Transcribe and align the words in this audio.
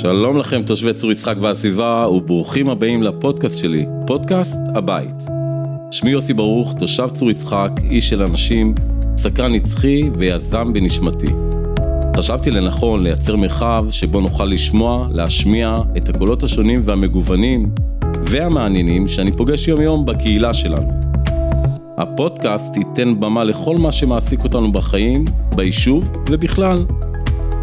שלום 0.00 0.38
לכם 0.38 0.62
תושבי 0.62 0.92
צור 0.92 1.12
יצחק 1.12 1.34
והסביבה 1.40 2.08
וברוכים 2.08 2.68
הבאים 2.68 3.02
לפודקאסט 3.02 3.58
שלי, 3.58 3.86
פודקאסט 4.06 4.58
הבית. 4.74 5.24
שמי 5.90 6.10
יוסי 6.10 6.34
ברוך, 6.34 6.74
תושב 6.78 7.08
צור 7.12 7.30
יצחק, 7.30 7.70
איש 7.90 8.08
של 8.08 8.22
אנשים, 8.22 8.74
סקרן 9.16 9.52
נצחי 9.52 10.02
ויזם 10.18 10.72
בנשמתי. 10.72 11.26
חשבתי 12.16 12.50
לנכון 12.50 13.02
לייצר 13.02 13.36
מרחב 13.36 13.86
שבו 13.90 14.20
נוכל 14.20 14.44
לשמוע, 14.44 15.08
להשמיע 15.10 15.74
את 15.96 16.08
הקולות 16.08 16.42
השונים 16.42 16.82
והמגוונים 16.84 17.70
והמעניינים 18.22 19.08
שאני 19.08 19.32
פוגש 19.32 19.68
יום 19.68 19.80
יום 19.80 20.04
בקהילה 20.06 20.54
שלנו. 20.54 21.00
הפודקאסט 21.98 22.76
ייתן 22.76 23.20
במה 23.20 23.44
לכל 23.44 23.76
מה 23.76 23.92
שמעסיק 23.92 24.44
אותנו 24.44 24.72
בחיים, 24.72 25.24
ביישוב 25.54 26.12
ובכלל. 26.30 26.84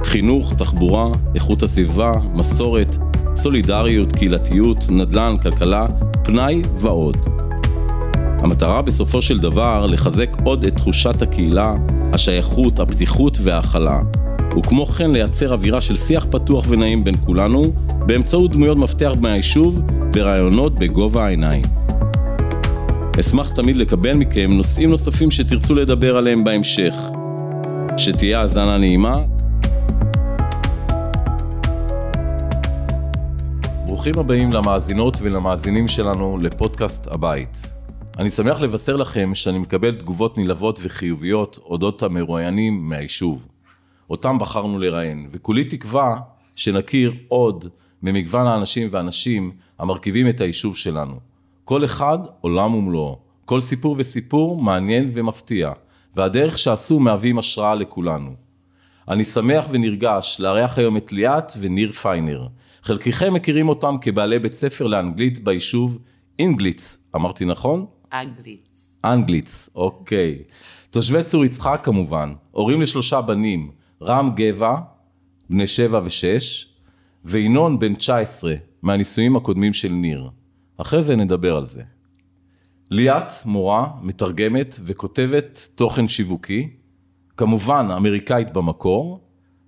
חינוך, 0.07 0.53
תחבורה, 0.53 1.07
איכות 1.35 1.63
הסביבה, 1.63 2.11
מסורת, 2.33 2.97
סולידריות, 3.35 4.11
קהילתיות, 4.11 4.77
נדל"ן, 4.89 5.35
כלכלה, 5.43 5.87
פנאי 6.23 6.61
ועוד. 6.77 7.17
המטרה 8.39 8.81
בסופו 8.81 9.21
של 9.21 9.39
דבר 9.39 9.85
לחזק 9.85 10.29
עוד 10.43 10.63
את 10.63 10.75
תחושת 10.75 11.21
הקהילה, 11.21 11.75
השייכות, 12.13 12.79
הפתיחות 12.79 13.37
וההכלה, 13.41 13.99
וכמו 14.57 14.85
כן 14.85 15.11
לייצר 15.11 15.53
אווירה 15.53 15.81
של 15.81 15.97
שיח 15.97 16.25
פתוח 16.31 16.65
ונעים 16.69 17.03
בין 17.03 17.15
כולנו, 17.25 17.63
באמצעות 18.05 18.51
דמויות 18.51 18.77
מפתח 18.77 19.11
מהיישוב 19.21 19.81
ורעיונות 20.15 20.75
בגובה 20.79 21.25
העיניים. 21.25 21.63
אשמח 23.19 23.49
תמיד 23.49 23.77
לקבל 23.77 24.17
מכם 24.17 24.51
נושאים 24.53 24.89
נוספים 24.89 25.31
שתרצו 25.31 25.75
לדבר 25.75 26.17
עליהם 26.17 26.43
בהמשך. 26.43 26.93
שתהיה 27.97 28.39
האזנה 28.39 28.77
נעימה. 28.77 29.36
ברוכים 34.07 34.25
הבאים 34.25 34.51
למאזינות 34.51 35.17
ולמאזינים 35.21 35.87
שלנו 35.87 36.37
לפודקאסט 36.41 37.07
הבית. 37.07 37.57
אני 38.17 38.29
שמח 38.29 38.61
לבשר 38.61 38.95
לכם 38.95 39.35
שאני 39.35 39.57
מקבל 39.57 39.95
תגובות 39.95 40.37
נלהבות 40.37 40.79
וחיוביות 40.83 41.59
אודות 41.65 42.03
המרואיינים 42.03 42.89
מהיישוב. 42.89 43.47
אותם 44.09 44.37
בחרנו 44.39 44.79
לראיין, 44.79 45.29
וכולי 45.33 45.63
תקווה 45.63 46.19
שנכיר 46.55 47.13
עוד 47.27 47.65
ממגוון 48.03 48.47
האנשים 48.47 48.87
והנשים 48.91 49.51
המרכיבים 49.79 50.29
את 50.29 50.41
היישוב 50.41 50.77
שלנו. 50.77 51.19
כל 51.65 51.85
אחד 51.85 52.19
עולם 52.41 52.75
ומלואו, 52.75 53.17
כל 53.45 53.59
סיפור 53.59 53.95
וסיפור 53.97 54.61
מעניין 54.61 55.11
ומפתיע, 55.13 55.71
והדרך 56.15 56.57
שעשו 56.57 56.99
מהווים 56.99 57.39
השראה 57.39 57.75
לכולנו. 57.75 58.33
אני 59.07 59.23
שמח 59.23 59.65
ונרגש 59.71 60.37
לארח 60.39 60.77
היום 60.77 60.97
את 60.97 61.11
ליאת 61.11 61.51
וניר 61.59 61.91
פיינר. 61.91 62.47
חלקכם 62.87 63.33
מכירים 63.33 63.69
אותם 63.69 63.95
כבעלי 64.01 64.39
בית 64.39 64.53
ספר 64.53 64.87
לאנגלית 64.87 65.43
ביישוב 65.43 65.97
אינגליץ, 66.39 66.97
אמרתי 67.15 67.45
נכון? 67.45 67.85
אנגליץ. 68.13 68.99
אנגליץ, 69.05 69.69
אוקיי. 69.75 70.43
תושבי 70.89 71.23
צור 71.23 71.45
יצחק 71.45 71.81
כמובן, 71.83 72.33
הורים 72.51 72.81
לשלושה 72.81 73.21
בנים, 73.21 73.71
רם 74.01 74.29
גבע, 74.35 74.75
בני 75.49 75.67
שבע 75.67 76.01
ושש, 76.05 76.67
וינון 77.25 77.79
בן 77.79 77.95
19, 77.95 78.55
מהנישואים 78.81 79.35
הקודמים 79.35 79.73
של 79.73 79.91
ניר. 79.91 80.29
אחרי 80.77 81.03
זה 81.03 81.15
נדבר 81.15 81.57
על 81.57 81.65
זה. 81.65 81.83
ליאת, 82.91 83.31
מורה, 83.45 83.87
מתרגמת 84.01 84.79
וכותבת 84.85 85.67
תוכן 85.75 86.07
שיווקי, 86.07 86.69
כמובן 87.37 87.87
אמריקאית 87.97 88.53
במקור, 88.53 89.19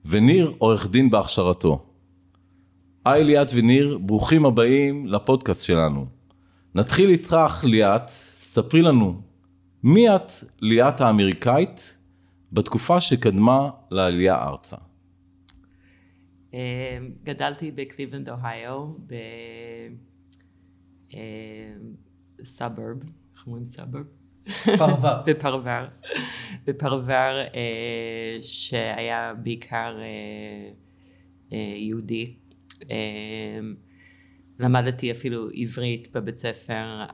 וניר 0.06 0.54
עורך 0.58 0.90
דין 0.90 1.10
בהכשרתו. 1.10 1.89
היי 3.12 3.24
ליאת 3.24 3.48
וניר, 3.56 3.98
ברוכים 3.98 4.46
הבאים 4.46 5.08
לפודקאסט 5.08 5.64
שלנו. 5.64 6.06
נתחיל 6.76 7.10
איתך 7.10 7.64
ליאת, 7.64 8.10
ספרי 8.38 8.82
לנו, 8.82 9.22
מי 9.84 10.16
את 10.16 10.32
ליאת 10.62 11.02
האמריקאית 11.02 11.98
בתקופה 12.52 13.02
שקדמה 13.02 13.70
לעלייה 13.92 14.44
ארצה? 14.44 14.78
גדלתי 17.24 17.72
בקליבלנד, 17.72 18.30
אוהיו, 18.30 18.92
בסאברב, 22.40 22.98
איך 23.34 23.48
אומרים 23.48 23.66
סאברב? 23.66 24.06
פרבר. 24.78 25.22
בפרבר. 25.28 25.88
בפרבר 26.66 27.42
אה, 27.56 28.38
שהיה 28.42 29.34
בעיקר 29.44 29.98
אה, 30.00 30.72
אה, 31.54 31.74
יהודי. 31.78 32.34
אה, 32.92 33.60
למדתי 34.60 35.12
אפילו 35.12 35.50
עברית 35.54 36.08
בבית 36.14 36.38
ספר 36.38 37.06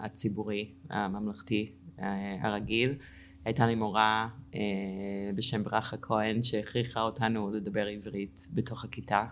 הציבורי, 0.00 0.70
הממלכתי, 0.90 1.72
אה, 2.00 2.36
הרגיל. 2.40 2.94
הייתה 3.44 3.66
לי 3.66 3.74
מורה 3.74 4.28
אה, 4.54 4.60
בשם 5.34 5.64
ברכה 5.64 5.96
כהן 5.96 6.42
שהכריחה 6.42 7.02
אותנו 7.02 7.50
לדבר 7.50 7.86
עברית 7.86 8.48
בתוך 8.54 8.84
הכיתה. 8.84 9.26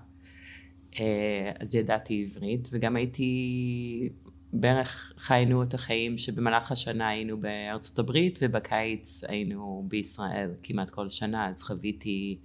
אה, 1.00 1.52
אז 1.60 1.74
ידעתי 1.74 2.28
עברית 2.30 2.68
וגם 2.72 2.96
הייתי, 2.96 4.08
בערך 4.52 5.12
חיינו 5.16 5.62
את 5.62 5.74
החיים 5.74 6.18
שבמהלך 6.18 6.72
השנה 6.72 7.08
היינו 7.08 7.40
בארצות 7.40 7.98
הברית 7.98 8.38
ובקיץ 8.42 9.24
היינו 9.24 9.84
בישראל 9.88 10.50
כמעט 10.62 10.90
כל 10.90 11.08
שנה, 11.10 11.48
אז 11.48 11.62
חוויתי 11.62 12.38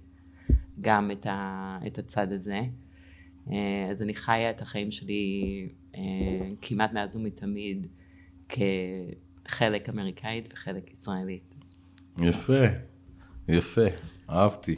גם 0.80 1.10
את, 1.10 1.26
ה, 1.26 1.78
את 1.86 1.98
הצד 1.98 2.32
הזה. 2.32 2.60
אה, 3.52 3.90
אז 3.90 4.02
אני 4.02 4.14
חיה 4.14 4.50
את 4.50 4.60
החיים 4.60 4.90
שלי 4.90 5.68
אה, 5.96 6.00
כמעט 6.62 6.92
מאז 6.92 7.16
ומתמיד 7.16 7.86
כחלק 8.48 9.88
אמריקאית 9.88 10.52
וחלק 10.52 10.92
ישראלית. 10.92 11.54
יפה, 12.22 12.62
יפה, 13.48 13.86
אהבתי. 14.30 14.76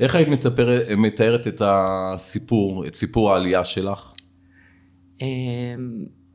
איך 0.00 0.14
היית 0.14 0.28
מתאר, 0.28 0.96
מתארת 0.96 1.46
את 1.46 1.62
הסיפור, 1.64 2.86
את 2.86 2.94
סיפור 2.94 3.32
העלייה 3.32 3.64
שלך? 3.64 4.12
אה, 5.22 5.26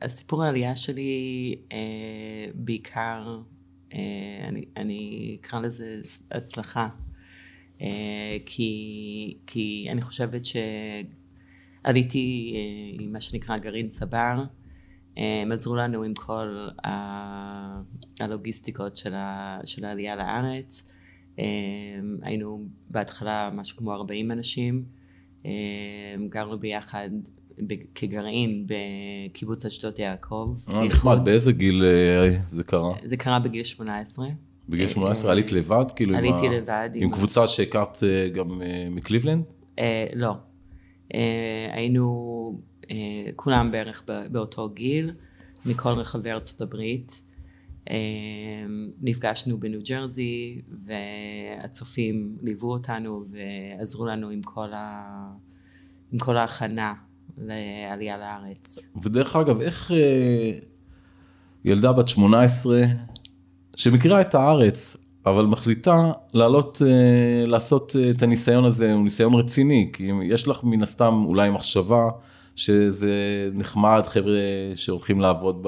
הסיפור 0.02 0.44
העלייה 0.44 0.76
שלי 0.76 1.54
בעיקר, 2.54 3.38
אני, 4.48 4.64
אני 4.76 5.36
אקרא 5.40 5.60
לזה 5.60 6.00
הצלחה, 6.30 6.88
כי, 8.46 9.36
כי 9.46 9.88
אני 9.90 10.02
חושבת 10.02 10.44
שעליתי 11.88 12.52
אה, 12.54 12.60
עם 13.04 13.12
מה 13.12 13.20
שנקרא 13.20 13.56
גרעין 13.58 13.88
צבר, 13.88 14.42
אה, 15.18 15.40
הם 15.42 15.52
עזרו 15.52 15.76
לנו 15.76 16.02
עם 16.02 16.14
כל 16.14 16.68
ה- 16.84 17.80
הלוגיסטיקות 18.20 18.96
של, 18.96 19.14
ה, 19.14 19.58
של 19.64 19.84
העלייה 19.84 20.16
לארץ. 20.16 20.82
אה, 21.38 21.44
היינו 22.22 22.66
בהתחלה 22.90 23.50
משהו 23.54 23.76
כמו 23.76 23.92
40 23.92 24.30
אנשים, 24.32 24.84
גרנו 26.28 26.58
ביחד 26.58 27.08
כגרעין 27.94 28.66
בקיבוץ 28.66 29.66
אשדות 29.66 29.98
יעקב. 29.98 30.56
אה, 30.72 30.84
נחמד, 30.84 31.18
באיזה 31.24 31.52
גיל 31.52 31.84
זה 32.46 32.64
קרה? 32.64 32.92
זה 33.04 33.16
קרה 33.16 33.38
בגיל 33.38 33.64
18. 33.64 34.26
בגיל 34.68 34.86
18 34.86 35.32
עלית 35.32 35.52
לבד? 35.52 35.84
כאילו 35.96 36.16
עליתי 36.16 36.48
לבד. 36.48 36.90
עם 36.94 37.10
קבוצה 37.12 37.46
שהכרת 37.46 37.98
גם 38.34 38.62
מקליבלנד? 38.90 39.44
לא. 40.14 40.34
אה, 41.14 41.70
היינו 41.72 42.60
אה, 42.90 42.96
כולם 43.36 43.70
בערך 43.70 44.02
באותו 44.30 44.68
גיל, 44.68 45.12
מכל 45.66 45.90
רחבי 45.90 46.30
ארצות 46.30 46.60
הברית. 46.60 47.22
אה, 47.90 47.96
נפגשנו 49.00 49.60
בניו 49.60 49.80
ג'רזי, 49.88 50.60
והצופים 50.86 52.36
ליוו 52.42 52.72
אותנו 52.72 53.24
ועזרו 53.30 54.06
לנו 54.06 54.30
עם 54.30 54.42
כל, 54.42 54.72
ה... 54.72 55.02
עם 56.12 56.18
כל 56.18 56.36
ההכנה 56.36 56.94
לעלייה 57.38 58.18
לארץ. 58.18 58.88
ודרך 59.02 59.36
אגב, 59.36 59.60
איך 59.60 59.90
ילדה 61.64 61.92
בת 61.92 62.08
18 62.08 62.82
שמכירה 63.76 64.20
את 64.20 64.34
הארץ, 64.34 64.96
אבל 65.28 65.44
מחליטה 65.44 66.12
לעלות, 66.34 66.82
אה, 66.86 67.46
לעשות 67.46 67.96
אה, 67.98 68.10
את 68.10 68.22
הניסיון 68.22 68.64
הזה, 68.64 68.92
הוא 68.92 69.04
ניסיון 69.04 69.34
רציני, 69.34 69.90
כי 69.92 70.10
יש 70.24 70.48
לך 70.48 70.64
מן 70.64 70.82
הסתם 70.82 71.24
אולי 71.26 71.50
מחשבה 71.50 72.08
שזה 72.56 73.12
נחמד, 73.52 74.02
חבר'ה 74.06 74.40
שהולכים 74.74 75.20
לעבוד 75.20 75.66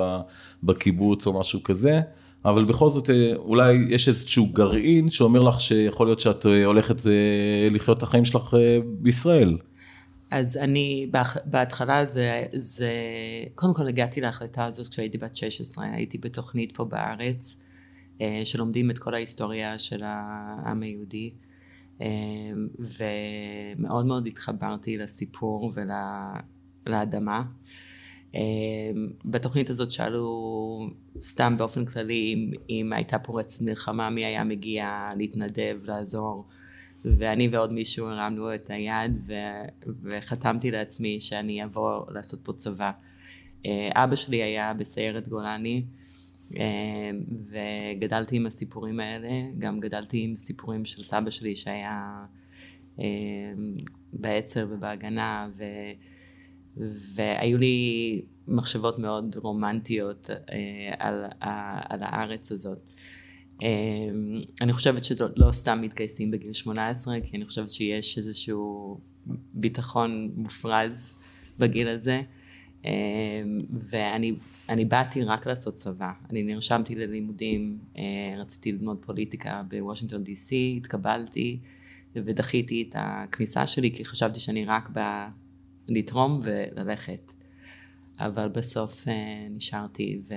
בקיבוץ 0.63 1.27
או 1.27 1.41
משהו 1.41 1.63
כזה, 1.63 2.01
אבל 2.45 2.65
בכל 2.65 2.89
זאת 2.89 3.11
אה, 3.11 3.33
אולי 3.37 3.87
יש 3.89 4.09
איזשהו 4.09 4.47
גרעין 4.53 5.09
שאומר 5.09 5.41
לך 5.41 5.61
שיכול 5.61 6.07
להיות 6.07 6.21
שאת 6.21 6.47
הולכת 6.65 6.97
לחיות 7.71 7.99
את 7.99 8.03
החיים 8.03 8.25
שלך 8.25 8.55
בישראל. 8.85 9.59
אז 10.31 10.57
אני, 10.57 11.11
בהתחלה 11.45 12.07
זה, 12.07 12.45
זה, 12.53 12.93
קודם 13.55 13.75
כל 13.75 13.89
הגעתי 13.89 14.21
להחלטה 14.21 14.65
הזאת 14.65 14.89
כשהייתי 14.89 15.19
בת 15.19 15.37
16, 15.37 15.85
הייתי 15.93 16.19
בתוכנית 16.19 16.77
פה 16.77 16.85
בארץ, 16.85 17.57
שלומדים 18.45 18.91
את 18.91 18.99
כל 18.99 19.15
ההיסטוריה 19.15 19.79
של 19.79 20.01
העם 20.05 20.83
היהודי. 20.83 21.31
ומאוד 22.79 24.07
מאוד 24.07 24.27
התחברתי 24.27 24.97
לסיפור 24.97 25.73
ולאדמה. 26.87 27.43
בתוכנית 29.25 29.71
הזאת 29.71 29.91
שאלו 29.91 30.91
סתם 31.21 31.55
באופן 31.59 31.85
כללי 31.85 32.35
אם, 32.35 32.51
אם 32.71 32.93
הייתה 32.93 33.19
פורצת 33.19 33.63
מלחמה 33.63 34.11
מי 34.11 34.25
היה 34.25 34.45
מגיע 34.45 35.11
להתנדב, 35.17 35.79
לעזור 35.85 36.47
ואני 37.05 37.49
ועוד 37.49 37.73
מישהו 37.73 38.07
הרמנו 38.07 38.55
את 38.55 38.71
היד 38.71 39.19
ו, 39.27 39.33
וחתמתי 40.03 40.71
לעצמי 40.71 41.21
שאני 41.21 41.65
אבוא 41.65 42.13
לעשות 42.13 42.41
פה 42.43 42.53
צבא. 42.53 42.91
אבא 43.95 44.17
שלי 44.17 44.43
היה 44.43 44.75
בסיירת 44.75 45.29
גולני 45.29 45.85
וגדלתי 47.51 48.37
עם 48.37 48.47
הסיפורים 48.47 49.01
האלה, 49.01 49.31
גם 49.59 49.81
גדלתי 49.81 50.23
עם 50.23 50.37
סיפורים 50.37 50.85
של 50.85 51.03
סבא 51.03 51.31
שלי 51.31 51.57
שהיה 51.57 52.25
בעצר 54.13 54.67
ובהגנה 54.71 55.49
ו... 55.57 55.65
והיו 57.15 57.59
לי 57.59 58.23
מחשבות 58.49 58.99
מאוד 58.99 59.37
רומנטיות 59.37 60.31
אה, 60.31 60.37
על, 60.99 61.25
על 61.89 62.03
הארץ 62.03 62.53
הזאת. 62.53 62.93
אה, 63.63 63.69
אני 64.61 64.73
חושבת 64.73 65.05
שלא 65.05 65.53
סתם 65.53 65.81
מתגייסים 65.81 66.31
בגיל 66.31 66.53
18, 66.53 67.21
כי 67.21 67.37
אני 67.37 67.45
חושבת 67.45 67.71
שיש 67.71 68.19
איזשהו 68.19 68.99
ביטחון 69.55 70.31
מופרז 70.37 71.15
בגיל 71.59 71.89
הזה. 71.89 72.23
אה, 72.85 72.91
ואני 73.73 74.85
באתי 74.89 75.25
רק 75.25 75.47
לעשות 75.47 75.75
צבא. 75.75 76.13
אני 76.31 76.43
נרשמתי 76.43 76.95
ללימודים, 76.95 77.79
רציתי 78.39 78.73
ללמוד 78.73 78.97
פוליטיקה 79.01 79.63
בוושינגטון 79.69 80.25
די 80.25 80.37
סי, 80.37 80.75
התקבלתי 80.77 81.59
ודחיתי 82.15 82.87
את 82.89 82.97
הכניסה 82.99 83.67
שלי 83.67 83.93
כי 83.97 84.05
חשבתי 84.05 84.41
שאני 84.41 84.65
רק 84.65 84.89
באה 84.89 85.29
לתרום 85.89 86.33
וללכת. 86.43 87.33
אבל 88.21 88.49
בסוף 88.49 89.05
uh, 89.05 89.11
נשארתי 89.51 90.21
ו... 90.29 90.35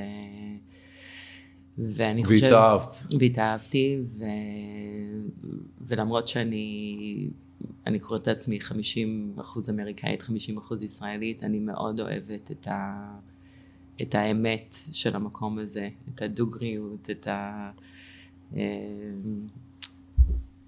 ואני 1.77 2.23
חושבת... 2.23 2.41
והתאהבת. 2.41 3.03
והתאהבתי, 3.19 3.97
ו... 4.17 4.25
ולמרות 5.81 6.27
שאני 6.27 7.29
אני 7.87 7.99
קוראת 7.99 8.27
לעצמי 8.27 8.59
50 8.59 9.33
אחוז 9.41 9.69
אמריקאית, 9.69 10.21
50 10.21 10.57
אחוז 10.57 10.83
ישראלית, 10.83 11.43
אני 11.43 11.59
מאוד 11.59 11.99
אוהבת 11.99 12.51
את, 12.51 12.67
ה... 12.67 13.11
את 14.01 14.15
האמת 14.15 14.75
של 14.91 15.15
המקום 15.15 15.59
הזה, 15.59 15.89
את 16.15 16.21
הדוגריות, 16.21 17.09
את 17.09 17.27
ה... 17.27 17.69
אה, 18.55 18.61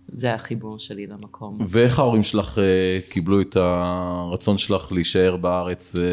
זה 0.08 0.34
החיבור 0.34 0.80
שלי 0.80 1.08
למקום. 1.08 1.58
ואיך 1.70 2.00
ההורים 2.00 2.24
שלך 2.24 2.60
אה, 2.60 2.98
קיבלו 3.10 3.42
את 3.42 3.56
הרצון 3.56 4.58
שלך 4.58 4.92
להישאר 4.92 5.38
בארץ 5.38 5.96
אה, 5.96 6.04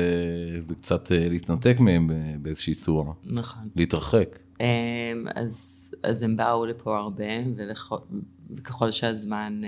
וקצת 0.69 1.11
להתנתק 1.11 1.77
מהם 1.81 2.11
באיזושהי 2.43 2.75
צורה? 2.75 3.13
נכון. 3.25 3.63
להתרחק. 3.77 4.39
אז, 5.35 5.91
אז 6.03 6.23
הם 6.23 6.37
באו 6.37 6.67
לפה 6.67 6.99
הרבה, 6.99 7.25
וככל 8.57 8.91
שהזמן 8.91 9.61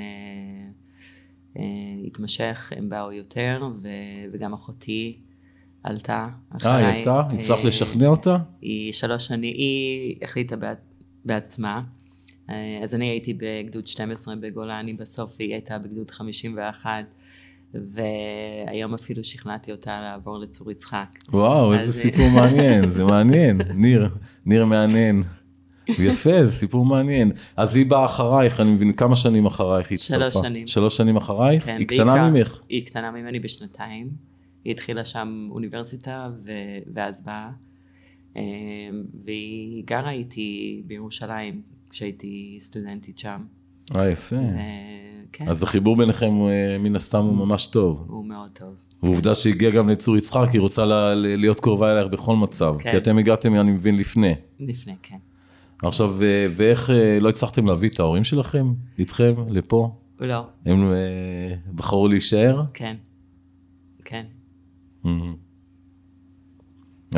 התמשך, 2.06 2.72
הם 2.76 2.88
באו 2.88 3.12
יותר, 3.12 3.68
ו, 3.82 3.88
וגם 4.32 4.52
אחותי 4.52 5.18
עלתה. 5.82 6.28
אה, 6.64 6.76
היא 6.76 6.98
עלתה? 6.98 7.20
הצלחת 7.20 7.64
לשכנע 7.64 8.06
אותה? 8.06 8.36
היא 8.60 8.92
שלוש 8.92 9.26
שנים, 9.26 9.54
היא 9.54 10.16
החליטה 10.22 10.56
בעצמה. 11.24 11.82
אה, 12.50 12.80
אז 12.82 12.94
אני 12.94 13.08
הייתי 13.08 13.34
בגדוד 13.34 13.86
12 13.86 14.36
בגולני 14.36 14.92
בסוף, 14.92 15.36
והיא 15.38 15.52
הייתה 15.52 15.78
בגדוד 15.78 16.10
51, 16.10 17.04
והיום 17.74 18.94
אפילו 18.94 19.24
שכנעתי 19.24 19.72
אותה 19.72 20.00
לעבור 20.00 20.38
לצור 20.38 20.70
יצחק. 20.70 21.08
וואו, 21.28 21.74
איזה 21.74 21.92
סיפור 21.92 22.28
מעניין, 22.34 22.90
זה 22.90 23.04
מעניין, 23.04 23.60
ניר, 23.84 24.08
ניר 24.46 24.64
מעניין. 24.64 25.22
יפה, 25.88 26.46
זה 26.46 26.52
סיפור 26.52 26.86
מעניין. 26.86 27.32
אז 27.56 27.76
היא 27.76 27.86
באה 27.86 28.04
אחרייך, 28.04 28.60
אני 28.60 28.70
מבין, 28.70 28.92
כמה 28.92 29.16
שנים 29.16 29.46
אחרייך 29.46 29.90
היא 29.90 29.98
הצטרפה? 29.98 30.30
שלוש 30.30 30.46
שנים. 30.46 30.66
שלוש 30.66 30.96
שנים 30.96 31.16
אחרייך? 31.16 31.64
כן, 31.64 31.76
היא 31.78 31.86
קטנה 31.86 32.30
ממך? 32.30 32.60
היא 32.68 32.86
קטנה 32.86 33.10
ממני 33.10 33.40
בשנתיים. 33.40 34.10
היא 34.64 34.70
התחילה 34.70 35.04
שם 35.04 35.48
אוניברסיטה, 35.50 36.28
ו... 36.44 36.52
ואז 36.94 37.24
באה. 37.24 37.50
אה, 38.36 38.42
והיא 39.24 39.84
גרה 39.86 40.10
איתי 40.10 40.82
בירושלים, 40.86 41.60
כשהייתי 41.90 42.56
סטודנטית 42.60 43.18
שם. 43.18 43.40
אה, 43.96 44.10
יפה. 44.10 44.36
ו... 44.36 44.58
כן. 45.32 45.48
אז 45.48 45.62
החיבור 45.62 45.96
ביניכם 45.96 46.42
אה, 46.42 46.76
מן 46.78 46.96
הסתם 46.96 47.24
הוא 47.24 47.36
ממש 47.36 47.66
טוב. 47.66 48.04
הוא 48.08 48.24
מאוד 48.24 48.50
טוב. 48.50 48.74
ועובדה 49.02 49.34
שהגיעה 49.34 49.72
גם 49.72 49.88
לצור 49.88 50.16
יצחק, 50.16 50.48
היא 50.52 50.60
רוצה 50.60 50.84
לה, 50.84 51.14
להיות 51.14 51.60
קרובה 51.60 51.92
אלייך 51.92 52.08
בכל 52.08 52.36
מצב. 52.36 52.74
כן. 52.78 52.90
כי 52.90 52.96
אתם 52.96 53.18
הגעתם, 53.18 53.54
אני 53.54 53.70
מבין, 53.70 53.96
לפני. 53.96 54.34
לפני, 54.60 54.94
כן. 55.02 55.16
עכשיו, 55.88 56.22
אה, 56.22 56.46
ואיך 56.56 56.90
אה, 56.90 57.18
לא 57.20 57.28
הצלחתם 57.28 57.66
להביא 57.66 57.88
את 57.88 58.00
ההורים 58.00 58.24
שלכם 58.24 58.74
איתכם 58.98 59.34
לפה? 59.48 59.96
לא. 60.20 60.46
הם 60.66 60.92
בחרו 61.74 62.08
להישאר? 62.08 62.62
כן. 62.74 62.96
כן. 64.04 64.24
Mm-hmm. 65.04 65.08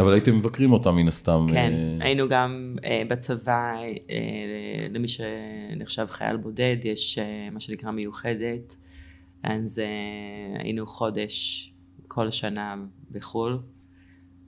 אבל 0.01 0.13
הייתם 0.13 0.39
מבקרים 0.39 0.73
אותם 0.73 0.97
מן 0.97 1.09
הסתם. 1.09 1.47
כן, 1.51 1.73
אה... 1.73 2.05
היינו 2.07 2.29
גם 2.29 2.77
אה, 2.85 3.03
בצבא, 3.09 3.75
אה, 4.11 4.87
למי 4.91 5.09
שנחשב 5.09 6.07
חייל 6.11 6.37
בודד, 6.37 6.77
יש 6.85 7.19
אה, 7.19 7.49
מה 7.53 7.61
שנקרא 7.61 7.91
מיוחדת, 7.91 8.77
אז 9.43 9.79
אה, 9.79 10.61
היינו 10.63 10.87
חודש 10.87 11.73
כל 12.09 12.31
שנה 12.31 12.75
בחו"ל, 13.11 13.59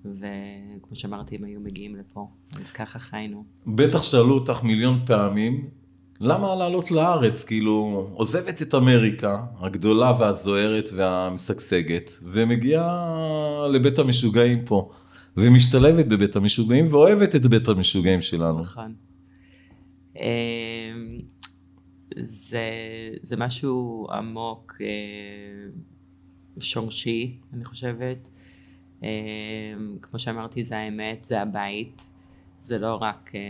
וכמו 0.04 0.94
שאמרתי, 0.94 1.36
הם 1.36 1.44
היו 1.44 1.60
מגיעים 1.60 1.96
לפה, 1.96 2.28
אז 2.60 2.72
ככה 2.72 2.98
חיינו. 2.98 3.44
בטח 3.66 4.02
שאלו 4.02 4.34
אותך 4.34 4.62
מיליון 4.62 4.98
פעמים, 5.06 5.70
למה 6.20 6.54
לעלות 6.54 6.90
לארץ? 6.90 7.44
כאילו, 7.44 8.08
עוזבת 8.14 8.62
את 8.62 8.74
אמריקה, 8.74 9.44
הגדולה 9.58 10.12
והזוהרת 10.18 10.88
והמשגשגת, 10.96 12.10
ומגיעה 12.22 13.66
לבית 13.72 13.98
המשוגעים 13.98 14.64
פה. 14.64 14.90
ומשתלבת 15.36 16.06
בבית 16.06 16.36
המשוגעים 16.36 16.86
ואוהבת 16.90 17.36
את 17.36 17.46
בית 17.46 17.68
המשוגעים 17.68 18.22
שלנו. 18.22 18.60
נכון. 18.60 18.94
אמ, 20.16 20.22
זה, 22.16 22.70
זה 23.22 23.36
משהו 23.36 24.06
עמוק, 24.10 24.74
אה, 24.80 25.70
שורשי, 26.60 27.38
אני 27.52 27.64
חושבת. 27.64 28.28
אמ, 29.02 29.08
כמו 30.02 30.18
שאמרתי, 30.18 30.64
זה 30.64 30.78
האמת, 30.78 31.24
זה 31.24 31.40
הבית. 31.40 32.02
זה 32.58 32.78
לא 32.78 32.98
רק 33.00 33.30
אה, 33.34 33.40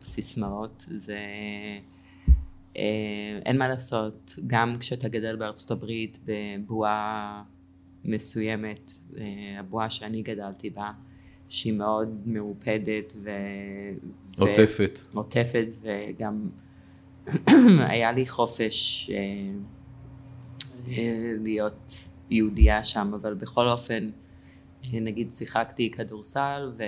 סיסמאות, 0.00 0.84
זה... 0.88 1.18
אה, 2.76 3.38
אין 3.46 3.58
מה 3.58 3.68
לעשות, 3.68 4.34
גם 4.46 4.76
כשאתה 4.80 5.08
גדל 5.08 5.36
בארצות 5.36 5.70
הברית 5.70 6.18
בבועה 6.24 7.42
מסוימת, 8.04 8.92
אה, 9.18 9.24
הבועה 9.58 9.90
שאני 9.90 10.22
גדלתי 10.22 10.70
בה, 10.70 10.92
שהיא 11.48 11.72
מאוד 11.72 12.22
מעופדת 12.26 13.12
ו... 13.22 13.30
עוטפת. 14.38 14.98
ו... 15.12 15.18
עוטפת, 15.18 15.66
וגם 15.82 16.48
היה 17.90 18.12
לי 18.12 18.26
חופש 18.26 19.10
להיות 21.38 21.92
יהודייה 22.30 22.84
שם, 22.84 23.12
אבל 23.14 23.34
בכל 23.34 23.68
אופן, 23.68 24.10
נגיד 24.92 25.34
שיחקתי 25.34 25.90
כדורסל, 25.90 26.72
ו... 26.78 26.82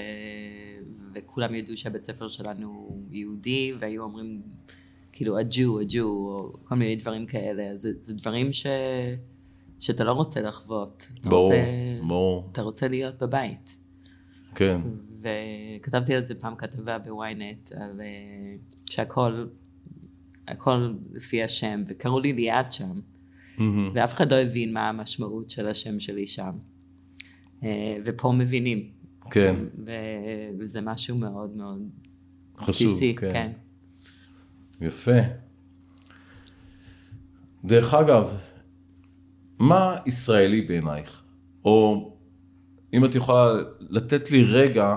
וכולם 1.14 1.54
ידעו 1.54 1.76
שהבית 1.76 2.02
ספר 2.04 2.28
שלנו 2.28 2.68
הוא 2.68 3.02
יהודי, 3.10 3.72
והיו 3.78 4.02
אומרים 4.02 4.42
כאילו 5.12 5.38
הג'ו, 5.38 5.80
הג'ו, 5.80 6.04
או 6.04 6.52
כל 6.64 6.74
מיני 6.74 6.96
דברים 6.96 7.26
כאלה, 7.26 7.70
אז 7.70 7.80
זה, 7.80 7.92
זה 8.00 8.14
דברים 8.14 8.52
ש... 8.52 8.66
שאתה 9.80 10.04
לא 10.04 10.12
רוצה 10.12 10.40
לחוות. 10.40 11.08
ברור, 11.22 11.52
ברור. 12.06 12.48
אתה 12.52 12.62
רוצה 12.62 12.88
להיות 12.88 13.22
בבית. 13.22 13.76
כן. 14.54 14.80
וכתבתי 15.20 16.14
על 16.14 16.22
זה 16.22 16.34
פעם 16.34 16.56
כתבה 16.56 16.98
בוויינט, 16.98 17.72
על 17.72 18.00
uh, 18.00 18.90
שהכל, 18.90 19.46
הכל 20.48 20.94
לפי 21.12 21.42
השם, 21.42 21.82
וקראו 21.88 22.20
לי 22.20 22.32
ליאת 22.32 22.72
שם, 22.72 23.00
mm-hmm. 23.58 23.62
ואף 23.94 24.14
אחד 24.14 24.32
לא 24.32 24.36
הבין 24.36 24.72
מה 24.72 24.88
המשמעות 24.88 25.50
של 25.50 25.68
השם 25.68 26.00
שלי 26.00 26.26
שם. 26.26 26.50
Uh, 27.60 27.64
ופה 28.04 28.32
מבינים. 28.32 28.90
כן. 29.30 29.54
ו- 29.86 29.92
וזה 30.58 30.80
משהו 30.80 31.18
מאוד 31.18 31.56
מאוד 31.56 31.82
חשוב, 32.58 32.90
בסיסי, 32.90 33.14
כן. 33.16 33.30
כן. 33.32 33.50
יפה. 34.80 35.20
דרך 37.64 37.94
אגב, 37.94 38.40
מה 39.58 39.96
ישראלי 40.06 40.60
בעינייך? 40.62 41.22
או 41.64 42.08
אם 42.94 43.04
את 43.04 43.14
יכולה 43.14 43.52
לתת 43.80 44.30
לי 44.30 44.44
רגע 44.44 44.96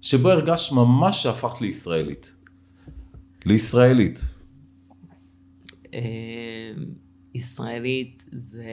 שבו 0.00 0.30
הרגשת 0.30 0.72
ממש 0.72 1.22
שהפכת 1.22 1.60
לישראלית. 1.60 2.34
לישראלית. 3.46 4.18
ישראלית 7.34 8.24
זה 8.32 8.72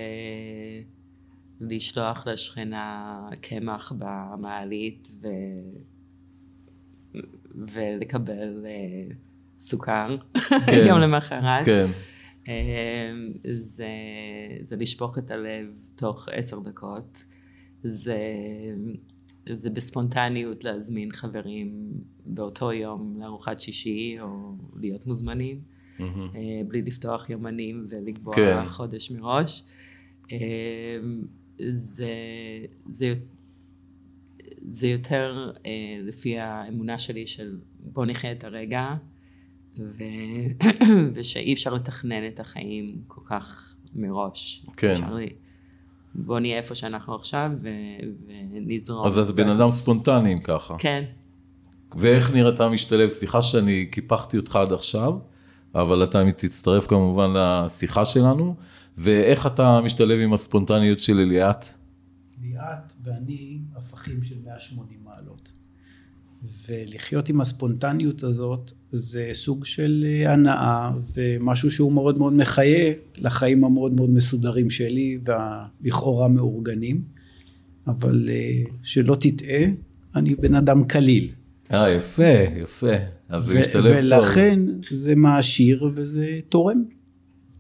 לשלוח 1.62 2.27
לשכנה 2.27 3.30
קמח 3.41 3.91
במעלית 3.98 5.08
ו... 5.22 5.27
ולקבל 7.56 8.65
uh, 8.65 9.13
סוכר 9.60 10.18
כן, 10.68 10.84
יום 10.89 11.00
למחרת. 11.00 11.65
כן. 11.65 11.86
Uh, 12.44 12.48
זה, 13.60 13.88
זה 14.63 14.75
לשפוך 14.75 15.18
את 15.18 15.32
הלב 15.32 15.68
תוך 15.96 16.27
עשר 16.32 16.60
דקות. 16.60 17.24
זה, 17.84 18.18
זה 19.50 19.70
בספונטניות 19.70 20.63
להזמין 20.63 21.12
חברים 21.12 21.94
באותו 22.25 22.72
יום 22.74 23.13
לארוחת 23.20 23.60
שישי 23.60 24.18
או 24.20 24.56
להיות 24.75 25.08
מוזמנים. 25.08 25.62
Mm-hmm. 26.01 26.36
Uh, 26.36 26.38
בלי 26.67 26.81
לפתוח 26.81 27.29
יומנים 27.29 27.88
ולקבוע 27.89 28.34
כן. 28.34 28.65
חודש 28.65 29.12
מראש. 29.12 29.63
Uh, 30.27 30.31
זה, 31.58 32.13
זה, 32.89 33.13
זה 34.65 34.88
יותר 34.88 35.51
אה, 35.65 35.72
לפי 36.03 36.39
האמונה 36.39 36.98
שלי 36.98 37.27
של 37.27 37.58
בוא 37.79 38.05
נחיה 38.05 38.31
את 38.31 38.43
הרגע 38.43 38.93
ו... 39.79 40.03
ושאי 41.13 41.53
אפשר 41.53 41.74
לתכנן 41.74 42.27
את 42.27 42.39
החיים 42.39 43.01
כל 43.08 43.22
כך 43.25 43.75
מראש. 43.96 44.65
כן. 44.77 44.91
אפשר 44.91 45.13
לי... 45.13 45.29
בוא 46.15 46.39
נהיה 46.39 46.58
איפה 46.58 46.75
שאנחנו 46.75 47.15
עכשיו 47.15 47.51
ו... 47.62 47.70
ונזרום. 48.27 49.05
אז 49.05 49.17
אתה 49.17 49.34
בן 49.34 49.50
אדם 49.50 49.72
ספונטני 49.72 50.31
אם 50.31 50.38
ככה. 50.38 50.75
כן. 50.79 51.03
ואיך 51.96 52.34
נראית 52.34 52.62
משתלב? 52.62 53.10
סליחה 53.10 53.41
שאני 53.41 53.86
קיפחתי 53.86 54.38
אותך 54.38 54.55
עד 54.55 54.74
עכשיו, 54.74 55.13
אבל 55.75 56.04
אתה 56.04 56.24
תצטרף 56.38 56.88
כמובן 56.88 57.34
לשיחה 57.36 58.06
שלנו. 58.06 58.56
ואיך 58.98 59.48
אתה 59.48 59.80
משתלב 59.84 60.20
עם 60.20 60.34
הספונטניות 60.34 61.00
של 61.00 61.20
אליאת? 61.20 61.66
ליאת 62.42 62.94
ואני 63.04 63.60
הפכים 63.75 64.24
של 64.24 64.36
180 64.46 65.00
מעלות. 65.04 65.51
ולחיות 66.68 67.30
עם 67.30 67.42
הספונטניות 67.42 68.24
הזאת 68.24 68.72
זה 68.92 69.30
סוג 69.34 69.66
של 69.66 70.06
אה, 70.08 70.34
הנאה 70.34 70.92
ומשהו 71.16 71.72
שהוא 71.72 71.92
מאוד 71.92 72.18
מאוד 72.18 72.34
מחיה 72.34 72.94
לחיים 73.16 73.63
המאוד 73.63 73.94
מאוד 73.94 74.10
מסודרים 74.10 74.70
שלי 74.70 75.20
והלכאורה 75.24 76.28
מאורגנים. 76.28 77.04
אבל 77.88 78.30
אה, 78.30 78.62
שלא 78.84 79.18
תטעה, 79.20 79.63
אני 80.16 80.36
בן 80.36 80.56
אדם 80.56 80.84
קליל. 80.84 81.32
אה, 81.74 81.90
יפה, 81.90 82.34
יפה. 82.56 82.96
אז 83.30 83.46
זה 83.46 83.60
משתלב 83.60 83.84
טוב. 83.84 84.04
ולכן 84.04 84.60
זה 84.92 85.16
מעשיר 85.16 85.90
וזה 85.94 86.40
תורם. 86.50 86.84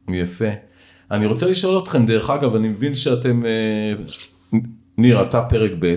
יפה. 0.09 0.49
אני 1.11 1.25
רוצה 1.25 1.49
לשאול 1.49 1.83
אתכם, 1.83 2.05
דרך 2.05 2.29
אגב, 2.29 2.55
אני 2.55 2.67
מבין 2.69 2.93
שאתם, 2.93 3.45
אה, 3.45 3.93
ניר, 4.97 5.21
אתה 5.21 5.41
פרק 5.41 5.71
ב', 5.79 5.95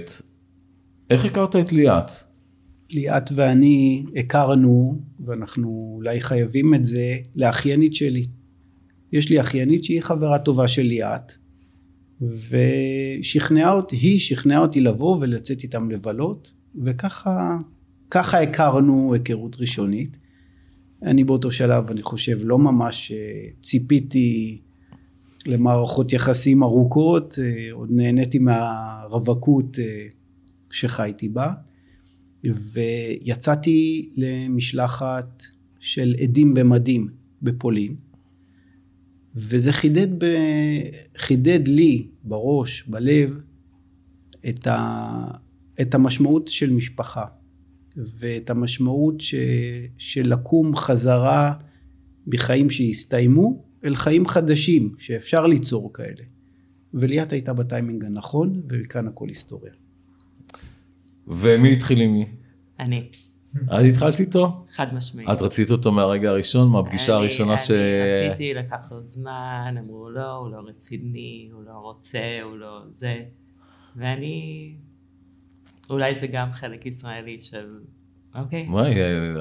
איך 1.10 1.24
הכרת 1.24 1.56
את 1.56 1.72
ליאת? 1.72 2.10
ליאת 2.90 3.32
ואני 3.34 4.04
הכרנו, 4.16 4.98
ואנחנו 5.26 5.92
אולי 5.96 6.20
חייבים 6.20 6.74
את 6.74 6.84
זה, 6.84 7.16
לאחיינית 7.36 7.94
שלי. 7.94 8.26
יש 9.12 9.30
לי 9.30 9.40
אחיינית 9.40 9.84
שהיא 9.84 10.00
חברה 10.02 10.38
טובה 10.38 10.68
של 10.68 10.82
ליאת, 10.82 11.32
ושכנעה 12.20 13.72
אותי, 13.72 13.96
היא 13.96 14.20
שכנעה 14.20 14.58
אותי 14.58 14.80
לבוא 14.80 15.18
ולצאת 15.20 15.62
איתם 15.62 15.90
לבלות, 15.90 16.52
וככה 16.84 17.56
ככה 18.14 18.42
הכרנו 18.42 19.14
היכרות 19.14 19.56
ראשונית. 19.60 20.16
אני 21.02 21.24
באותו 21.24 21.50
שלב, 21.50 21.90
אני 21.90 22.02
חושב, 22.02 22.38
לא 22.42 22.58
ממש 22.58 23.12
אה, 23.12 23.48
ציפיתי 23.60 24.60
למערכות 25.46 26.12
יחסים 26.12 26.62
ארוכות, 26.62 27.38
אה, 27.38 27.72
עוד 27.72 27.88
נהניתי 27.92 28.38
מהרווקות 28.38 29.78
אה, 29.78 30.06
שחייתי 30.70 31.28
בה, 31.28 31.52
ויצאתי 32.44 34.10
למשלחת 34.16 35.42
של 35.80 36.14
עדים 36.22 36.54
במדים 36.54 37.08
בפולין, 37.42 37.94
וזה 39.34 39.72
חידד, 39.72 40.24
ב... 40.24 40.26
חידד 41.16 41.68
לי 41.68 42.08
בראש, 42.24 42.84
בלב, 42.88 43.42
את, 44.48 44.66
ה... 44.66 45.26
את 45.80 45.94
המשמעות 45.94 46.48
של 46.48 46.72
משפחה, 46.72 47.24
ואת 47.96 48.50
המשמעות 48.50 49.20
ש... 49.20 49.34
של 49.98 50.32
לקום 50.32 50.76
חזרה 50.76 51.52
בחיים 52.26 52.70
שהסתיימו, 52.70 53.64
אל 53.84 53.94
חיים 53.94 54.26
חדשים 54.26 54.94
שאפשר 54.98 55.46
ליצור 55.46 55.92
כאלה. 55.92 56.22
וליאת 56.94 57.32
הייתה 57.32 57.52
בטיימינג 57.52 58.04
הנכון, 58.04 58.62
ומכאן 58.68 59.08
הכל 59.08 59.28
היסטוריה. 59.28 59.72
ומי 61.26 61.72
התחיל 61.72 62.00
עם 62.00 62.12
מי? 62.12 62.26
אני. 62.80 63.08
את 63.64 63.84
התחלת 63.92 64.20
איתו? 64.20 64.66
חד 64.70 64.94
משמעית. 64.94 65.28
את 65.32 65.42
רצית 65.42 65.70
אותו 65.70 65.92
מהרגע 65.92 66.30
הראשון, 66.30 66.72
מהפגישה 66.72 67.14
הראשונה 67.14 67.58
ש... 67.58 67.70
אני 67.70 68.28
רציתי, 68.28 68.54
לקח 68.54 68.92
לו 68.92 69.02
זמן, 69.02 69.74
אמרו 69.78 70.10
לא, 70.10 70.36
הוא 70.36 70.50
לא 70.50 70.60
רציני, 70.66 71.48
הוא 71.52 71.62
לא 71.64 71.72
רוצה, 71.72 72.38
הוא 72.42 72.56
לא 72.56 72.82
זה. 72.94 73.14
ואני... 73.96 74.74
אולי 75.90 76.18
זה 76.18 76.26
גם 76.26 76.52
חלק 76.52 76.86
ישראלי 76.86 77.38
של 77.40 77.78
אוקיי. 78.34 78.66
וואי, 78.70 78.94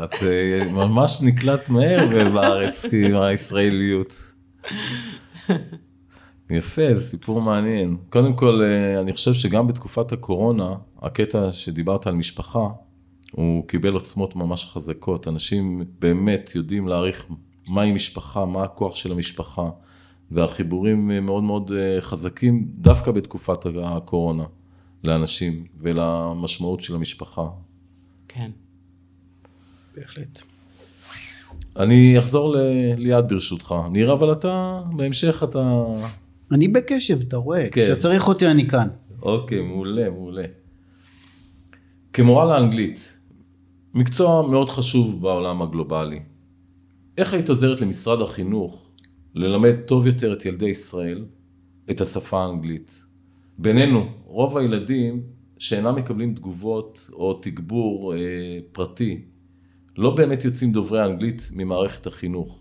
את 0.03 0.13
אה, 0.23 0.61
ממש 0.71 1.21
נקלט 1.23 1.69
מהר 1.69 2.29
בארץ 2.33 2.85
עם 3.05 3.15
הישראליות. 3.15 4.33
יפה, 6.49 6.95
זה 6.95 7.01
סיפור 7.01 7.41
מעניין. 7.41 7.97
קודם 8.09 8.33
כל, 8.33 8.61
אה, 8.63 8.99
אני 8.99 9.13
חושב 9.13 9.33
שגם 9.33 9.67
בתקופת 9.67 10.11
הקורונה, 10.11 10.75
הקטע 11.01 11.51
שדיברת 11.51 12.07
על 12.07 12.15
משפחה, 12.15 12.67
הוא 13.31 13.67
קיבל 13.67 13.93
עוצמות 13.93 14.35
ממש 14.35 14.65
חזקות. 14.65 15.27
אנשים 15.27 15.81
באמת 15.99 16.51
יודעים 16.55 16.87
להעריך 16.87 17.27
מהי 17.67 17.91
משפחה, 17.91 18.45
מה 18.45 18.63
הכוח 18.63 18.95
של 18.95 19.11
המשפחה, 19.11 19.69
והחיבורים 20.31 21.11
אה, 21.11 21.19
מאוד 21.19 21.43
מאוד 21.43 21.71
חזקים 21.99 22.67
דווקא 22.73 23.11
בתקופת 23.11 23.65
הקורונה 23.83 24.43
לאנשים 25.03 25.65
ולמשמעות 25.79 26.81
של 26.81 26.95
המשפחה. 26.95 27.47
כן. 28.27 28.51
בהחלט. 29.95 30.41
אני 31.77 32.19
אחזור 32.19 32.55
ליד 32.97 33.27
ברשותך. 33.27 33.75
ניר, 33.91 34.13
אבל 34.13 34.31
אתה, 34.31 34.81
בהמשך 34.95 35.43
אתה... 35.43 35.83
אני 36.51 36.67
בקשב, 36.67 37.19
אתה 37.27 37.37
רואה. 37.37 37.67
כן. 37.71 37.81
כשאתה 37.81 37.95
צריך 37.95 38.27
אותי, 38.27 38.47
אני 38.47 38.69
כאן. 38.69 38.87
אוקיי, 39.21 39.61
מעולה, 39.61 40.09
מעולה. 40.09 40.45
כמורה 42.13 42.45
לאנגלית, 42.45 43.17
מקצוע 43.93 44.47
מאוד 44.47 44.69
חשוב 44.69 45.21
בעולם 45.21 45.61
הגלובלי. 45.61 46.19
איך 47.17 47.33
היית 47.33 47.49
עוזרת 47.49 47.81
למשרד 47.81 48.21
החינוך 48.21 48.89
ללמד 49.35 49.75
טוב 49.85 50.07
יותר 50.07 50.33
את 50.33 50.45
ילדי 50.45 50.69
ישראל 50.69 51.25
את 51.91 52.01
השפה 52.01 52.43
האנגלית? 52.43 53.03
בינינו, 53.57 54.07
רוב 54.25 54.57
הילדים 54.57 55.23
שאינם 55.57 55.95
מקבלים 55.95 56.33
תגובות 56.35 57.09
או 57.13 57.33
תגבור 57.33 58.15
אה, 58.15 58.19
פרטי 58.71 59.21
לא 59.97 60.15
באמת 60.15 60.45
יוצאים 60.45 60.71
דוברי 60.71 61.05
אנגלית 61.05 61.49
ממערכת 61.53 62.07
החינוך, 62.07 62.59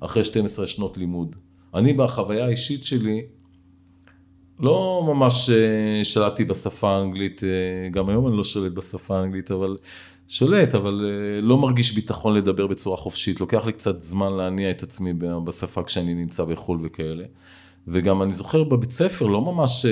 אחרי 0.00 0.24
12 0.24 0.66
שנות 0.66 0.96
לימוד. 0.96 1.36
אני 1.74 1.92
בחוויה 1.92 2.46
האישית 2.46 2.84
שלי, 2.84 3.22
לא 4.60 5.02
ממש 5.06 5.50
אה, 5.50 6.04
שלטתי 6.04 6.44
בשפה 6.44 6.90
האנגלית, 6.90 7.44
אה, 7.44 7.88
גם 7.88 8.08
היום 8.08 8.28
אני 8.28 8.36
לא 8.36 8.44
שולט 8.44 8.72
בשפה 8.72 9.18
האנגלית, 9.18 9.50
אבל 9.50 9.76
שולט, 10.28 10.74
אבל 10.74 11.00
אה, 11.04 11.40
לא 11.40 11.58
מרגיש 11.58 11.94
ביטחון 11.94 12.34
לדבר 12.34 12.66
בצורה 12.66 12.96
חופשית. 12.96 13.40
לוקח 13.40 13.66
לי 13.66 13.72
קצת 13.72 14.02
זמן 14.02 14.32
להניע 14.32 14.70
את 14.70 14.82
עצמי 14.82 15.12
בשפה 15.44 15.82
כשאני 15.82 16.14
נמצא 16.14 16.44
בחו"ל 16.44 16.78
וכאלה. 16.82 17.24
וגם 17.88 18.22
אני 18.22 18.34
זוכר 18.34 18.64
בבית 18.64 18.90
ספר, 18.90 19.26
לא 19.26 19.40
ממש, 19.40 19.86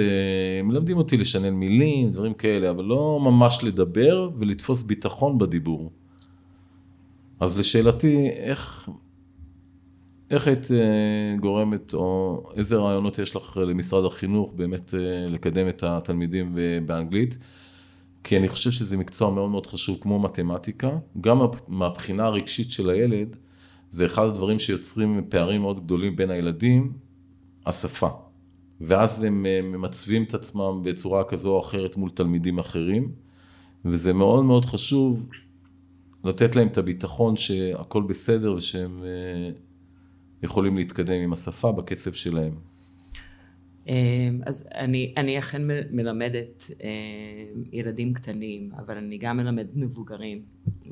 מלמדים 0.65 0.97
אותי 0.97 1.17
לשנן 1.17 1.55
מילים, 1.55 2.11
דברים 2.11 2.35
כאלה, 2.35 2.71
אבל 2.71 2.85
לא 2.85 3.21
ממש 3.23 3.59
לדבר 3.63 4.31
ולתפוס 4.39 4.83
ביטחון 4.83 5.39
בדיבור. 5.39 5.91
אז 7.41 7.59
לשאלתי, 7.59 8.29
איך, 8.29 8.89
איך 10.31 10.47
היית 10.47 10.71
אה, 10.71 11.37
גורמת, 11.41 11.95
או 11.95 12.43
איזה 12.57 12.77
רעיונות 12.77 13.19
יש 13.19 13.37
לך 13.37 13.57
למשרד 13.57 14.05
החינוך 14.05 14.53
באמת 14.57 14.95
אה, 14.95 15.29
לקדם 15.29 15.69
את 15.69 15.83
התלמידים 15.83 16.57
באנגלית? 16.87 17.39
כי 18.25 18.37
אני 18.37 18.49
חושב 18.49 18.71
שזה 18.71 18.97
מקצוע 18.97 19.31
מאוד 19.31 19.51
מאוד 19.51 19.67
חשוב 19.67 19.99
כמו 20.01 20.19
מתמטיקה, 20.19 20.91
גם 21.21 21.39
מהבחינה 21.69 22.25
הרגשית 22.25 22.73
של 22.73 22.91
הילד, 22.91 23.37
זה 23.91 24.07
אחד 24.07 24.27
הדברים 24.27 24.59
שיוצרים 24.59 25.23
פערים 25.29 25.61
מאוד 25.61 25.85
גדולים 25.85 26.17
בין 26.17 26.31
הילדים, 26.31 26.93
השפה. 27.67 28.09
ואז 28.81 29.23
הם 29.23 29.47
אה, 29.47 29.63
ממצבים 29.63 30.23
את 30.23 30.35
עצמם 30.35 30.81
בצורה 30.85 31.25
כזו 31.25 31.55
או 31.55 31.61
אחרת 31.61 31.97
מול 31.97 32.11
תלמידים 32.11 32.59
אחרים, 32.59 33.13
וזה 33.85 34.13
מאוד 34.13 34.45
מאוד 34.45 34.65
חשוב 34.65 35.29
לתת 36.25 36.57
להם 36.57 36.67
את 36.67 36.79
הביטחון 36.79 37.37
שהכל 37.37 38.03
בסדר 38.03 38.53
ושהם 38.53 39.03
יכולים 40.43 40.77
להתקדם 40.77 41.23
עם 41.23 41.33
השפה 41.33 41.73
בקצב 41.73 42.13
שלהם. 42.13 42.55
אמ, 43.87 44.41
אז 44.47 44.69
אני, 44.75 45.15
אני 45.17 45.39
אכן 45.39 45.63
מלמדת 45.91 46.71
ילדים 47.73 48.15
קטנים, 48.15 48.71
אבל 48.77 48.97
אני 48.97 49.19
גם 49.19 49.37
מלמדת 49.37 49.71
מבוגרים, 49.75 50.43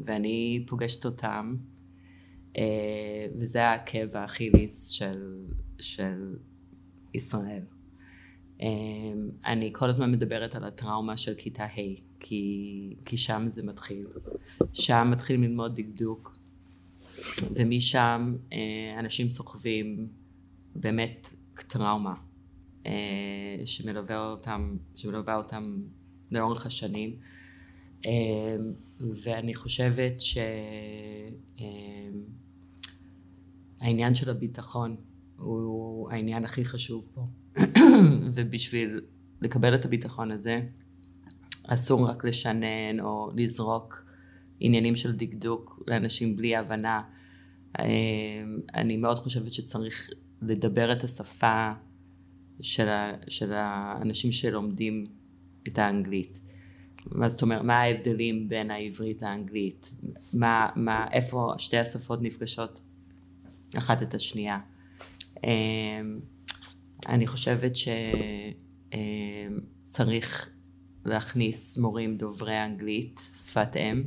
ואני 0.05 0.65
פוגשת 0.67 1.05
אותם, 1.05 1.57
אה, 2.57 3.27
וזה 3.41 3.65
העקב 3.65 4.17
האכיליס 4.17 4.89
של, 4.89 5.37
של 5.79 6.37
ישראל. 7.15 7.63
אמ, 8.61 9.31
אני 9.47 9.71
כל 9.73 9.89
הזמן 9.89 10.13
מדברת 10.13 10.55
על 10.55 10.65
הטראומה 10.65 11.17
של 11.17 11.35
כיתה 11.35 11.65
ה', 11.65 12.01
כי, 12.21 12.95
כי 13.05 13.17
שם 13.17 13.47
זה 13.51 13.63
מתחיל. 13.63 14.07
שם 14.73 15.09
מתחילים 15.13 15.43
ללמוד 15.43 15.81
דקדוק, 15.81 16.37
ומשם 17.55 18.37
אה, 18.53 18.99
אנשים 18.99 19.29
סוחבים 19.29 20.09
באמת 20.75 21.35
טראומה. 21.69 22.15
אה, 22.87 23.63
שמלווה 23.65 24.31
אותם, 24.31 24.77
שמלווה 24.95 25.37
אותם 25.37 25.83
לאורך 26.31 26.67
השנים. 26.67 27.17
אה, 28.07 28.57
ואני 29.01 29.55
חושבת 29.55 30.21
שהעניין 33.81 34.15
של 34.15 34.31
הביטחון 34.31 34.97
הוא 35.39 36.11
העניין 36.11 36.45
הכי 36.45 36.65
חשוב 36.65 37.09
פה. 37.15 37.27
ובשביל 38.35 39.01
לקבל 39.41 39.75
את 39.75 39.85
הביטחון 39.85 40.31
הזה, 40.31 40.61
אסור 41.67 42.09
רק 42.09 42.25
לשנן 42.25 43.01
או 43.01 43.31
לזרוק 43.37 44.05
עניינים 44.61 44.97
של 44.97 45.17
דקדוק 45.17 45.83
לאנשים 45.87 46.37
בלי 46.37 46.57
הבנה. 46.57 47.03
אני 48.75 48.97
מאוד 48.97 49.19
חושבת 49.19 49.53
שצריך 49.53 50.11
לדבר 50.43 50.93
את 50.93 51.05
השפה 51.05 51.73
של, 52.61 52.89
ה, 52.89 53.13
של 53.29 53.53
האנשים 53.53 54.33
שלומדים 54.33 55.07
את 55.69 55.79
האנגלית. 55.79 56.41
מה 57.07 57.29
זאת 57.29 57.43
אומרת, 57.43 57.63
מה 57.63 57.79
ההבדלים 57.79 58.49
בין 58.49 58.71
העברית 58.71 59.23
לאנגלית? 59.23 59.95
מה, 60.33 60.69
מה, 60.77 61.07
איפה 61.13 61.53
שתי 61.59 61.79
השפות 61.79 62.23
נפגשות 62.23 62.81
אחת 63.77 64.03
את 64.03 64.15
השנייה? 64.15 64.59
אמ, 65.45 66.21
אני 67.09 67.27
חושבת 67.27 67.73
שצריך 69.85 70.51
להכניס 71.05 71.79
מורים 71.79 72.17
דוברי 72.17 72.65
אנגלית, 72.65 73.21
שפת 73.33 73.77
אם, 73.77 74.05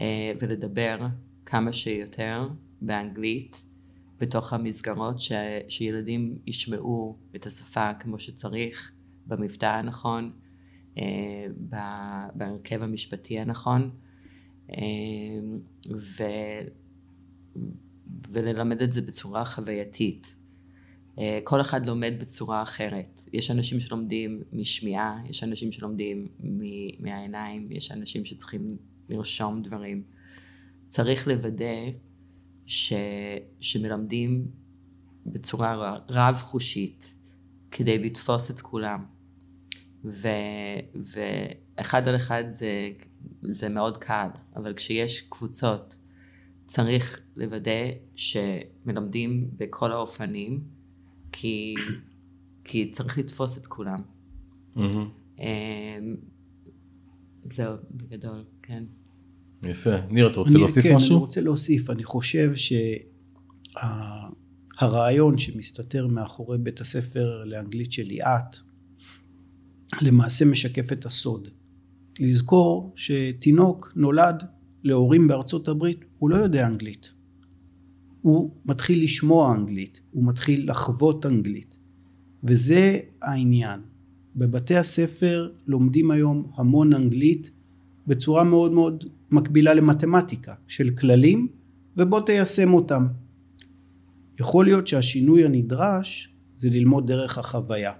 אה, 0.00 0.32
ולדבר 0.40 1.06
כמה 1.46 1.72
שיותר 1.72 2.48
באנגלית. 2.80 3.62
בתוך 4.20 4.52
המסגרות, 4.52 5.20
ש, 5.20 5.32
שילדים 5.68 6.38
ישמעו 6.46 7.16
את 7.36 7.46
השפה 7.46 7.94
כמו 7.94 8.18
שצריך, 8.18 8.92
במבטא 9.26 9.66
הנכון, 9.66 10.32
אה, 10.98 11.46
בהרכב 12.34 12.82
המשפטי 12.82 13.40
הנכון, 13.40 13.90
אה, 14.70 14.76
ו, 15.96 16.22
וללמד 18.30 18.82
את 18.82 18.92
זה 18.92 19.02
בצורה 19.02 19.44
חווייתית. 19.44 20.34
אה, 21.18 21.38
כל 21.44 21.60
אחד 21.60 21.86
לומד 21.86 22.12
בצורה 22.20 22.62
אחרת. 22.62 23.20
יש 23.32 23.50
אנשים 23.50 23.80
שלומדים 23.80 24.42
משמיעה, 24.52 25.18
יש 25.28 25.44
אנשים 25.44 25.72
שלומדים 25.72 26.28
מהעיניים, 27.00 27.66
יש 27.70 27.92
אנשים 27.92 28.24
שצריכים 28.24 28.76
לרשום 29.08 29.62
דברים. 29.62 30.02
צריך 30.86 31.28
לוודא 31.28 31.90
ש, 32.66 32.92
שמלמדים 33.60 34.46
בצורה 35.26 35.96
רב-חושית 36.08 37.14
כדי 37.70 37.98
לתפוס 37.98 38.50
את 38.50 38.60
כולם. 38.60 39.04
ו, 40.04 40.28
ואחד 40.94 42.08
על 42.08 42.16
אחד 42.16 42.44
זה, 42.50 42.90
זה 43.42 43.68
מאוד 43.68 43.96
קל, 43.96 44.28
אבל 44.56 44.74
כשיש 44.74 45.20
קבוצות 45.20 45.94
צריך 46.70 47.20
לוודא 47.36 47.90
שמלמדים 48.14 49.50
בכל 49.56 49.92
האופנים, 49.92 50.64
כי, 51.32 51.74
כי 52.64 52.90
צריך 52.90 53.18
לתפוס 53.18 53.58
את 53.58 53.66
כולם. 53.66 53.98
Mm-hmm. 54.76 55.40
זהו, 57.50 57.76
בגדול, 57.90 58.44
כן. 58.62 58.84
יפה. 59.62 60.00
ניר, 60.10 60.30
אתה 60.30 60.40
רוצה 60.40 60.52
אני, 60.52 60.60
להוסיף 60.60 60.82
כן, 60.82 60.94
משהו? 60.94 61.08
כן, 61.08 61.14
אני 61.14 61.20
רוצה 61.20 61.40
להוסיף. 61.40 61.90
אני 61.90 62.04
חושב 62.04 62.52
שהרעיון 64.78 65.38
שה, 65.38 65.52
שמסתתר 65.52 66.06
מאחורי 66.06 66.58
בית 66.58 66.80
הספר 66.80 67.44
לאנגלית 67.44 67.92
של 67.92 68.02
ליאת, 68.02 68.56
למעשה 70.02 70.44
משקף 70.44 70.92
את 70.92 71.04
הסוד. 71.04 71.48
לזכור 72.20 72.92
שתינוק 72.96 73.92
נולד 73.96 74.44
להורים 74.82 75.28
בארצות 75.28 75.68
הברית, 75.68 76.04
הוא 76.18 76.30
לא 76.30 76.36
יודע 76.36 76.66
אנגלית. 76.66 77.12
הוא 78.22 78.50
מתחיל 78.64 79.04
לשמוע 79.04 79.54
אנגלית, 79.54 80.00
הוא 80.10 80.24
מתחיל 80.24 80.70
לחוות 80.70 81.26
אנגלית. 81.26 81.76
וזה 82.44 82.98
העניין. 83.22 83.80
בבתי 84.36 84.76
הספר 84.76 85.52
לומדים 85.66 86.10
היום 86.10 86.50
המון 86.54 86.92
אנגלית 86.92 87.50
בצורה 88.06 88.44
מאוד 88.44 88.72
מאוד 88.72 89.04
מקבילה 89.30 89.74
למתמטיקה 89.74 90.54
של 90.68 90.90
כללים 90.90 91.48
ובוא 91.96 92.20
תיישם 92.20 92.74
אותם. 92.74 93.06
יכול 94.40 94.64
להיות 94.64 94.86
שהשינוי 94.86 95.44
הנדרש 95.44 96.34
זה 96.56 96.70
ללמוד 96.70 97.06
דרך 97.06 97.38
החוויה. 97.38 97.92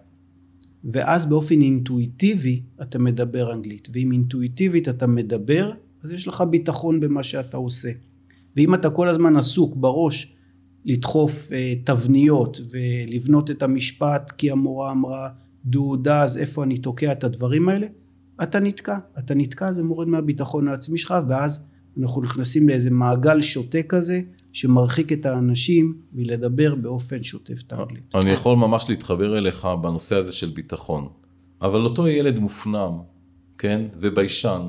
ואז 0.85 1.27
באופן 1.27 1.61
אינטואיטיבי 1.61 2.63
אתה 2.83 2.99
מדבר 2.99 3.53
אנגלית 3.53 3.89
ואם 3.93 4.13
אינטואיטיבית 4.13 4.89
אתה 4.89 5.07
מדבר 5.07 5.73
אז 6.03 6.13
יש 6.13 6.29
לך 6.29 6.41
ביטחון 6.41 7.01
במה 7.01 7.23
שאתה 7.23 7.57
עושה. 7.57 7.91
ואם 8.57 8.75
אתה 8.75 8.91
כל 8.91 9.09
הזמן 9.09 9.37
עסוק 9.37 9.77
בראש 9.77 10.35
לדחוף 10.85 11.53
אה, 11.53 11.75
תבניות 11.85 12.61
ולבנות 12.71 13.51
את 13.51 13.63
המשפט 13.63 14.31
כי 14.31 14.51
המורה 14.51 14.93
אמרה 14.93 15.29
do 15.73 16.07
does 16.07 16.39
איפה 16.39 16.65
אני 16.65 16.79
תוקע 16.79 17.13
את 17.13 17.25
הדברים 17.25 17.69
האלה 17.69 17.87
אתה 18.43 18.61
נתקע, 18.61 18.99
אתה 19.19 19.35
נתקע 19.35 19.73
זה 19.73 19.83
מורד 19.83 20.09
מהביטחון 20.09 20.69
העצמי 20.69 20.99
שלך 20.99 21.15
ואז 21.29 21.65
אנחנו 22.01 22.23
נכנסים 22.23 22.69
לאיזה 22.69 22.91
מעגל 22.91 23.43
שוטה 23.43 23.83
כזה 23.83 24.21
שמרחיק 24.53 25.13
את 25.13 25.27
האנשים 25.27 25.97
מלדבר 26.13 26.75
באופן 26.75 27.23
שוטף 27.23 27.63
האנגלית. 27.71 28.15
אני 28.15 28.31
יכול 28.31 28.57
ממש 28.57 28.87
להתחבר 28.89 29.39
אליך 29.39 29.69
בנושא 29.83 30.17
הזה 30.17 30.33
של 30.33 30.49
ביטחון, 30.49 31.09
אבל 31.63 31.81
אותו 31.81 32.09
ילד 32.09 32.39
מופנם, 32.39 32.93
כן, 33.59 33.83
וביישן, 34.01 34.69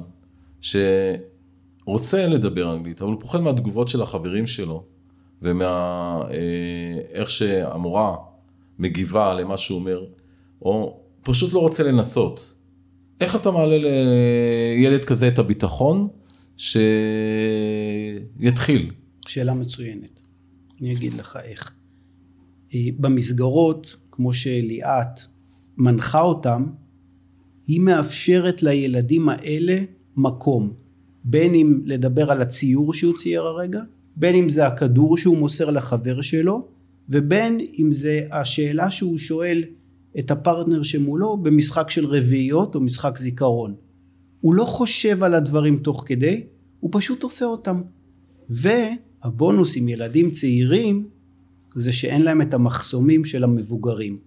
שרוצה 0.62 2.28
לדבר 2.28 2.76
אנגלית, 2.76 3.02
אבל 3.02 3.12
הוא 3.12 3.22
פוחד 3.22 3.42
מהתגובות 3.42 3.88
של 3.88 4.02
החברים 4.02 4.48
שלו, 4.48 4.86
ומה... 5.42 6.22
אה, 6.32 7.28
שהמורה 7.28 8.16
מגיבה 8.80 9.34
למה 9.34 9.58
שהוא 9.58 9.80
אומר, 9.80 10.06
או 10.62 11.02
פשוט 11.22 11.54
לא 11.54 11.60
רוצה 11.60 11.84
לנסות. 11.84 12.54
איך 13.22 13.36
אתה 13.36 13.52
מעלה 13.52 13.78
לילד 13.78 15.06
כזה 15.06 15.28
את 15.28 15.40
הביטחון 15.40 16.08
שיתחיל? 18.38 18.92
שאלה 19.28 19.54
מצוינת. 19.54 20.22
אני 20.82 20.92
אגיד 20.94 21.14
לך 21.14 21.40
איך. 21.44 21.76
במסגרות, 22.76 23.96
כמו 24.12 24.34
שליאת 24.34 25.20
מנחה 25.78 26.22
אותם, 26.22 26.66
היא 27.68 27.80
מאפשרת 27.82 28.64
לילדים 28.64 29.30
האלה 29.30 29.78
מקום. 30.18 30.74
בין 31.24 31.56
אם 31.56 31.82
לדבר 31.86 32.32
על 32.32 32.42
הציור 32.42 32.94
שהוא 32.94 33.18
צייר 33.18 33.42
הרגע, 33.42 33.82
בין 34.16 34.36
אם 34.36 34.50
זה 34.50 34.68
הכדור 34.68 35.18
שהוא 35.18 35.38
מוסר 35.38 35.70
לחבר 35.70 36.22
שלו, 36.22 36.68
ובין 37.10 37.60
אם 37.80 37.92
זה 37.92 38.28
השאלה 38.32 38.92
שהוא 38.92 39.18
שואל 39.18 39.64
את 40.20 40.32
הפרטנר 40.32 40.84
שמולו 40.84 41.38
במשחק 41.38 41.90
של 41.90 42.06
רביעיות 42.06 42.76
או 42.76 42.80
משחק 42.80 43.18
זיכרון. 43.18 43.76
הוא 44.42 44.56
לא 44.56 44.66
חושב 44.66 45.24
על 45.24 45.36
הדברים 45.36 45.78
תוך 45.78 46.04
כדי, 46.08 46.44
הוא 46.80 46.90
פשוט 46.94 47.24
עושה 47.24 47.46
אותם. 47.46 47.82
והבונוס 48.50 49.78
עם 49.78 49.90
ילדים 49.90 50.32
צעירים 50.32 51.08
זה 51.76 51.94
שאין 51.94 52.22
להם 52.22 52.42
את 52.42 52.54
המחסומים 52.54 53.26
של 53.26 53.44
המבוגרים. 53.44 54.18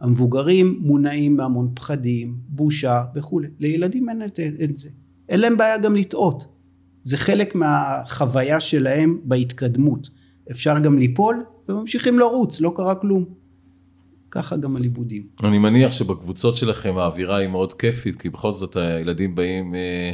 המבוגרים 0.00 0.78
מונעים 0.80 1.36
מהמון 1.36 1.70
פחדים, 1.74 2.36
בושה 2.48 3.04
וכולי. 3.14 3.48
לילדים 3.58 4.08
אין 4.08 4.22
את, 4.22 4.76
זה. 4.76 4.90
אין 5.28 5.40
להם 5.40 5.56
בעיה 5.56 5.78
גם 5.78 5.96
לטעות. 5.96 6.46
זה 7.04 7.18
חלק 7.18 7.54
מהחוויה 7.54 8.60
שלהם 8.60 9.20
בהתקדמות. 9.24 10.08
אפשר 10.50 10.78
גם 10.78 10.98
ליפול 10.98 11.44
וממשיכים 11.68 12.18
לרוץ, 12.18 12.60
לא 12.60 12.72
קרה 12.76 12.94
כלום. 12.94 13.24
ככה 14.30 14.56
גם 14.56 14.76
הלימודים. 14.76 15.22
אני 15.44 15.58
מניח 15.58 15.92
שבקבוצות 15.92 16.56
שלכם 16.56 16.98
האווירה 16.98 17.36
היא 17.36 17.48
מאוד 17.48 17.72
כיפית, 17.72 18.20
כי 18.20 18.28
בכל 18.28 18.52
זאת 18.52 18.76
הילדים 18.76 19.34
באים 19.34 19.74
אה, 19.74 20.12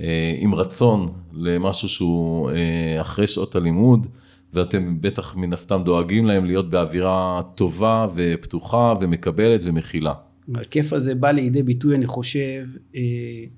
אה, 0.00 0.34
עם 0.38 0.54
רצון 0.54 1.08
למשהו 1.32 1.88
שהוא 1.88 2.50
אה, 2.50 3.00
אחרי 3.00 3.26
שעות 3.26 3.56
הלימוד, 3.56 4.06
ואתם 4.54 5.00
בטח 5.00 5.36
מן 5.36 5.52
הסתם 5.52 5.82
דואגים 5.84 6.26
להם 6.26 6.44
להיות 6.44 6.70
באווירה 6.70 7.42
טובה 7.54 8.06
ופתוחה 8.14 8.94
ומקבלת 9.00 9.60
ומכילה. 9.64 10.12
הכיף 10.54 10.92
הזה 10.92 11.14
בא 11.14 11.30
לידי 11.30 11.62
ביטוי, 11.62 11.96
אני 11.96 12.06
חושב, 12.06 12.66
אה, 12.94 13.00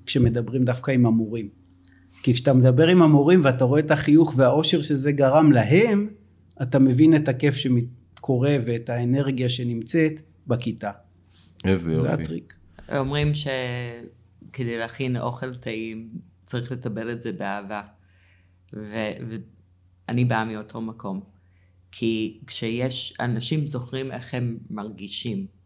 כשמדברים 0.05 0.65
דווקא 0.65 0.91
עם 0.91 1.05
המורים. 1.05 1.49
כי 2.23 2.33
כשאתה 2.33 2.53
מדבר 2.53 2.87
עם 2.87 3.01
המורים 3.01 3.41
ואתה 3.43 3.63
רואה 3.63 3.79
את 3.79 3.91
החיוך 3.91 4.33
והאושר 4.37 4.81
שזה 4.81 5.11
גרם 5.11 5.51
להם, 5.51 6.09
אתה 6.61 6.79
מבין 6.79 7.15
את 7.15 7.27
הכיף 7.27 7.55
שקורה 7.55 8.57
ואת 8.65 8.89
האנרגיה 8.89 9.49
שנמצאת 9.49 10.21
בכיתה. 10.47 10.91
איזה 11.65 11.91
יופי. 11.91 12.07
זה 12.07 12.13
הטריק. 12.13 12.57
אומרים 12.97 13.31
שכדי 13.33 14.77
להכין 14.77 15.17
אוכל 15.17 15.55
טעים 15.55 16.09
צריך 16.45 16.71
לטבל 16.71 17.11
את 17.11 17.21
זה 17.21 17.31
באהבה. 17.31 17.81
ואני 18.73 20.25
באה 20.25 20.45
מאותו 20.45 20.81
מקום. 20.81 21.21
כי 21.91 22.39
כשיש, 22.47 23.13
אנשים 23.19 23.67
זוכרים 23.67 24.11
איך 24.11 24.33
הם 24.33 24.57
מרגישים. 24.69 25.58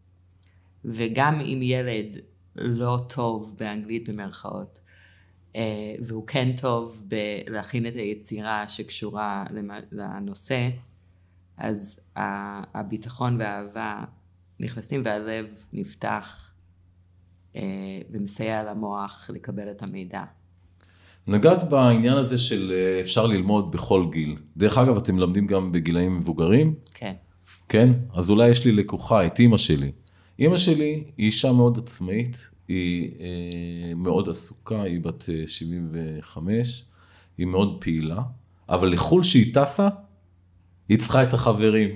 וגם 0.84 1.40
אם 1.40 1.60
ילד 1.62 2.18
לא 2.56 2.98
טוב 3.08 3.54
באנגלית 3.58 4.08
במרכאות, 4.08 4.78
אה, 5.56 5.94
והוא 6.06 6.26
כן 6.26 6.52
טוב 6.60 7.02
בלהכין 7.08 7.86
את 7.86 7.94
היצירה 7.94 8.68
שקשורה 8.68 9.44
לנושא, 9.92 10.68
אז 11.56 12.00
הביטחון 12.74 13.40
והאהבה 13.40 14.04
נכנסים 14.60 15.02
והלב 15.04 15.46
נפתח 15.72 16.50
אה, 17.56 17.62
ומסייע 18.10 18.62
למוח 18.62 19.30
לקבל 19.32 19.70
את 19.70 19.82
המידע. 19.82 20.24
נגעת 21.26 21.68
בעניין 21.68 22.16
הזה 22.16 22.38
של 22.38 22.72
אה, 22.72 23.00
אפשר 23.00 23.26
ללמוד 23.26 23.72
בכל 23.72 24.06
גיל. 24.12 24.36
דרך 24.56 24.78
אגב, 24.78 24.96
אתם 24.96 25.14
מלמדים 25.14 25.46
גם 25.46 25.72
בגילאים 25.72 26.18
מבוגרים? 26.18 26.74
כן. 26.94 27.12
כן? 27.68 27.90
אז 28.14 28.30
אולי 28.30 28.48
יש 28.48 28.64
לי 28.64 28.72
לקוחה, 28.72 29.26
את 29.26 29.38
אימא 29.38 29.56
שלי. 29.56 29.92
אימא 30.38 30.56
שלי 30.56 31.04
היא 31.16 31.26
אישה 31.26 31.52
מאוד 31.52 31.78
עצמאית, 31.78 32.50
היא 32.68 33.10
אה, 33.20 33.94
מאוד 33.96 34.28
עסוקה, 34.28 34.82
היא 34.82 35.00
בת 35.00 35.28
אה, 35.28 35.44
75, 35.46 36.84
היא 37.38 37.46
מאוד 37.46 37.76
פעילה, 37.80 38.22
אבל 38.68 38.92
לחו"ל 38.92 39.22
שהיא 39.22 39.54
טסה, 39.54 39.88
היא 40.88 40.98
צריכה 40.98 41.22
את 41.22 41.34
החברים. 41.34 41.90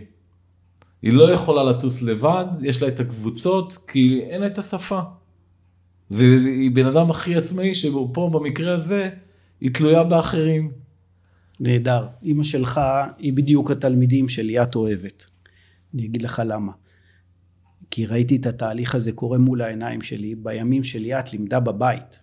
היא 1.03 1.13
לא 1.13 1.33
יכולה 1.33 1.65
לטוס 1.65 2.03
לבד, 2.03 2.47
יש 2.63 2.83
לה 2.83 2.89
את 2.89 3.01
הקבוצות, 3.01 3.79
כי 3.87 4.21
אין 4.21 4.41
לה 4.41 4.47
את 4.47 4.59
השפה. 4.59 5.01
והיא 6.11 6.71
בן 6.71 6.87
אדם 6.87 7.11
הכי 7.11 7.35
עצמאי 7.37 7.75
שפה 7.75 8.31
במקרה 8.33 8.75
הזה 8.75 9.11
היא 9.61 9.71
תלויה 9.75 10.05
באחרים. 10.05 10.71
נהדר. 11.61 12.07
אימא 12.23 12.43
שלך 12.43 12.81
היא 13.19 13.33
בדיוק 13.33 13.71
התלמידים 13.71 14.29
שליאת 14.29 14.75
אוהבת. 14.75 15.27
אני 15.95 16.07
אגיד 16.07 16.23
לך 16.23 16.43
למה. 16.47 16.73
כי 17.91 18.07
ראיתי 18.07 18.37
את 18.37 18.47
התהליך 18.47 18.95
הזה 18.95 19.13
קורה 19.13 19.39
מול 19.39 19.63
העיניים 19.63 20.03
שלי 20.03 20.35
בימים 20.35 20.85
שליאת 20.85 21.33
לימדה 21.33 21.61
בבית. 21.61 22.23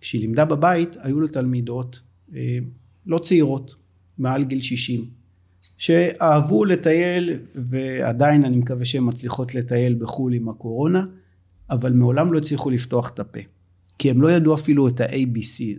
כשהיא 0.00 0.20
לימדה 0.20 0.44
בבית 0.44 0.96
היו 1.00 1.20
לה 1.20 1.28
תלמידות 1.28 2.00
אה, 2.34 2.58
לא 3.06 3.18
צעירות, 3.18 3.74
מעל 4.18 4.44
גיל 4.44 4.60
60, 4.60 5.04
שאהבו 5.78 6.64
לטייל 6.64 7.30
ועדיין 7.54 8.44
אני 8.44 8.56
מקווה 8.56 8.84
שהן 8.84 9.08
מצליחות 9.08 9.54
לטייל 9.54 9.94
בחו"ל 9.94 10.32
עם 10.34 10.48
הקורונה, 10.48 11.04
אבל 11.70 11.92
מעולם 11.92 12.32
לא 12.32 12.38
הצליחו 12.38 12.70
לפתוח 12.70 13.10
את 13.10 13.18
הפה. 13.18 13.40
כי 13.98 14.10
הם 14.10 14.22
לא 14.22 14.32
ידעו 14.32 14.54
אפילו 14.54 14.88
את 14.88 15.00
ה-ABC 15.00 15.78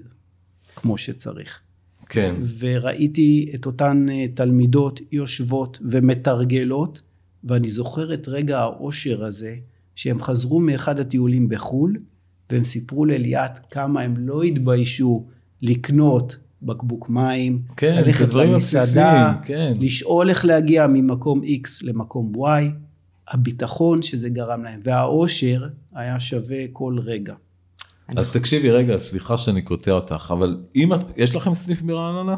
כמו 0.75 0.97
שצריך. 0.97 1.59
כן. 2.09 2.35
וראיתי 2.59 3.51
את 3.55 3.65
אותן 3.65 4.05
אה, 4.09 4.25
תלמידות 4.33 4.99
יושבות 5.11 5.79
ומתרגלות, 5.81 7.01
ואני 7.43 7.69
זוכר 7.69 8.13
את 8.13 8.27
רגע 8.27 8.59
האושר 8.59 9.23
הזה, 9.25 9.55
שהם 9.95 10.21
חזרו 10.21 10.59
מאחד 10.59 10.99
הטיולים 10.99 11.49
בחו"ל, 11.49 11.97
והם 12.49 12.63
סיפרו 12.63 13.05
לליאת 13.05 13.59
כמה 13.71 14.01
הם 14.01 14.17
לא 14.17 14.43
התביישו 14.43 15.25
לקנות 15.61 16.37
בקבוק 16.61 17.09
מים, 17.09 17.61
כן, 17.77 18.03
ללכת 18.05 18.33
למסעדה, 18.33 19.33
כן. 19.43 19.73
לשאול 19.79 20.29
איך 20.29 20.45
להגיע 20.45 20.87
ממקום 20.87 21.41
X 21.43 21.67
למקום 21.81 22.33
Y, 22.35 22.63
הביטחון 23.27 24.01
שזה 24.01 24.29
גרם 24.29 24.63
להם, 24.63 24.79
והאושר 24.83 25.67
היה 25.93 26.19
שווה 26.19 26.65
כל 26.73 26.97
רגע. 27.03 27.33
אז 28.15 28.31
תקשיבי 28.31 28.71
רגע, 28.71 28.97
סליחה 28.97 29.37
שאני 29.37 29.61
קוטע 29.61 29.91
אותך, 29.91 30.33
אבל 30.37 30.57
אם 30.75 30.93
את, 30.93 30.99
יש 31.17 31.35
לכם 31.35 31.53
סניף 31.53 31.81
ברעננה? 31.81 32.35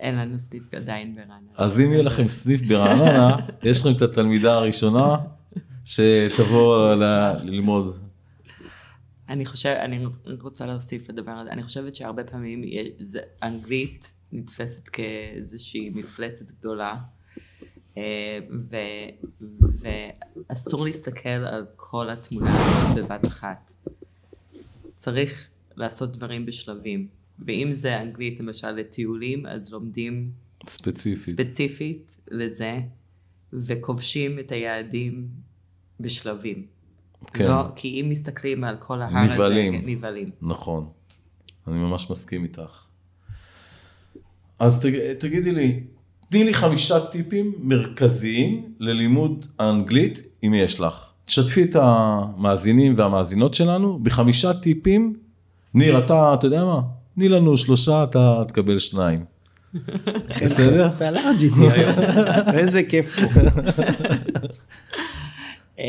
אין 0.00 0.14
לנו 0.14 0.38
סניף 0.38 0.74
עדיין 0.74 1.14
ברעננה. 1.14 1.50
אז 1.56 1.80
אם 1.80 1.92
יהיה 1.92 2.02
לכם 2.02 2.28
סניף 2.28 2.60
ברעננה, 2.60 3.36
יש 3.62 3.80
לכם 3.80 3.96
את 3.96 4.02
התלמידה 4.02 4.54
הראשונה 4.54 5.16
שתבוא 5.84 6.94
ללמוד. 7.44 7.98
אני 9.28 9.46
חושב, 9.46 9.68
אני 9.68 10.04
רוצה 10.40 10.66
להוסיף 10.66 11.08
לדבר 11.08 11.30
הזה, 11.30 11.50
אני 11.50 11.62
חושבת 11.62 11.94
שהרבה 11.94 12.24
פעמים 12.24 12.62
זה, 13.00 13.20
אנגלית 13.42 14.12
נתפסת 14.32 14.88
כאיזושהי 14.88 15.90
מפלצת 15.90 16.50
גדולה, 16.50 16.94
אה, 17.96 18.38
ו, 18.70 18.76
ואסור 20.48 20.84
להסתכל 20.84 21.28
על 21.28 21.66
כל 21.76 22.10
התמונה 22.10 22.56
הזאת 22.56 23.04
בבת 23.04 23.26
אחת. 23.26 23.72
צריך 24.94 25.48
לעשות 25.76 26.12
דברים 26.16 26.46
בשלבים, 26.46 27.08
ואם 27.38 27.68
זה 27.70 28.02
אנגלית 28.02 28.40
למשל 28.40 28.70
לטיולים, 28.70 29.46
אז 29.46 29.72
לומדים 29.72 30.30
ספציפית. 30.68 31.20
ספציפית 31.20 32.16
לזה, 32.30 32.80
וכובשים 33.52 34.38
את 34.38 34.52
היעדים 34.52 35.28
בשלבים. 36.00 36.66
כן. 37.32 37.46
לא, 37.46 37.62
כי 37.76 38.00
אם 38.00 38.08
מסתכלים 38.10 38.64
על 38.64 38.76
כל 38.76 39.02
ההר 39.02 39.24
הזה, 39.24 39.34
נבהלים. 39.34 39.80
כן, 39.80 39.88
נבהלים. 39.88 40.30
נכון, 40.42 40.88
אני 41.66 41.78
ממש 41.78 42.10
מסכים 42.10 42.44
איתך. 42.44 42.84
אז 44.58 44.80
תג, 44.80 45.12
תגידי 45.18 45.52
לי, 45.52 45.80
תני 46.30 46.44
לי 46.44 46.54
חמישה 46.54 47.06
טיפים 47.06 47.54
מרכזיים 47.58 48.74
ללימוד 48.78 49.46
האנגלית, 49.58 50.22
אם 50.46 50.54
יש 50.54 50.80
לך. 50.80 51.04
תשתפי 51.24 51.62
את 51.62 51.76
המאזינים 51.76 52.98
והמאזינות 52.98 53.54
שלנו 53.54 53.98
בחמישה 53.98 54.54
טיפים. 54.54 55.16
ניר, 55.74 55.98
אתה, 55.98 56.34
אתה 56.34 56.46
יודע 56.46 56.64
מה? 56.64 56.80
תני 57.18 57.28
לנו 57.28 57.56
שלושה, 57.56 58.04
אתה 58.04 58.42
תקבל 58.48 58.78
שניים. 58.78 59.24
בסדר? 60.42 60.88
אתה 60.96 61.10
לארג' 61.10 61.42
איתי 61.42 61.70
היום, 61.70 61.94
איזה 62.54 62.82
כיף 62.82 63.18
פה. 63.18 63.40
אמ, 65.78 65.84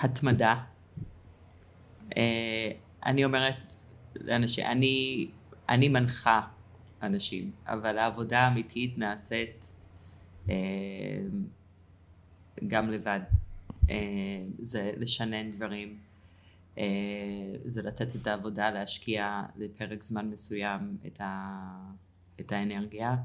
התמדה. 0.00 0.54
אה, 2.16 2.70
אני 3.06 3.24
אומרת 3.24 3.72
לאנשים, 4.20 4.66
אני, 4.66 5.26
אני 5.68 5.88
מנחה 5.88 6.40
אנשים, 7.02 7.50
אבל 7.66 7.98
העבודה 7.98 8.40
האמיתית 8.40 8.98
נעשית 8.98 9.72
אה, 10.50 10.54
גם 12.68 12.90
לבד. 12.90 13.20
אה, 13.90 13.96
זה 14.58 14.92
לשנן 14.96 15.50
דברים, 15.50 16.05
זה 17.64 17.82
לתת 17.82 18.16
את 18.16 18.26
העבודה, 18.26 18.70
להשקיע 18.70 19.42
לפרק 19.56 20.02
זמן 20.02 20.30
מסוים 20.30 20.96
את, 21.06 21.20
ה, 21.20 21.60
את 22.40 22.52
האנרגיה. 22.52 23.16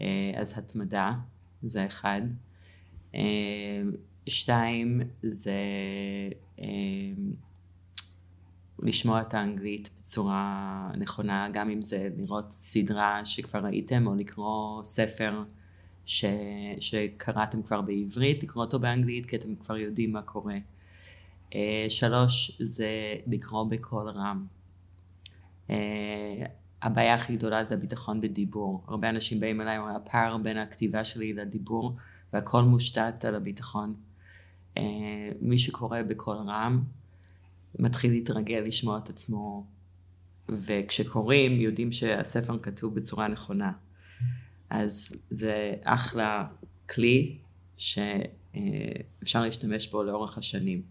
אה, 0.00 0.32
אז 0.36 0.58
התמדה, 0.58 1.12
זה 1.62 1.86
אחד. 1.86 2.20
אה, 3.14 3.82
שתיים, 4.28 5.00
זה 5.22 5.60
אה, 6.58 6.64
לשמוע 8.78 9.20
את 9.20 9.34
האנגלית 9.34 9.90
בצורה 10.00 10.90
נכונה, 10.98 11.48
גם 11.52 11.70
אם 11.70 11.82
זה 11.82 12.08
לראות 12.16 12.52
סדרה 12.52 13.24
שכבר 13.24 13.58
ראיתם, 13.58 14.06
או 14.06 14.14
לקרוא 14.14 14.84
ספר 14.84 15.42
ש, 16.04 16.24
שקראתם 16.80 17.62
כבר 17.62 17.80
בעברית, 17.80 18.42
לקרוא 18.42 18.64
אותו 18.64 18.78
באנגלית, 18.78 19.26
כי 19.26 19.36
אתם 19.36 19.54
כבר 19.54 19.76
יודעים 19.76 20.12
מה 20.12 20.22
קורה. 20.22 20.56
אה, 21.56 21.86
שלוש, 21.88 22.58
זה 22.62 22.88
לקרוא 23.26 23.64
בקול 23.70 24.08
רם. 24.08 24.46
אה, 25.70 26.46
הבעיה 26.82 27.14
הכי 27.14 27.36
גדולה 27.36 27.64
זה 27.64 27.74
הביטחון 27.74 28.20
בדיבור. 28.20 28.84
הרבה 28.88 29.10
אנשים 29.10 29.40
באים 29.40 29.60
אליי, 29.60 29.78
אומרים, 29.78 29.96
הפער 29.96 30.36
בין 30.38 30.58
הכתיבה 30.58 31.04
שלי 31.04 31.32
לדיבור, 31.32 31.96
והכל 32.32 32.62
מושתת 32.62 33.24
על 33.24 33.34
הביטחון. 33.34 33.94
אה, 34.76 34.82
מי 35.40 35.58
שקורא 35.58 36.02
בקול 36.02 36.36
רם, 36.36 36.84
מתחיל 37.78 38.10
להתרגל 38.10 38.62
לשמוע 38.66 38.98
את 38.98 39.08
עצמו, 39.08 39.66
וכשקוראים 40.48 41.60
יודעים 41.60 41.92
שהספר 41.92 42.58
כתוב 42.62 42.94
בצורה 42.94 43.28
נכונה. 43.28 43.72
אז 44.70 45.16
זה 45.30 45.74
אחלה 45.82 46.46
כלי 46.90 47.38
שאפשר 47.76 49.42
להשתמש 49.42 49.88
בו 49.88 50.02
לאורך 50.02 50.38
השנים, 50.38 50.82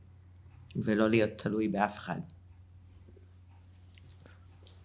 ולא 0.75 1.09
להיות 1.09 1.29
תלוי 1.37 1.67
באף 1.67 1.97
אחד. 1.97 2.19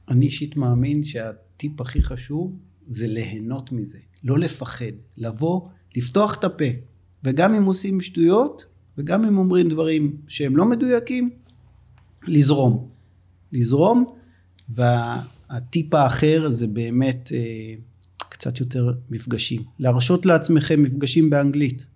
אני 0.09 0.27
אישית 0.27 0.57
מאמין 0.57 1.05
שהטיפ 1.05 1.81
הכי 1.81 2.03
חשוב 2.03 2.59
זה 2.89 3.07
ליהנות 3.07 3.73
מזה, 3.73 3.99
לא 4.25 4.39
לפחד, 4.39 4.93
לבוא, 5.17 5.69
לפתוח 5.97 6.39
את 6.39 6.45
הפה, 6.45 6.65
וגם 7.25 7.55
אם 7.55 7.65
עושים 7.65 8.01
שטויות, 8.01 8.65
וגם 8.99 9.25
אם 9.25 9.39
אומרים 9.39 9.69
דברים 9.69 10.17
שהם 10.29 10.57
לא 10.57 10.65
מדויקים, 10.65 11.31
לזרום. 12.27 12.89
לזרום, 13.53 14.15
והטיפ 14.69 15.95
האחר 15.95 16.51
זה 16.51 16.67
באמת 16.67 17.33
אה, 17.33 17.75
קצת 18.19 18.61
יותר 18.61 18.93
מפגשים. 19.11 19.63
להרשות 19.79 20.27
לעצמכם 20.27 20.83
מפגשים 20.83 21.31
באנגלית. 21.31 21.87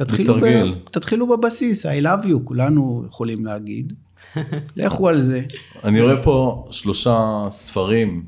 ותתחילו 0.00 0.36
לתרגל. 0.36 0.74
ב... 0.74 0.88
תתחילו 0.88 1.28
בבסיס, 1.28 1.86
I 1.86 2.04
love 2.04 2.24
you, 2.24 2.38
כולנו 2.44 3.04
יכולים 3.06 3.44
להגיד. 3.44 3.92
לכו 4.76 5.08
על 5.08 5.20
זה. 5.20 5.42
אני 5.84 6.00
רואה 6.00 6.22
פה 6.22 6.68
שלושה 6.70 7.46
ספרים 7.50 8.24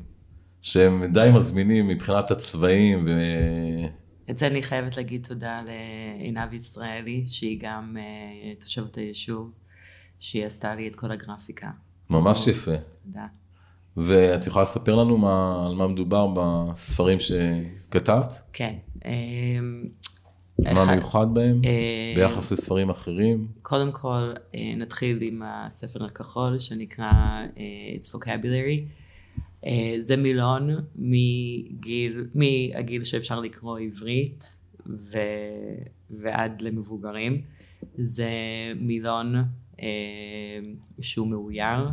שהם 0.61 1.05
די 1.13 1.29
מזמינים 1.35 1.87
מבחינת 1.87 2.31
הצבעים, 2.31 3.05
ו... 3.07 3.11
את 4.29 4.37
זה 4.37 4.47
אני 4.47 4.63
חייבת 4.63 4.97
להגיד 4.97 5.25
תודה 5.27 5.61
לעינב 5.65 6.53
ישראלי, 6.53 7.23
שהיא 7.27 7.59
גם 7.61 7.97
uh, 7.99 8.63
תושבת 8.63 8.95
היישוב, 8.95 9.51
שהיא 10.19 10.45
עשתה 10.45 10.75
לי 10.75 10.87
את 10.87 10.95
כל 10.95 11.11
הגרפיקה. 11.11 11.69
ממש 12.09 12.47
יפה. 12.47 12.71
תודה. 13.05 13.25
ואת 13.97 14.47
יכולה 14.47 14.63
לספר 14.63 14.95
לנו 14.95 15.17
מה, 15.17 15.63
על 15.65 15.75
מה 15.75 15.87
מדובר 15.87 16.27
בספרים 16.35 17.17
שכתבת? 17.19 18.41
כן. 18.53 18.75
מה 20.59 20.71
אחד- 20.71 20.93
מיוחד 20.93 21.27
בהם 21.33 21.61
אה, 21.65 22.13
ביחס 22.15 22.51
לספרים 22.51 22.89
אחרים? 22.89 23.47
קודם 23.61 23.91
כל, 23.91 24.31
אה, 24.55 24.73
נתחיל 24.77 25.19
עם 25.21 25.41
הספר 25.45 26.05
הכחול 26.05 26.59
שנקרא 26.59 27.11
אה, 27.57 27.95
It's 28.01 28.15
Vocabulary. 28.15 28.79
זה 29.99 30.17
מילון 30.17 30.69
מגיל, 30.95 32.27
מהגיל 32.35 33.03
שאפשר 33.03 33.39
לקרוא 33.39 33.79
עברית 33.79 34.43
ו, 34.87 35.17
ועד 36.09 36.61
למבוגרים. 36.61 37.41
זה 37.97 38.29
מילון 38.75 39.35
שהוא 41.01 41.27
מאויר, 41.27 41.89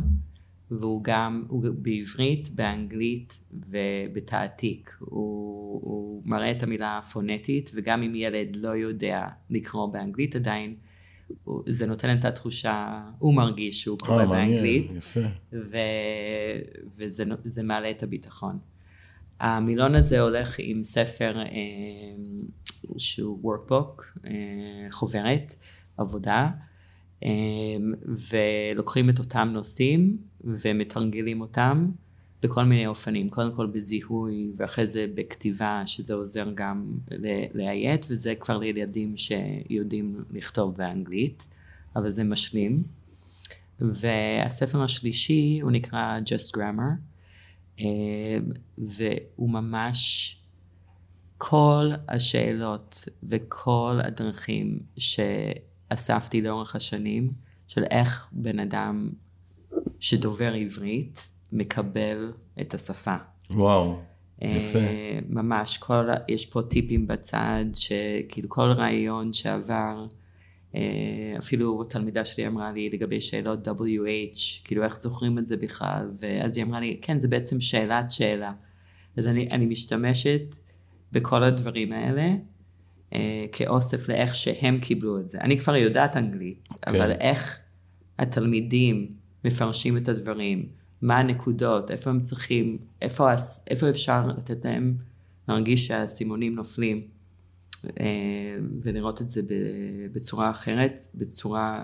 והוא 0.71 1.03
גם, 1.03 1.45
הוא 1.47 1.63
בעברית, 1.75 2.49
באנגלית 2.49 3.43
ובתעתיק. 3.69 4.95
הוא, 4.99 5.81
הוא 5.83 6.21
מראה 6.25 6.51
את 6.51 6.63
המילה 6.63 6.97
הפונטית, 6.97 7.71
וגם 7.73 8.03
אם 8.03 8.15
ילד 8.15 8.55
לא 8.55 8.69
יודע 8.69 9.21
לקרוא 9.49 9.87
באנגלית 9.93 10.35
עדיין, 10.35 10.75
הוא- 11.43 11.63
זה 11.67 11.85
נותן 11.85 12.17
את 12.19 12.25
התחושה, 12.25 13.01
הוא 13.19 13.33
מרגיש 13.35 13.81
שהוא 13.81 13.97
קורא 13.99 14.21
אה, 14.21 14.25
מעניין, 14.25 14.51
באנגלית, 14.51 14.91
יפה. 14.97 15.19
ו, 15.53 15.77
וזה 17.45 17.63
מעלה 17.63 17.91
את 17.91 18.03
הביטחון. 18.03 18.59
המילון 19.39 19.95
הזה 19.95 20.19
הולך 20.21 20.55
עם 20.59 20.83
ספר 20.83 21.39
אה, 21.39 21.45
שהוא 22.97 23.53
workbook, 23.53 24.03
אה, 24.25 24.31
חוברת, 24.91 25.55
עבודה, 25.97 26.49
ולוקחים 28.31 29.09
את 29.09 29.19
אותם 29.19 29.49
נושאים 29.53 30.17
ומתרגלים 30.43 31.41
אותם 31.41 31.91
בכל 32.43 32.63
מיני 32.63 32.87
אופנים, 32.87 33.29
קודם 33.29 33.53
כל 33.53 33.67
בזיהוי 33.67 34.51
ואחרי 34.57 34.87
זה 34.87 35.05
בכתיבה, 35.13 35.83
שזה 35.85 36.13
עוזר 36.13 36.51
גם 36.55 36.97
לאיית, 37.53 38.05
וזה 38.09 38.35
כבר 38.35 38.57
לילדים 38.57 39.17
שיודעים 39.17 40.23
לכתוב 40.31 40.75
באנגלית, 40.77 41.47
אבל 41.95 42.09
זה 42.09 42.23
משלים. 42.23 42.83
והספר 43.79 44.83
השלישי 44.83 45.59
הוא 45.61 45.71
נקרא 45.71 46.19
Just 46.19 46.57
Grammar, 46.57 46.91
אה, 47.79 47.85
והוא 48.77 49.49
ממש 49.49 50.35
כל 51.37 51.91
השאלות 52.07 53.07
וכל 53.23 53.99
הדרכים 54.03 54.79
שאספתי 55.91 56.41
לאורך 56.41 56.75
השנים 56.75 57.29
של 57.67 57.83
איך 57.83 58.27
בן 58.31 58.59
אדם 58.59 59.09
שדובר 59.99 60.53
עברית 60.53 61.29
מקבל 61.51 62.31
את 62.61 62.73
השפה. 62.73 63.15
וואו, 63.49 63.99
יפה. 64.41 64.79
אה, 64.79 65.19
ממש, 65.29 65.77
כל, 65.77 66.07
יש 66.27 66.45
פה 66.45 66.61
טיפים 66.61 67.07
בצד, 67.07 67.65
שכאילו 67.73 68.49
כל 68.49 68.71
רעיון 68.71 69.33
שעבר, 69.33 70.05
אה, 70.75 71.35
אפילו 71.39 71.83
תלמידה 71.83 72.25
שלי 72.25 72.47
אמרה 72.47 72.71
לי 72.71 72.89
לגבי 72.89 73.21
שאלות 73.21 73.67
WH, 73.67 74.61
כאילו 74.63 74.83
איך 74.83 74.97
זוכרים 74.97 75.37
את 75.37 75.47
זה 75.47 75.57
בכלל, 75.57 76.11
ואז 76.19 76.57
היא 76.57 76.65
אמרה 76.65 76.79
לי, 76.79 76.99
כן, 77.01 77.19
זה 77.19 77.27
בעצם 77.27 77.61
שאלת 77.61 78.11
שאלה. 78.11 78.53
אז 79.17 79.27
אני, 79.27 79.49
אני 79.51 79.65
משתמשת 79.65 80.55
בכל 81.11 81.43
הדברים 81.43 81.91
האלה 81.91 82.33
כאוסף 83.51 84.09
לאיך 84.09 84.35
שהם 84.35 84.79
קיבלו 84.79 85.19
את 85.19 85.29
זה. 85.29 85.37
אני 85.41 85.59
כבר 85.59 85.75
יודעת 85.75 86.17
אנגלית, 86.17 86.69
כן. 86.69 86.95
אבל 86.95 87.11
איך 87.11 87.59
התלמידים 88.19 89.09
מפרשים 89.45 89.97
את 89.97 90.09
הדברים, 90.09 90.65
מה 91.01 91.17
הנקודות, 91.17 91.91
איפה 91.91 92.09
הם 92.09 92.21
צריכים, 92.21 92.77
איפה, 93.01 93.29
איפה 93.67 93.89
אפשר 93.89 94.27
לתת 94.27 94.65
להם 94.65 94.95
להרגיש 95.47 95.87
שהאסימונים 95.87 96.55
נופלים, 96.55 97.01
אה, 97.85 98.05
ולראות 98.81 99.21
את 99.21 99.29
זה 99.29 99.41
בצורה 100.13 100.51
אחרת, 100.51 101.07
בצורה 101.15 101.83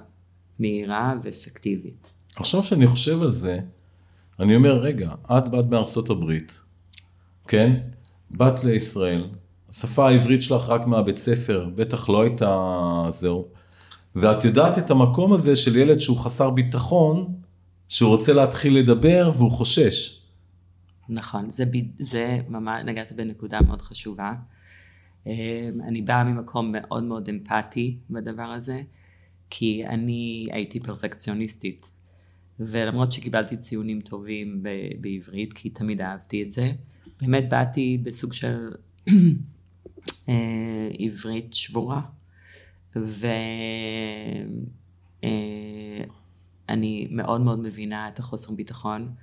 מהירה 0.60 1.14
ואפקטיבית. 1.24 2.14
עכשיו 2.36 2.64
שאני 2.64 2.88
חושב 2.88 3.22
על 3.22 3.32
זה, 3.32 3.60
אני 4.40 4.56
אומר, 4.56 4.80
רגע, 4.80 5.12
את 5.38 5.50
באת 5.50 5.66
מארצות 5.66 6.10
הברית, 6.10 6.62
כן? 7.48 7.74
באת 8.32 8.64
לישראל, 8.64 9.30
השפה 9.70 10.10
העברית 10.10 10.42
שלך 10.42 10.70
רק 10.70 10.88
מהבית 10.88 11.18
ספר, 11.18 11.70
בטח 11.76 12.10
לא 12.10 12.22
הייתה 12.22 13.06
זהו, 13.10 13.48
ואת 14.16 14.46
יודעת 14.46 14.78
את 14.78 14.90
המקום 14.90 15.34
הזה 15.34 15.56
של 15.56 15.76
ילד 15.76 16.00
שהוא 16.00 16.18
חסר 16.18 16.50
ביטחון, 16.50 17.36
שהוא 17.88 18.10
רוצה 18.10 18.34
להתחיל 18.34 18.78
לדבר 18.78 19.32
והוא 19.38 19.52
חושש. 19.52 20.22
נכון, 21.10 21.52
זה, 21.52 21.64
זה 22.00 22.40
ממש, 22.50 22.84
נגעת 22.86 23.14
בנקודה 23.14 23.62
מאוד 23.62 23.82
חשובה. 23.82 24.34
אה, 25.28 25.70
אני 25.88 26.02
באה 26.02 26.24
ממקום 26.24 26.72
מאוד 26.72 27.04
מאוד 27.04 27.30
אמפתי 27.30 27.98
בדבר 28.10 28.44
הזה, 28.44 28.82
כי 29.50 29.88
אני 29.88 30.48
הייתי 30.52 30.80
פרפקציוניסטית. 30.80 31.92
ולמרות 32.60 33.12
שקיבלתי 33.12 33.58
ציונים 33.58 34.02
טובים 34.02 34.64
ב- 34.64 35.02
בעברית, 35.02 35.54
כי 35.54 35.70
תמיד 35.70 36.02
אהבתי 36.02 36.44
את 36.44 36.52
זה, 36.52 36.72
באמת 37.22 37.50
באתי 37.50 37.98
בסוג 38.04 38.34
של 38.34 38.70
אה, 40.30 40.90
עברית 41.00 41.54
שבורה. 41.54 42.02
ואני 46.70 47.08
מאוד 47.12 47.42
מאוד 47.42 47.60
מבינה 47.60 48.08
את 48.08 48.20
החוסר 48.20 48.54
ביטחון. 48.56 49.14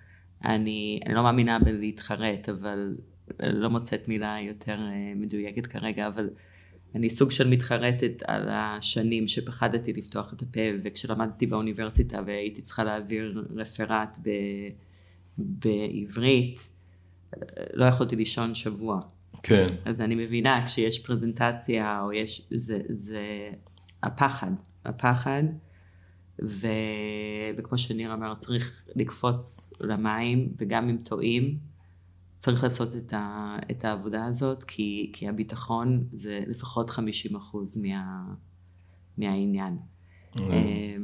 אני, 0.44 1.00
אני 1.06 1.14
לא 1.14 1.22
מאמינה 1.22 1.58
בלהתחרט, 1.58 2.48
אבל 2.48 2.96
לא 3.42 3.70
מוצאת 3.70 4.08
מילה 4.08 4.36
יותר 4.40 4.78
אה, 4.80 5.12
מדויקת 5.16 5.66
כרגע, 5.66 6.06
אבל 6.06 6.30
אני 6.94 7.10
סוג 7.10 7.30
של 7.30 7.48
מתחרטת 7.48 8.22
על 8.26 8.48
השנים 8.48 9.28
שפחדתי 9.28 9.92
לפתוח 9.92 10.32
את 10.34 10.42
הפה, 10.42 10.60
וכשלמדתי 10.84 11.46
באוניברסיטה 11.46 12.20
והייתי 12.26 12.62
צריכה 12.62 12.84
להעביר 12.84 13.44
רפרט 13.56 14.18
ב, 14.22 14.30
בעברית, 15.38 16.68
לא 17.74 17.84
יכולתי 17.84 18.16
לישון 18.16 18.54
שבוע. 18.54 19.00
כן. 19.44 19.66
אז 19.84 20.00
אני 20.00 20.14
מבינה, 20.14 20.66
כשיש 20.66 20.98
פרזנטציה, 20.98 22.00
או 22.00 22.12
יש, 22.12 22.46
זה, 22.50 22.80
זה 22.96 23.50
הפחד, 24.02 24.50
הפחד, 24.84 25.42
ו, 26.44 26.66
וכמו 27.56 27.78
שניר 27.78 28.14
אמר, 28.14 28.34
צריך 28.34 28.84
לקפוץ 28.96 29.72
למים, 29.80 30.52
וגם 30.58 30.88
אם 30.88 30.96
טועים, 31.04 31.58
צריך 32.36 32.62
לעשות 32.62 32.96
את, 32.96 33.12
ה, 33.12 33.56
את 33.70 33.84
העבודה 33.84 34.24
הזאת, 34.24 34.64
כי, 34.64 35.10
כי 35.12 35.28
הביטחון 35.28 36.04
זה 36.12 36.40
לפחות 36.46 36.90
50 36.90 37.36
אחוז 37.36 37.78
מה, 37.78 38.24
מהעניין. 39.18 39.76
אה, 40.38 40.96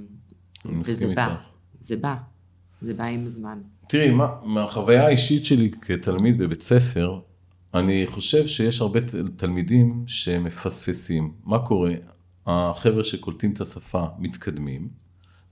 וזה 0.84 1.14
בא. 1.14 1.36
זה 1.80 1.96
בא, 1.96 2.16
זה 2.82 2.94
בא 2.94 3.06
עם 3.06 3.26
הזמן. 3.26 3.60
תראי, 3.88 4.10
מה, 4.10 4.26
מהחוויה 4.44 5.06
האישית 5.06 5.44
שלי 5.44 5.70
כתלמיד 5.70 6.38
בבית 6.38 6.62
ספר, 6.62 7.20
אני 7.74 8.06
חושב 8.06 8.46
שיש 8.46 8.80
הרבה 8.80 9.00
תלמידים 9.36 10.04
שמפספסים. 10.06 11.32
מה 11.44 11.58
קורה? 11.58 11.92
החבר'ה 12.46 13.04
שקולטים 13.04 13.52
את 13.52 13.60
השפה 13.60 14.04
מתקדמים, 14.18 14.88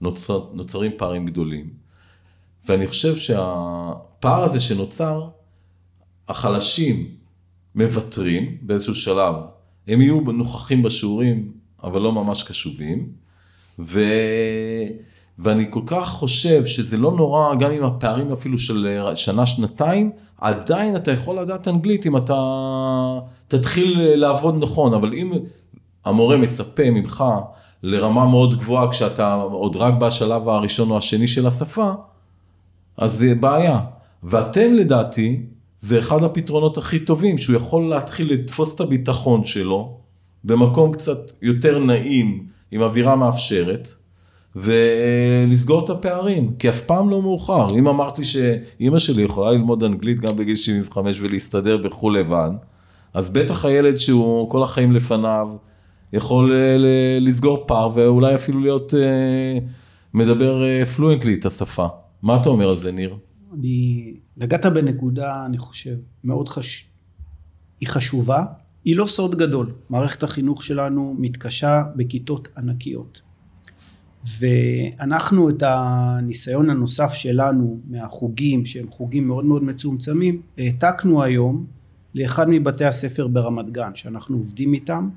נוצר, 0.01 0.49
נוצרים 0.53 0.91
פערים 0.97 1.25
גדולים, 1.25 1.69
ואני 2.65 2.87
חושב 2.87 3.17
שהפער 3.17 4.43
הזה 4.43 4.59
שנוצר, 4.59 5.29
החלשים 6.27 7.15
מוותרים 7.75 8.57
באיזשהו 8.61 8.95
שלב, 8.95 9.35
הם 9.87 10.01
יהיו 10.01 10.21
נוכחים 10.21 10.83
בשיעורים, 10.83 11.51
אבל 11.83 12.01
לא 12.01 12.11
ממש 12.11 12.43
קשובים, 12.43 13.13
ו... 13.79 14.01
ואני 15.39 15.65
כל 15.69 15.81
כך 15.85 16.09
חושב 16.09 16.65
שזה 16.65 16.97
לא 16.97 17.11
נורא, 17.11 17.55
גם 17.55 17.71
עם 17.71 17.83
הפערים 17.83 18.31
אפילו 18.31 18.57
של 18.57 18.87
אה, 18.87 19.15
שנה-שנתיים, 19.15 20.11
עדיין 20.37 20.95
אתה 20.95 21.11
יכול 21.11 21.39
לדעת 21.39 21.67
אנגלית 21.67 22.05
אם 22.05 22.17
אתה 22.17 22.39
תתחיל 23.47 24.01
אה, 24.01 24.15
לעבוד 24.15 24.63
נכון, 24.63 24.93
אבל 24.93 25.13
אם 25.13 25.31
המורה 26.05 26.37
מצפה 26.37 26.91
ממך 26.91 27.23
לרמה 27.83 28.25
מאוד 28.25 28.59
גבוהה 28.59 28.91
כשאתה 28.91 29.33
עוד 29.33 29.75
רק 29.75 29.93
בשלב 29.93 30.49
הראשון 30.49 30.91
או 30.91 30.97
השני 30.97 31.27
של 31.27 31.47
השפה, 31.47 31.91
אז 32.97 33.13
זה 33.13 33.35
בעיה. 33.35 33.79
ואתם 34.23 34.73
לדעתי, 34.73 35.41
זה 35.79 35.99
אחד 35.99 36.23
הפתרונות 36.23 36.77
הכי 36.77 36.99
טובים, 36.99 37.37
שהוא 37.37 37.55
יכול 37.55 37.89
להתחיל 37.89 38.33
לתפוס 38.33 38.75
את 38.75 38.79
הביטחון 38.79 39.43
שלו 39.43 39.97
במקום 40.43 40.93
קצת 40.93 41.31
יותר 41.41 41.79
נעים, 41.79 42.47
עם 42.71 42.81
אווירה 42.81 43.15
מאפשרת, 43.15 43.93
ולסגור 44.55 45.85
את 45.85 45.89
הפערים, 45.89 46.53
כי 46.59 46.69
אף 46.69 46.81
פעם 46.81 47.09
לא 47.09 47.21
מאוחר. 47.21 47.67
אם 47.79 47.87
אמרת 47.87 48.19
לי 48.19 48.25
שאימא 48.25 48.99
שלי 48.99 49.21
יכולה 49.21 49.51
ללמוד 49.51 49.83
אנגלית 49.83 50.19
גם 50.19 50.37
בגיל 50.37 50.55
75 50.55 51.21
ולהסתדר 51.21 51.77
בחו"ל 51.77 52.19
לבן, 52.19 52.55
אז 53.13 53.29
בטח 53.29 53.65
הילד 53.65 53.97
שהוא 53.97 54.49
כל 54.49 54.63
החיים 54.63 54.91
לפניו, 54.91 55.49
יכול 56.13 56.55
אה, 56.55 56.77
לסגור 57.21 57.63
פער 57.67 57.91
ואולי 57.95 58.35
אפילו 58.35 58.59
להיות 58.59 58.93
אה, 58.93 59.57
מדבר 60.13 60.85
פלואנטלי 60.85 61.31
אה, 61.31 61.37
את 61.39 61.45
השפה. 61.45 61.87
מה 62.21 62.37
אתה 62.41 62.49
אומר 62.49 62.67
על 62.67 62.75
זה, 62.75 62.91
ניר? 62.91 63.17
אני... 63.53 64.13
נגעת 64.37 64.65
בנקודה, 64.65 65.45
אני 65.45 65.57
חושב, 65.57 65.95
מאוד 66.23 66.49
חש... 66.49 66.85
היא 67.79 67.89
חשובה, 67.89 68.43
היא 68.85 68.95
לא 68.95 69.07
סוד 69.07 69.35
גדול. 69.35 69.71
מערכת 69.89 70.23
החינוך 70.23 70.63
שלנו 70.63 71.15
מתקשה 71.19 71.83
בכיתות 71.95 72.47
ענקיות. 72.57 73.21
ואנחנו 74.39 75.49
את 75.49 75.63
הניסיון 75.65 76.69
הנוסף 76.69 77.13
שלנו 77.13 77.79
מהחוגים, 77.89 78.65
שהם 78.65 78.85
חוגים 78.89 79.27
מאוד 79.27 79.45
מאוד 79.45 79.63
מצומצמים, 79.63 80.41
העתקנו 80.57 81.23
היום 81.23 81.65
לאחד 82.15 82.49
מבתי 82.49 82.85
הספר 82.85 83.27
ברמת 83.27 83.71
גן, 83.71 83.91
שאנחנו 83.95 84.37
עובדים 84.37 84.73
איתם 84.73 85.09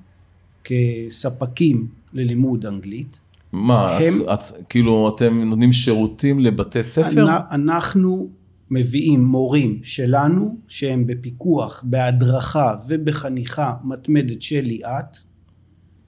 כספקים 0.65 1.87
ללימוד 2.13 2.67
אנגלית. 2.67 3.21
מה, 3.53 3.97
הם, 3.97 4.13
את, 4.25 4.29
את, 4.33 4.69
כאילו 4.69 5.13
אתם 5.15 5.43
נותנים 5.43 5.73
שירותים 5.73 6.41
לבתי 6.41 6.83
ספר? 6.83 7.27
אנחנו 7.51 8.29
מביאים 8.71 9.25
מורים 9.25 9.81
שלנו 9.83 10.57
שהם 10.69 11.07
בפיקוח, 11.07 11.85
בהדרכה 11.87 12.75
ובחניכה 12.89 13.75
מתמדת 13.85 14.43
של 14.43 14.61
ליאת, 14.61 15.19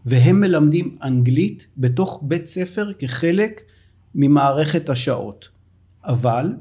והם 0.05 0.41
מלמדים 0.41 0.97
אנגלית 1.03 1.67
בתוך 1.77 2.23
בית 2.27 2.49
ספר 2.49 2.93
כחלק 2.99 3.61
ממערכת 4.15 4.89
השעות. 4.89 5.49
אבל 6.05 6.53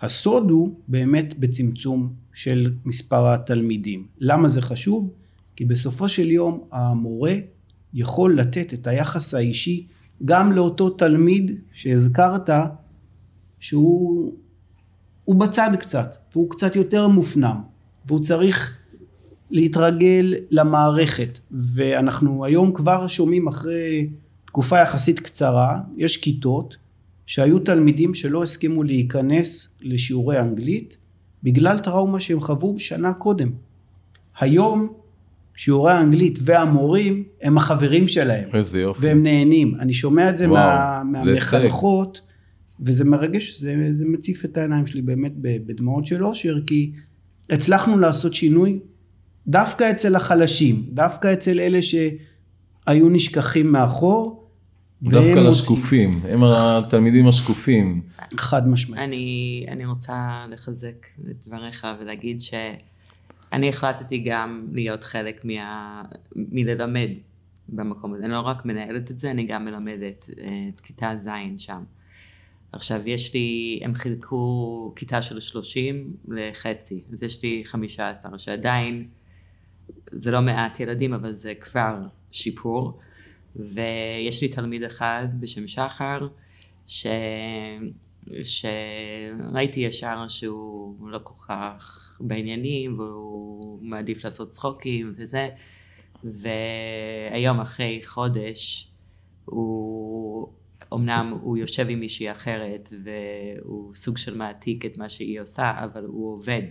הסוד 0.00 0.50
הוא 0.50 0.74
באמת 0.88 1.38
בצמצום 1.38 2.12
של 2.34 2.72
מספר 2.84 3.28
התלמידים. 3.28 4.06
למה 4.18 4.48
זה 4.48 4.62
חשוב? 4.62 5.10
כי 5.56 5.64
בסופו 5.64 6.08
של 6.08 6.30
יום 6.30 6.64
המורה 6.72 7.34
יכול 7.94 8.40
לתת 8.40 8.74
את 8.74 8.86
היחס 8.86 9.34
האישי 9.34 9.86
גם 10.24 10.52
לאותו 10.52 10.90
תלמיד 10.90 11.52
שהזכרת 11.72 12.50
שהוא 13.60 14.34
בצד 15.28 15.70
קצת 15.80 16.16
והוא 16.32 16.50
קצת 16.50 16.76
יותר 16.76 17.08
מופנם 17.08 17.62
והוא 18.06 18.20
צריך 18.22 18.79
להתרגל 19.50 20.34
למערכת 20.50 21.40
ואנחנו 21.50 22.44
היום 22.44 22.72
כבר 22.72 23.06
שומעים 23.06 23.48
אחרי 23.48 24.08
תקופה 24.46 24.78
יחסית 24.78 25.20
קצרה 25.20 25.80
יש 25.96 26.16
כיתות 26.16 26.76
שהיו 27.26 27.58
תלמידים 27.58 28.14
שלא 28.14 28.42
הסכימו 28.42 28.82
להיכנס 28.82 29.74
לשיעורי 29.82 30.40
אנגלית 30.40 30.96
בגלל 31.42 31.78
טראומה 31.78 32.20
שהם 32.20 32.40
חוו 32.40 32.78
שנה 32.78 33.12
קודם. 33.12 33.50
היום 34.40 34.92
שיעורי 35.56 35.92
האנגלית 35.92 36.38
והמורים 36.42 37.24
הם 37.42 37.58
החברים 37.58 38.08
שלהם. 38.08 38.44
איזה 38.54 38.80
יופי. 38.80 39.06
והם 39.06 39.22
נהנים. 39.22 39.74
אני 39.80 39.92
שומע 39.92 40.30
את 40.30 40.38
זה 40.38 40.50
וואו, 40.50 40.60
מה, 40.60 41.02
מהמחנכות, 41.04 42.20
וזה 42.80 43.04
מרגש, 43.04 43.60
זה, 43.60 43.76
זה 43.92 44.04
מציף 44.08 44.44
את 44.44 44.58
העיניים 44.58 44.86
שלי 44.86 45.02
באמת 45.02 45.32
בדמעות 45.36 46.06
של 46.06 46.24
אושר, 46.24 46.58
כי 46.66 46.92
הצלחנו 47.50 47.98
לעשות 47.98 48.34
שינוי 48.34 48.78
דווקא 49.46 49.90
אצל 49.90 50.16
החלשים, 50.16 50.86
דווקא 50.88 51.32
אצל 51.32 51.60
אלה 51.60 51.78
שהיו 51.82 53.08
נשכחים 53.08 53.72
מאחור. 53.72 54.40
דווקא 55.02 55.38
לשקופים, 55.38 56.20
הם 56.28 56.44
התלמידים 56.44 57.28
השקופים. 57.28 58.00
חד 58.36 58.68
משמעית. 58.68 59.02
אני, 59.02 59.64
אני 59.68 59.86
רוצה 59.86 60.46
לחזק 60.48 61.06
את 61.30 61.46
דבריך 61.46 61.86
ולהגיד 62.00 62.40
ש... 62.40 62.54
אני 63.52 63.68
החלטתי 63.68 64.18
גם 64.18 64.66
להיות 64.72 65.04
חלק 65.04 65.44
מה... 65.44 66.02
מללמד 66.36 67.08
במקום 67.68 68.14
הזה. 68.14 68.24
אני 68.24 68.32
לא 68.32 68.40
רק 68.40 68.64
מנהלת 68.64 69.10
את 69.10 69.20
זה, 69.20 69.30
אני 69.30 69.46
גם 69.46 69.64
מלמדת 69.64 70.30
אה, 70.38 70.68
את 70.74 70.80
כיתה 70.80 71.12
ז' 71.18 71.28
שם. 71.58 71.82
עכשיו 72.72 73.08
יש 73.08 73.34
לי, 73.34 73.80
הם 73.82 73.94
חילקו 73.94 74.92
כיתה 74.96 75.22
של 75.22 75.40
30 75.40 76.16
לחצי, 76.28 77.00
אז 77.12 77.22
יש 77.22 77.42
לי 77.42 77.62
15, 77.64 78.38
שעדיין 78.38 79.08
זה 80.12 80.30
לא 80.30 80.40
מעט 80.40 80.80
ילדים, 80.80 81.14
אבל 81.14 81.32
זה 81.32 81.54
כבר 81.54 81.96
שיפור. 82.30 82.98
ויש 83.56 84.42
לי 84.42 84.48
תלמיד 84.48 84.82
אחד 84.82 85.26
בשם 85.40 85.68
שחר, 85.68 86.28
ש... 86.86 87.06
שראיתי 88.44 89.80
ישר 89.80 90.28
שהוא 90.28 91.10
לא 91.10 91.20
כל 91.22 91.34
כך 91.48 92.16
בעניינים 92.20 92.98
והוא 92.98 93.78
מעדיף 93.82 94.24
לעשות 94.24 94.50
צחוקים 94.50 95.14
וזה 95.16 95.48
והיום 96.24 97.60
אחרי 97.60 98.00
חודש 98.04 98.90
הוא 99.44 100.52
אמנם 100.94 101.38
הוא 101.42 101.56
יושב 101.56 101.86
עם 101.88 102.00
מישהי 102.00 102.32
אחרת 102.32 102.88
והוא 103.04 103.94
סוג 103.94 104.18
של 104.18 104.36
מעתיק 104.36 104.86
את 104.86 104.98
מה 104.98 105.08
שהיא 105.08 105.40
עושה 105.40 105.84
אבל 105.84 106.04
הוא 106.04 106.32
עובד 106.32 106.62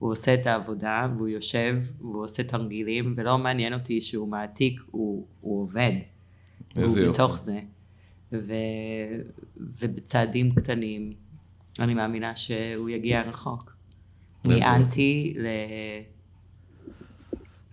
הוא 0.00 0.12
עושה 0.12 0.34
את 0.34 0.46
העבודה 0.46 1.08
והוא 1.16 1.28
יושב 1.28 1.76
והוא 2.00 2.24
עושה 2.24 2.42
תרגילים 2.42 3.14
ולא 3.16 3.38
מעניין 3.38 3.74
אותי 3.74 4.00
שהוא 4.00 4.28
מעתיק 4.28 4.80
הוא, 4.90 5.26
הוא 5.40 5.62
עובד 5.62 5.92
הוא 6.76 6.96
בתוך 7.08 7.38
זה 7.38 7.60
ו, 8.32 8.54
ובצעדים 9.56 10.50
קטנים 10.50 11.12
אני 11.78 11.94
מאמינה 11.94 12.36
שהוא 12.36 12.90
יגיע 12.90 13.22
רחוק. 13.22 13.72
מאנטי 14.44 15.34
ל... 15.38 15.46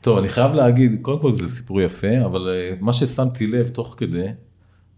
טוב, 0.01 0.17
אני 0.17 0.29
חייב 0.29 0.51
להגיד, 0.51 1.01
קודם 1.01 1.21
כל 1.21 1.31
זה 1.31 1.49
סיפור 1.49 1.81
יפה, 1.81 2.25
אבל 2.25 2.49
אה, 2.49 2.73
מה 2.79 2.93
ששמתי 2.93 3.47
לב 3.47 3.67
תוך 3.67 3.95
כדי, 3.97 4.27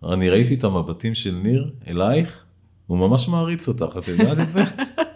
אני 0.04 0.30
ראיתי 0.30 0.54
את 0.54 0.64
המבטים 0.64 1.16
של 1.16 1.36
ניר 1.44 1.74
אלייך, 1.88 2.44
הוא 2.88 2.98
ממש 2.98 3.30
מעריץ 3.30 3.68
אותך, 3.68 3.98
את 3.98 4.08
יודעת 4.08 4.40
את 4.40 4.52
זה? 4.52 4.62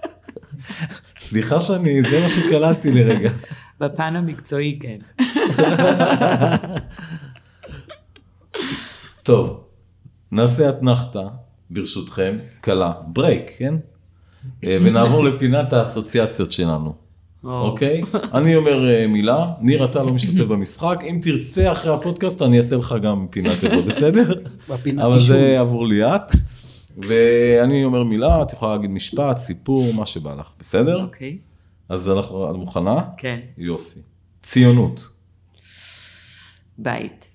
סליחה 1.34 1.62
שאני, 1.62 2.02
זה 2.10 2.20
מה 2.22 2.30
שקלטתי 2.30 2.92
לרגע. 2.92 3.30
בפן 3.82 4.16
המקצועי 4.16 4.80
כן. 4.82 4.98
טוב, 9.24 9.64
נעשה 10.32 10.70
אתנחתא, 10.70 11.24
ברשותכם, 11.70 12.38
קלה, 12.62 12.92
ברייק, 13.08 13.52
כן? 13.58 13.76
אה, 14.66 14.78
ונעבור 14.82 15.24
לפינת 15.24 15.74
האסוציאציות 15.74 16.52
שלנו. 16.52 16.94
אוקיי? 17.44 18.02
אני 18.34 18.56
אומר 18.56 18.90
אה, 18.90 19.08
מילה, 19.08 19.46
ניר 19.62 19.86
אתה 19.86 20.02
לא 20.04 20.14
משתתף 20.14 20.44
במשחק, 20.44 21.00
אם 21.10 21.20
תרצה 21.22 21.72
אחרי 21.72 21.94
הפודקאסט 21.94 22.42
אני 22.42 22.58
אעשה 22.58 22.76
לך 22.76 22.96
גם 23.02 23.28
פינה 23.30 23.50
כזו, 23.62 23.84
בסדר? 23.84 24.34
אבל 24.98 25.20
זה 25.20 25.60
עבור 25.60 25.88
ליאת. 25.88 26.22
ואני 26.98 27.84
אומר 27.84 28.04
מילה, 28.04 28.42
את 28.42 28.54
יכולה 28.54 28.76
להגיד 28.76 28.90
משפט, 28.90 29.38
סיפור, 29.38 29.86
מה 29.96 30.06
שבא 30.06 30.34
לך, 30.34 30.52
בסדר? 30.60 31.04
אוקיי. 31.04 31.38
אז 31.90 32.10
אנחנו, 32.10 32.52
את 32.52 32.56
מוכנה? 32.56 33.02
כן. 33.18 33.40
יופי. 33.58 34.00
ציונות. 34.44 35.10
בית. 36.78 37.28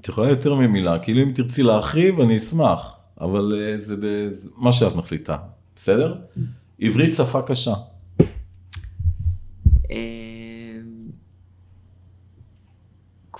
את 0.00 0.08
יכולה 0.08 0.28
יותר 0.28 0.54
ממילה, 0.54 0.98
כאילו 0.98 1.22
אם 1.22 1.32
תרצי 1.34 1.62
להרחיב 1.62 2.20
אני 2.20 2.38
אשמח, 2.38 2.96
אבל 3.20 3.60
אה, 3.60 3.78
זה 3.78 3.96
מה 4.56 4.72
שאת 4.72 4.96
מחליטה, 4.96 5.36
בסדר? 5.76 6.16
עברית 6.80 7.14
שפה 7.14 7.42
קשה. 7.42 7.74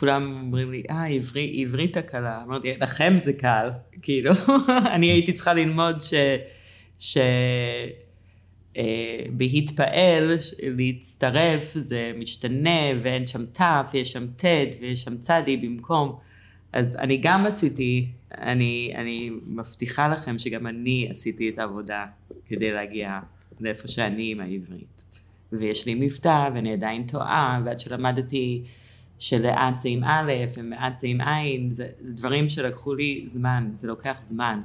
כולם 0.03 0.39
אומרים 0.43 0.71
לי, 0.71 0.83
אה, 0.91 1.05
עברית 1.35 1.97
הקלה. 1.97 2.43
אמרתי, 2.43 2.75
לכם 2.81 3.15
זה 3.19 3.33
קל, 3.33 3.71
כאילו, 4.03 4.33
אני 4.95 5.07
הייתי 5.07 5.33
צריכה 5.33 5.55
ללמוד 5.55 6.01
ש... 6.01 6.15
ש... 6.99 7.19
אה, 8.77 9.25
בהתפעל, 9.31 10.39
להצטרף, 10.63 11.73
זה 11.75 12.13
משתנה, 12.19 12.81
ואין 13.03 13.27
שם 13.27 13.45
ת', 13.47 13.95
יש 13.95 14.13
שם 14.13 14.27
ט', 14.37 14.45
ויש 14.81 15.03
שם 15.03 15.17
צדי 15.17 15.57
במקום. 15.57 16.19
אז 16.73 16.97
אני 16.97 17.17
גם 17.23 17.47
עשיתי, 17.47 18.09
אני, 18.39 18.93
אני 18.95 19.31
מבטיחה 19.47 20.09
לכם 20.09 20.39
שגם 20.39 20.67
אני 20.67 21.07
עשיתי 21.11 21.49
את 21.49 21.59
העבודה 21.59 22.07
כדי 22.49 22.71
להגיע 22.71 23.21
לאיפה 23.61 23.89
שאני 23.89 24.33
עם 24.33 24.41
העברית. 24.41 25.05
ויש 25.53 25.87
לי 25.87 25.95
מבטא 25.95 26.49
ואני 26.55 26.73
עדיין 26.73 27.07
טועה, 27.07 27.61
ועד 27.65 27.81
שלמדתי 27.81 28.63
שלאט 29.19 29.81
זה 29.81 29.89
עם 29.89 30.05
א' 30.05 30.33
ומעט 30.57 30.99
זה 30.99 31.07
עם 31.07 31.21
עין, 31.21 31.73
זה, 31.73 31.89
זה 32.01 32.13
דברים 32.13 32.49
שלקחו 32.49 32.95
לי 32.95 33.25
זמן, 33.27 33.71
זה 33.75 33.89
לוקח 33.89 34.17
זמן. 34.19 34.61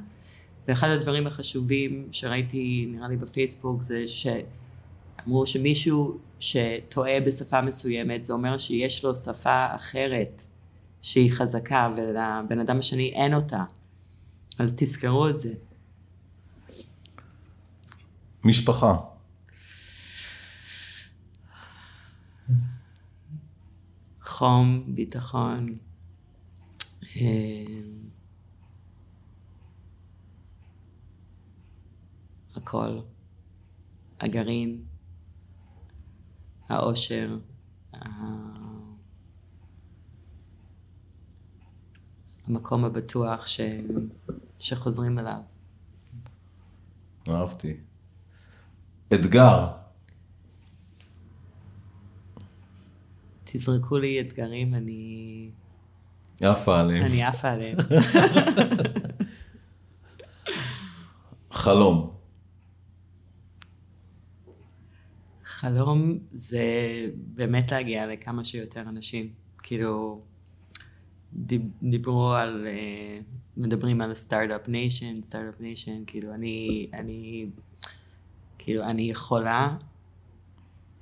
ואחד 0.67 0.89
הדברים 0.89 1.27
החשובים 1.27 2.07
שראיתי 2.11 2.87
נראה 2.91 3.07
לי 3.07 3.17
בפייסבוק 3.17 3.81
זה 3.81 4.03
שאמרו 4.07 5.45
שמישהו 5.45 6.17
שטועה 6.39 7.19
בשפה 7.19 7.61
מסוימת 7.61 8.25
זה 8.25 8.33
אומר 8.33 8.57
שיש 8.57 9.03
לו 9.03 9.15
שפה 9.15 9.65
אחרת 9.69 10.41
שהיא 11.01 11.31
חזקה 11.31 11.93
ולבן 11.97 12.59
אדם 12.59 12.79
השני 12.79 13.13
אין 13.15 13.33
אותה. 13.33 13.63
אז 14.59 14.73
תזכרו 14.77 15.29
את 15.29 15.41
זה. 15.41 15.53
משפחה. 18.43 18.95
חום, 24.37 24.83
ביטחון. 24.87 25.77
אה, 27.15 27.65
הכל. 32.55 32.99
הגרעין, 34.19 34.83
האושר, 36.69 37.37
המקום 42.47 42.85
הבטוח 42.85 43.47
ש... 43.47 43.59
שחוזרים 44.59 45.19
אליו. 45.19 45.41
אהבתי. 47.29 47.77
אתגר. 49.13 49.86
תזרקו 53.57 53.97
לי 53.97 54.21
אתגרים, 54.21 54.73
אני... 54.73 55.49
עפה 56.41 56.79
עליהם. 56.79 57.05
אני 57.05 57.23
עפה 57.23 57.49
עליהם. 57.49 57.77
חלום. 61.51 62.13
חלום 65.43 66.17
זה 66.31 66.61
באמת 67.15 67.71
להגיע 67.71 68.07
לכמה 68.07 68.43
שיותר 68.43 68.81
אנשים. 68.81 69.29
כאילו, 69.63 70.21
דיברו 71.81 72.33
על, 72.33 72.67
uh, 72.67 73.23
מדברים 73.57 74.01
על 74.01 74.13
startup 74.13 74.67
nation, 74.67 75.23
startup 75.23 75.61
nation, 75.61 76.03
כאילו 76.07 76.33
אני, 76.33 76.87
אני, 76.93 77.45
כאילו 78.57 78.83
אני 78.83 79.09
יכולה, 79.09 79.77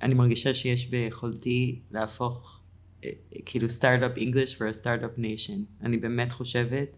אני 0.02 0.14
מרגישה 0.14 0.54
שיש 0.54 0.86
ביכולתי 0.86 1.80
להפוך, 1.90 2.60
אה, 3.04 3.10
כאילו 3.46 3.68
startup, 3.68 4.12
a 4.16 4.82
startup 4.82 5.18
nation. 5.18 5.84
אני 5.84 5.96
באמת 5.96 6.32
חושבת 6.32 6.96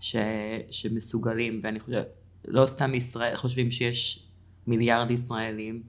ש, 0.00 0.16
שמסוגלים, 0.70 1.60
ואני 1.62 1.80
חושבת, 1.80 2.06
לא 2.44 2.66
סתם 2.66 2.94
ישראל, 2.94 3.36
חושבים 3.36 3.70
שיש 3.70 4.26
מיליארד 4.66 5.10
ישראלים, 5.10 5.82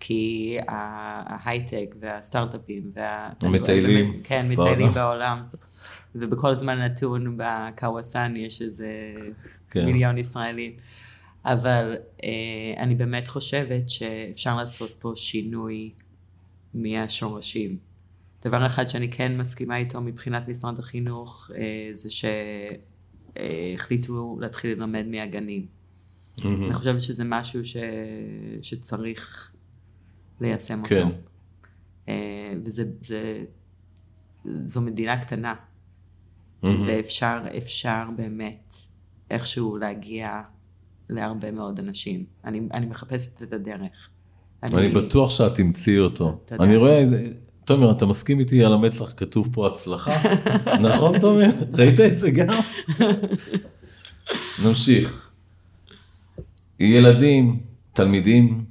כי 0.00 0.56
ההייטק 0.68 1.94
והסטארט-אפים, 2.00 2.90
וה... 2.94 3.30
המטיילים. 3.40 4.12
כן, 4.24 4.48
מטיילים 4.48 4.88
בעולם. 4.88 5.42
ובכל 6.14 6.54
זמן 6.54 6.78
נתון 6.78 7.36
בקוואסן 7.36 8.34
יש 8.36 8.62
איזה 8.62 8.88
כן. 9.70 9.84
מיליון 9.84 10.18
ישראלים. 10.18 10.72
אבל 11.44 11.96
אה, 12.24 12.74
אני 12.82 12.94
באמת 12.94 13.28
חושבת 13.28 13.88
שאפשר 13.88 14.56
לעשות 14.56 14.90
פה 14.98 15.12
שינוי 15.16 15.92
מהשורשים. 16.74 17.78
דבר 18.44 18.66
אחד 18.66 18.88
שאני 18.88 19.10
כן 19.10 19.36
מסכימה 19.36 19.76
איתו 19.76 20.00
מבחינת 20.00 20.48
משרד 20.48 20.78
החינוך, 20.78 21.50
אה, 21.56 21.88
זה 21.92 22.08
שהחליטו 23.36 24.38
להתחיל 24.40 24.70
ללמד 24.70 25.06
מהגנים. 25.06 25.66
Mm-hmm. 26.36 26.46
אני 26.46 26.74
חושבת 26.74 27.00
שזה 27.00 27.24
משהו 27.24 27.64
ש... 27.64 27.76
שצריך 28.62 29.52
ליישם 30.40 30.78
אותו. 30.78 30.88
כן. 30.88 31.08
אה, 32.08 32.54
וזה, 32.64 32.84
זה, 33.00 33.44
זו 34.66 34.80
מדינה 34.80 35.24
קטנה. 35.24 35.54
mm-hmm. 35.54 36.66
ואפשר 36.86 37.40
אפשר 37.58 38.04
באמת 38.16 38.74
איכשהו 39.30 39.76
להגיע 39.76 40.42
להרבה 41.08 41.50
מאוד 41.50 41.78
אנשים. 41.78 42.24
אני, 42.44 42.60
אני 42.74 42.86
מחפשת 42.86 43.42
את 43.42 43.52
הדרך. 43.52 44.08
אני, 44.62 44.76
אני 44.76 44.88
בטוח 44.88 45.30
שאת 45.30 45.54
תמצאי 45.54 45.98
אותו. 45.98 46.40
תודה. 46.44 46.64
אני 46.64 46.76
רואה, 46.76 47.04
תומר, 47.64 47.90
אתה 47.90 48.06
מסכים 48.06 48.40
איתי 48.40 48.64
על 48.64 48.72
המצח 48.72 49.12
כתוב 49.16 49.48
פה 49.52 49.66
הצלחה? 49.66 50.12
נכון, 50.88 51.18
תומר? 51.18 51.50
ראית 51.72 52.00
את 52.00 52.18
זה 52.18 52.30
גם? 52.30 52.60
נמשיך. 54.64 55.30
ילדים, 56.80 57.60
תלמידים. 57.92 58.64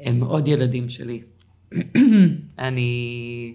הם 0.00 0.22
עוד 0.22 0.48
ילדים 0.48 0.88
שלי. 0.88 1.22
אני 2.58 3.54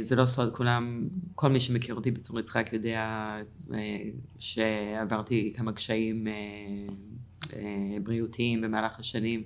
זה 0.00 0.16
לא 0.16 0.26
סוד, 0.26 0.54
כולם, 0.54 1.08
כל 1.34 1.48
מי 1.48 1.60
שמכיר 1.60 1.94
אותי 1.94 2.10
בצור 2.10 2.40
יצחק 2.40 2.72
יודע 2.72 3.36
אה, 3.74 3.98
שעברתי 4.38 5.52
כמה 5.56 5.72
קשיים 5.72 6.26
אה, 6.28 7.96
בריאותיים 8.02 8.60
במהלך 8.60 8.98
השנים. 8.98 9.42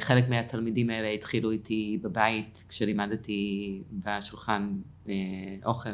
חלק 0.00 0.28
מהתלמידים 0.28 0.90
האלה 0.90 1.08
התחילו 1.08 1.50
איתי 1.50 1.98
בבית 2.02 2.64
כשלימדתי 2.68 3.82
בשולחן 3.92 4.72
אוכל. 5.64 5.90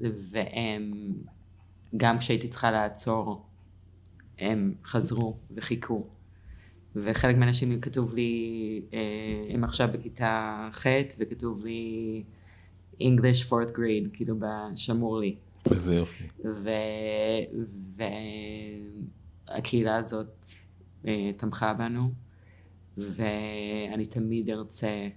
והם, 0.00 0.92
גם 1.96 2.18
כשהייתי 2.18 2.48
צריכה 2.48 2.70
לעצור, 2.70 3.46
הם 4.38 4.74
חזרו 4.84 5.36
וחיכו. 5.50 6.06
וחלק 6.96 7.36
מהאנשים 7.36 7.80
כתוב 7.80 8.14
לי, 8.14 8.82
אה, 8.92 8.98
הם 9.54 9.64
עכשיו 9.64 9.88
בכיתה 9.92 10.68
ח' 10.72 10.86
וכתוב 11.18 11.64
לי 11.64 12.22
English 13.00 13.48
fourth 13.48 13.76
grade, 13.76 14.08
כאילו 14.12 14.36
בשמור 14.38 15.20
לי. 15.20 15.36
איזה 15.70 15.94
יופי. 15.94 16.24
והקהילה 19.48 19.96
הזאת 19.96 20.46
אה, 21.06 21.30
תמכה 21.36 21.74
בנו, 21.74 22.10
ואני 22.96 24.06
תמיד 24.06 24.50
ארצה 24.50 25.08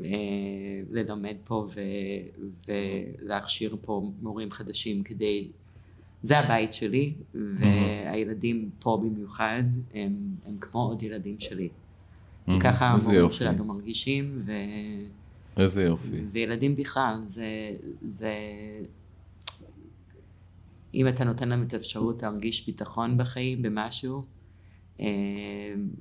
אה, 0.00 0.06
ללמד 0.90 1.36
פה 1.44 1.66
ולהכשיר 3.18 3.76
פה 3.82 4.10
מורים 4.22 4.50
חדשים 4.50 5.02
כדי 5.02 5.50
זה 6.24 6.38
הבית 6.38 6.74
שלי, 6.74 7.14
והילדים 7.34 8.70
פה 8.78 9.00
במיוחד 9.02 9.62
הם, 9.94 10.12
הם 10.46 10.58
כמו 10.60 10.82
עוד 10.82 11.02
ילדים 11.02 11.40
שלי. 11.40 11.68
וככה 12.48 12.86
המורים 12.86 13.30
שלנו 13.30 13.64
מרגישים, 13.64 14.42
ו... 14.46 14.52
איזה 15.56 15.82
יופי. 15.82 16.20
וילדים 16.32 16.74
בכלל, 16.74 17.22
זה, 17.26 17.46
זה... 18.02 18.32
אם 20.94 21.08
אתה 21.08 21.24
נותן 21.24 21.48
להם 21.48 21.62
את 21.62 21.74
האפשרות 21.74 22.22
להרגיש 22.22 22.66
ביטחון 22.66 23.18
בחיים, 23.18 23.62
במשהו, 23.62 24.22
אה, 25.00 25.06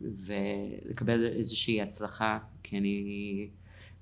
ולקבל 0.01 1.26
איזושהי 1.26 1.82
הצלחה, 1.82 2.39
כי 2.63 2.78
אני 2.78 3.47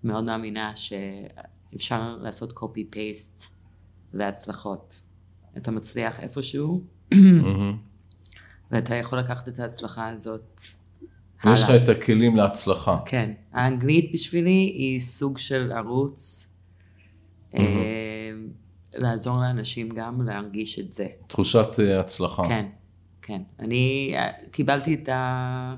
מאוד 0.03 0.23
מאמינה 0.23 0.73
שאפשר 0.75 2.17
לעשות 2.17 2.51
copy-paste 2.51 3.45
להצלחות. 4.13 5.01
אתה 5.57 5.71
מצליח 5.71 6.19
איפשהו, 6.19 6.83
ואתה 8.71 8.95
יכול 8.95 9.19
לקחת 9.19 9.47
את 9.47 9.59
ההצלחה 9.59 10.09
הזאת 10.09 10.61
הלאה. 11.43 11.53
יש 11.53 11.63
לך 11.63 11.69
את 11.83 11.89
הכלים 11.89 12.35
להצלחה. 12.35 12.97
כן. 13.05 13.31
האנגלית 13.53 14.11
בשבילי 14.13 14.73
היא 14.75 14.99
סוג 14.99 15.37
של 15.37 15.71
ערוץ 15.71 16.47
אה, 17.55 18.31
לעזור 18.93 19.39
לאנשים 19.39 19.89
גם 19.89 20.21
להרגיש 20.21 20.79
את 20.79 20.93
זה. 20.93 21.07
תחושת 21.27 21.79
אה, 21.79 21.99
הצלחה. 21.99 22.43
כן, 22.47 22.65
כן. 23.21 23.41
אני 23.59 24.13
אה, 24.15 24.31
קיבלתי 24.51 24.93
את, 24.93 25.09
ה... 25.09 25.75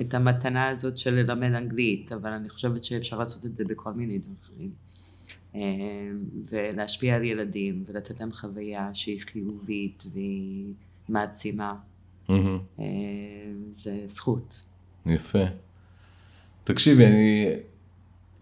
את 0.00 0.14
המתנה 0.14 0.68
הזאת 0.68 0.98
של 0.98 1.14
ללמד 1.14 1.52
אנגלית, 1.54 2.12
אבל 2.12 2.30
אני 2.30 2.48
חושבת 2.48 2.84
שאפשר 2.84 3.18
לעשות 3.18 3.46
את 3.46 3.56
זה 3.56 3.64
בכל 3.64 3.92
מיני 3.92 4.18
דברים. 4.18 4.70
אה, 5.54 5.60
ולהשפיע 6.48 7.16
על 7.16 7.24
ילדים 7.24 7.84
ולתת 7.86 8.20
להם 8.20 8.32
חוויה 8.32 8.90
שהיא 8.92 9.20
חיובית 9.20 10.04
והיא 10.12 10.64
מעצימה. 11.08 11.72
Mm-hmm. 12.28 12.82
זה 13.70 14.02
זכות. 14.06 14.60
יפה. 15.06 15.44
תקשיבי, 16.64 17.06
אני 17.06 17.46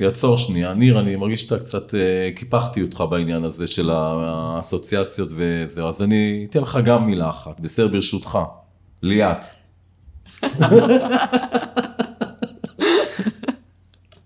יעצור 0.00 0.36
שנייה. 0.36 0.74
ניר, 0.74 1.00
אני 1.00 1.16
מרגיש 1.16 1.40
שאתה 1.40 1.58
קצת, 1.58 1.94
אה, 1.94 2.30
קיפחתי 2.36 2.82
אותך 2.82 3.04
בעניין 3.10 3.44
הזה 3.44 3.66
של 3.66 3.90
האסוציאציות 3.90 5.28
וזהו, 5.34 5.88
אז 5.88 6.02
אני 6.02 6.46
אתן 6.50 6.60
לך 6.60 6.78
גם 6.84 7.06
מילה 7.06 7.30
אחת, 7.30 7.60
בסדר, 7.60 7.88
ברשותך. 7.88 8.38
ליאת. 9.02 9.44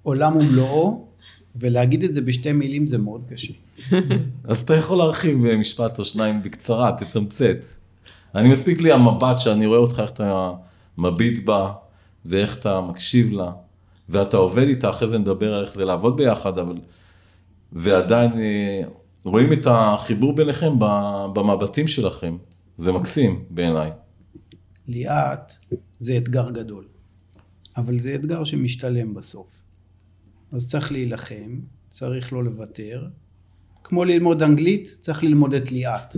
עולם 0.03 0.37
ומלואו, 0.37 1.07
ולהגיד 1.57 2.05
את 2.05 2.15
זה 2.15 2.21
בשתי 2.21 2.53
מילים 2.53 2.87
זה 2.87 2.99
מאוד 2.99 3.25
קשה. 3.29 3.53
אז 4.45 4.61
אתה 4.61 4.75
יכול 4.75 4.99
להרחיב 4.99 5.49
במשפט 5.49 5.99
או 5.99 6.05
שניים 6.05 6.43
בקצרה, 6.43 6.93
תתמצת. 6.99 7.57
אני 8.35 8.49
מספיק 8.49 8.81
לי 8.81 8.93
המבט 8.93 9.39
שאני 9.39 9.67
רואה 9.67 9.79
אותך, 9.79 10.01
איך 10.01 10.11
אתה 10.11 10.53
מביט 10.99 11.45
בה, 11.45 11.73
ואיך 12.25 12.59
אתה 12.59 12.81
מקשיב 12.81 13.33
לה, 13.33 13.53
ואתה 14.09 14.37
עובד 14.37 14.67
איתה, 14.67 14.91
אחרי 14.91 15.09
זה 15.09 15.19
נדבר 15.19 15.55
על 15.55 15.65
איך 15.65 15.75
זה 15.75 15.85
לעבוד 15.85 16.17
ביחד, 16.17 16.59
אבל... 16.59 16.79
ועדיין 17.73 18.33
אה, 18.39 18.83
רואים 19.25 19.53
את 19.53 19.67
החיבור 19.71 20.37
ביניכם 20.37 20.73
במבטים 21.35 21.89
שלכם. 21.89 22.37
זה 22.77 22.93
מקסים 22.93 23.45
בעיניי. 23.51 23.91
ליאת 24.89 25.53
זה 25.99 26.17
אתגר 26.19 26.51
גדול, 26.51 26.85
אבל 27.77 27.99
זה 27.99 28.15
אתגר 28.15 28.45
שמשתלם 28.45 29.15
בסוף. 29.15 29.62
אז 30.53 30.69
צריך 30.69 30.93
להילחם, 30.93 31.61
צריך 31.91 32.33
לא 32.33 32.45
לוותר. 32.45 33.07
כמו 33.85 34.05
ללמוד 34.05 34.43
אנגלית, 34.43 34.97
צריך 35.01 35.25
ללמוד 35.25 35.55
את 35.55 35.73
ליאת. 35.73 36.17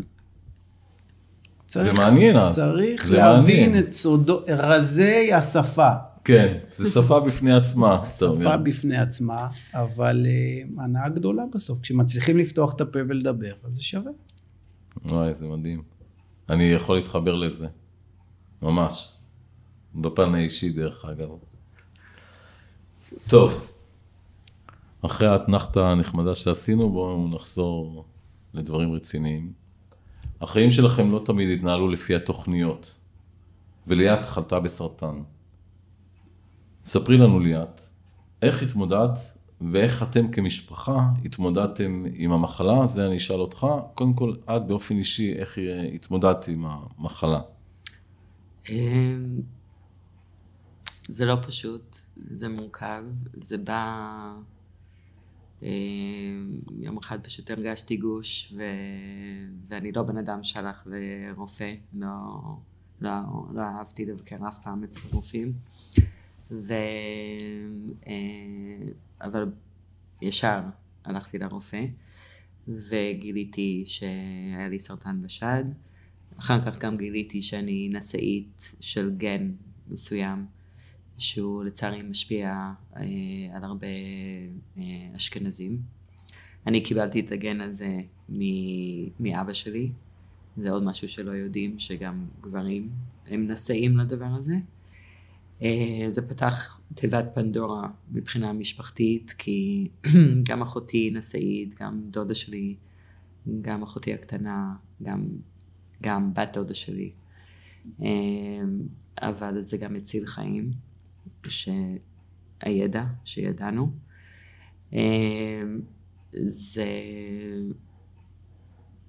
צריך, 1.66 1.84
זה 1.84 1.92
מעניין 1.92 2.36
אז. 2.36 2.54
צריך 2.54 3.06
זה 3.06 3.16
להבין 3.16 3.70
מעניין. 3.70 3.86
את 3.88 3.92
סודו, 3.92 4.40
רזי 4.48 5.32
השפה. 5.32 5.90
כן, 6.24 6.58
זה 6.76 6.90
שפה 6.90 7.20
בפני 7.20 7.52
עצמה. 7.52 8.04
שפה 8.04 8.56
בפני 8.56 8.98
עצמה, 8.98 9.48
אבל 9.74 10.26
uh, 10.26 10.80
הנאה 10.80 11.08
גדולה 11.08 11.42
בסוף. 11.54 11.78
כשמצליחים 11.78 12.38
לפתוח 12.38 12.74
את 12.74 12.80
הפה 12.80 12.98
ולדבר, 13.08 13.52
אז 13.64 13.74
זה 13.74 13.82
שווה. 13.82 14.12
וואי, 15.04 15.34
זה 15.34 15.46
מדהים. 15.46 15.82
אני 16.48 16.64
יכול 16.64 16.96
להתחבר 16.96 17.34
לזה. 17.34 17.66
ממש. 18.62 19.12
בפן 19.94 20.34
האישי, 20.34 20.70
דרך 20.70 21.04
אגב. 21.04 21.28
טוב, 23.28 23.73
אחרי 25.06 25.28
האתנחתה 25.28 25.90
הנחמדה 25.90 26.34
שעשינו, 26.34 26.90
בואו 26.90 27.28
נחזור 27.28 28.04
לדברים 28.54 28.92
רציניים. 28.92 29.52
החיים 30.40 30.70
שלכם 30.70 31.10
לא 31.10 31.22
תמיד 31.24 31.58
התנהלו 31.58 31.88
לפי 31.88 32.14
התוכניות, 32.14 32.94
וליאת 33.86 34.24
חלתה 34.24 34.60
בסרטן. 34.60 35.22
ספרי 36.84 37.16
לנו 37.16 37.40
ליאת, 37.40 37.80
איך 38.42 38.62
התמודדת 38.62 39.18
ואיך 39.72 40.02
אתם 40.02 40.32
כמשפחה 40.32 41.00
התמודדתם 41.24 42.04
עם 42.14 42.32
המחלה? 42.32 42.86
זה 42.86 43.06
אני 43.06 43.16
אשאל 43.16 43.40
אותך. 43.40 43.66
קודם 43.94 44.14
כל, 44.14 44.34
את 44.44 44.66
באופן 44.66 44.96
אישי, 44.96 45.32
איך 45.32 45.58
התמודדת 45.94 46.48
עם 46.48 46.66
המחלה? 46.66 47.40
אמ, 48.68 49.40
זה 51.08 51.24
לא 51.24 51.36
פשוט, 51.46 51.96
זה 52.30 52.48
מורכב, 52.48 53.02
זה 53.34 53.58
בא... 53.58 54.32
אמ, 55.64 56.58
יום 56.78 56.96
אחד 56.96 57.24
פשוט 57.24 57.50
הרגשתי 57.50 57.96
גוש, 57.96 58.54
ו... 58.56 58.62
ואני 59.68 59.92
לא 59.92 60.02
בן 60.02 60.16
אדם 60.16 60.44
שהלך 60.44 60.86
לרופא, 60.86 61.74
לא, 61.92 62.08
לא, 63.00 63.10
לא 63.54 63.62
אהבתי 63.62 64.04
לבקר 64.04 64.48
אף 64.48 64.58
פעם 64.62 64.84
אצל 64.84 65.00
רופאים. 65.12 65.52
ו... 66.50 66.72
אה, 68.06 68.12
אבל 69.20 69.52
ישר 70.22 70.60
הלכתי 71.04 71.38
לרופא, 71.38 71.84
וגיליתי 72.68 73.82
שהיה 73.86 74.68
לי 74.68 74.80
סרטן 74.80 75.22
בשד. 75.22 75.64
אחר 76.38 76.64
כך 76.64 76.78
גם 76.78 76.96
גיליתי 76.96 77.42
שאני 77.42 77.88
נשאית 77.92 78.74
של 78.80 79.10
גן 79.16 79.50
מסוים, 79.88 80.46
שהוא 81.18 81.64
לצערי 81.64 82.02
משפיע 82.02 82.72
אה, 82.96 83.02
על 83.52 83.64
הרבה 83.64 83.86
אה, 84.78 84.82
אשכנזים. 85.16 85.78
אני 86.66 86.80
קיבלתי 86.80 87.20
את 87.20 87.32
הגן 87.32 87.60
הזה 87.60 88.00
מ- 88.28 89.22
מאבא 89.24 89.52
שלי, 89.52 89.90
זה 90.56 90.70
עוד 90.70 90.82
משהו 90.82 91.08
שלא 91.08 91.30
יודעים, 91.30 91.78
שגם 91.78 92.26
גברים 92.40 92.90
הם 93.26 93.48
נשאים 93.48 93.98
לדבר 93.98 94.24
הזה. 94.24 94.54
אה, 95.62 96.04
זה 96.08 96.28
פתח 96.28 96.80
תיבת 96.94 97.24
פנדורה 97.34 97.88
מבחינה 98.12 98.52
משפחתית, 98.52 99.34
כי 99.38 99.88
גם 100.48 100.62
אחותי 100.62 101.10
נשאית, 101.10 101.74
גם 101.80 102.00
דודה 102.10 102.34
שלי, 102.34 102.74
גם 103.62 103.82
אחותי 103.82 104.14
הקטנה, 104.14 104.74
גם 105.02 105.26
גם 106.02 106.34
בת 106.34 106.48
דודה 106.52 106.74
שלי. 106.74 107.10
אמ, 108.00 108.06
אבל 109.18 109.60
זה 109.60 109.76
גם 109.76 109.94
מציל 109.94 110.26
חיים, 110.26 110.70
שהידע 111.50 113.04
שידענו. 113.24 113.90
אמ, 114.92 115.80
זה, 116.32 116.86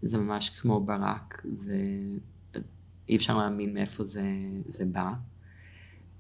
זה 0.02 0.18
ממש 0.18 0.50
כמו 0.50 0.80
ברק, 0.80 1.42
זה, 1.50 1.80
אי 3.10 3.16
אפשר 3.16 3.38
להאמין 3.38 3.74
מאיפה 3.74 4.04
זה, 4.04 4.24
זה 4.68 4.86
בא. 4.86 5.14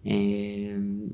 אמ, 0.06 1.08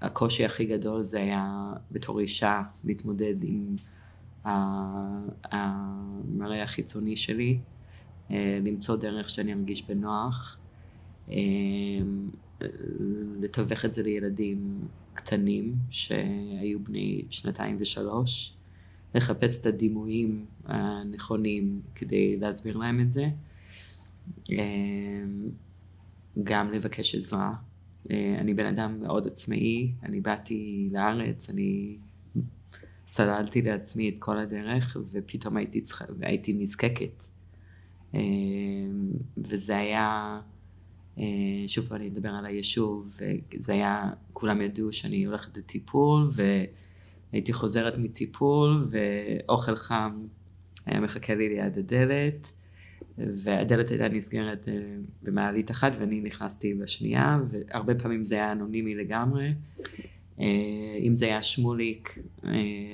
הקושי 0.00 0.44
הכי 0.44 0.64
גדול 0.64 1.02
זה 1.02 1.20
היה 1.20 1.72
בתור 1.90 2.20
אישה 2.20 2.62
להתמודד 2.84 3.34
עם 3.42 3.76
המראה 5.44 6.62
החיצוני 6.62 7.16
שלי, 7.16 7.58
אה, 8.30 8.58
למצוא 8.64 8.96
דרך 8.96 9.30
שאני 9.30 9.52
ארגיש 9.52 9.82
בנוח, 9.82 10.58
אה, 11.30 11.36
לתווך 13.40 13.84
את 13.84 13.92
זה 13.92 14.02
לילדים 14.02 14.80
קטנים 15.14 15.74
שהיו 15.90 16.80
בני 16.84 17.22
שנתיים 17.30 17.76
ושלוש, 17.80 18.52
לחפש 19.14 19.60
את 19.60 19.66
הדימויים 19.66 20.46
הנכונים 20.64 21.80
כדי 21.94 22.36
להסביר 22.36 22.76
להם 22.76 23.00
את 23.00 23.12
זה, 23.12 23.28
אה, 24.52 25.24
גם 26.44 26.72
לבקש 26.72 27.14
עזרה. 27.14 27.54
אני 28.10 28.54
בן 28.54 28.66
אדם 28.66 29.00
מאוד 29.00 29.26
עצמאי, 29.26 29.92
אני 30.02 30.20
באתי 30.20 30.88
לארץ, 30.92 31.50
אני 31.50 31.96
צללתי 33.04 33.62
לעצמי 33.62 34.08
את 34.08 34.14
כל 34.18 34.38
הדרך, 34.38 34.96
ופתאום 35.10 35.56
הייתי, 35.56 35.80
צריכה, 35.80 36.04
הייתי 36.20 36.52
נזקקת. 36.52 37.22
אה, 38.14 38.20
וזה 39.36 39.76
היה, 39.76 40.00
אה, 40.02 40.40
שוב 41.66 41.86
פעם 41.88 41.96
אני 41.96 42.08
אדבר 42.08 42.28
על 42.28 42.46
היישוב, 42.46 43.16
וזה 43.54 43.72
היה, 43.72 44.10
כולם 44.32 44.60
ידעו 44.60 44.92
שאני 44.92 45.24
הולכת 45.24 45.56
לטיפול, 45.56 46.30
והייתי 47.32 47.52
חוזרת 47.52 47.98
מטיפול, 47.98 48.88
ואוכל 48.90 49.76
חם 49.76 50.26
היה 50.86 51.00
מחכה 51.00 51.34
לי 51.34 51.48
ליד 51.48 51.78
הדלת, 51.78 52.52
והדלת 53.18 53.90
הייתה 53.90 54.08
נסגרת 54.08 54.68
אה, 54.68 54.96
במעלית 55.22 55.70
אחת, 55.70 55.96
ואני 56.00 56.20
נכנסתי 56.20 56.74
בשנייה, 56.74 57.38
והרבה 57.48 57.94
פעמים 57.94 58.24
זה 58.24 58.34
היה 58.34 58.52
אנונימי 58.52 58.94
לגמרי. 58.94 59.54
אם 61.00 61.12
זה 61.16 61.26
היה 61.26 61.42
שמוליק, 61.42 62.18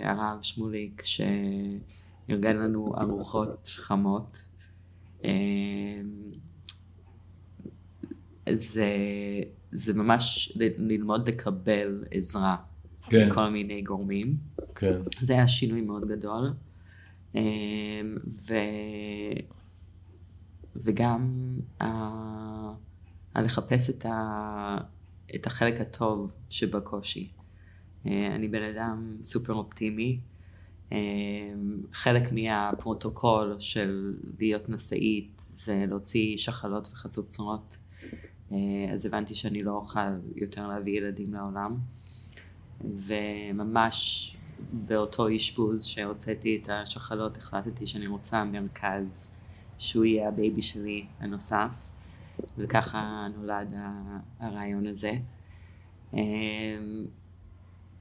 הרב 0.02 0.38
שמוליק, 0.42 1.02
שארגן 1.04 2.56
לנו 2.56 2.94
ארוחות 3.00 3.66
חמות. 3.66 4.46
זה, 8.52 8.86
זה 9.72 9.94
ממש 9.94 10.52
ללמוד 10.78 11.28
לקבל 11.28 12.04
עזרה 12.10 12.56
כן. 13.10 13.28
מכל 13.28 13.48
מיני 13.48 13.82
גורמים. 13.82 14.36
כן. 14.74 15.00
זה 15.20 15.32
היה 15.32 15.48
שינוי 15.48 15.80
מאוד 15.80 16.08
גדול. 16.08 16.52
ו... 18.26 18.54
וגם 20.76 21.50
ה... 21.80 21.86
לחפש 23.36 23.90
את, 23.90 24.06
ה... 24.06 24.78
את 25.34 25.46
החלק 25.46 25.80
הטוב 25.80 26.30
שבקושי. 26.50 27.30
אני 28.04 28.48
בן 28.48 28.62
אדם 28.62 29.16
סופר 29.22 29.52
אופטימי. 29.52 30.20
אמ, 30.92 30.96
חלק 31.92 32.32
מהפרוטוקול 32.32 33.56
של 33.58 34.14
להיות 34.38 34.68
נשאית 34.68 35.44
זה 35.50 35.84
להוציא 35.88 36.36
שחלות 36.36 36.88
וחצוצרות. 36.92 37.76
אה, 38.52 38.58
אז 38.92 39.06
הבנתי 39.06 39.34
שאני 39.34 39.62
לא 39.62 39.72
אוכל 39.72 40.00
יותר 40.36 40.68
להביא 40.68 40.98
ילדים 40.98 41.34
לעולם. 41.34 41.76
וממש 42.84 44.36
באותו 44.72 45.36
אשפוז 45.36 45.84
שהוצאתי 45.84 46.60
את 46.62 46.68
השחלות 46.72 47.36
החלטתי 47.36 47.86
שאני 47.86 48.06
רוצה 48.06 48.44
מרכז 48.44 49.30
שהוא 49.78 50.04
יהיה 50.04 50.28
הבייבי 50.28 50.62
שלי 50.62 51.06
הנוסף. 51.20 51.70
וככה 52.58 53.26
נולד 53.36 53.74
הרעיון 54.40 54.86
הזה. 54.86 55.12
אמ, 56.14 56.18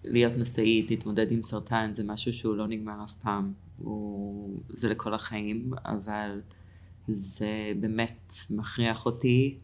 להיות 0.03 0.33
נשאית, 0.37 0.89
להתמודד 0.89 1.31
עם 1.31 1.43
סרטן, 1.43 1.91
זה 1.95 2.03
משהו 2.03 2.33
שהוא 2.33 2.55
לא 2.55 2.67
נגמר 2.67 3.03
אף 3.03 3.13
פעם. 3.13 3.53
הוא, 3.77 4.59
זה 4.69 4.89
לכל 4.89 5.13
החיים, 5.13 5.71
אבל 5.85 6.41
זה 7.07 7.71
באמת 7.79 8.33
מכריח 8.49 9.05
אותי 9.05 9.57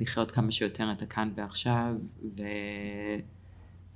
לחיות 0.00 0.30
כמה 0.30 0.52
שיותר 0.52 0.92
את 0.92 1.02
הכאן 1.02 1.30
ועכשיו, 1.34 1.94
ו... 2.38 2.42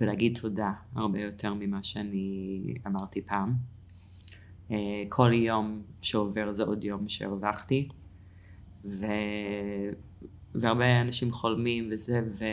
ולהגיד 0.01 0.39
תודה 0.41 0.73
הרבה 0.95 1.21
יותר 1.21 1.55
ממה 1.55 1.83
שאני 1.83 2.61
אמרתי 2.87 3.23
פעם. 3.23 3.55
אה, 4.71 5.03
כל 5.09 5.33
יום 5.33 5.83
שעובר 6.03 6.53
זה 6.53 6.63
עוד 6.63 6.85
יום 6.85 7.09
שהרווחתי, 7.09 7.89
ו... 8.85 9.07
והרבה 10.55 11.01
אנשים 11.01 11.33
חולמים 11.33 11.89
וזה, 11.93 12.21
ו... 12.39 12.45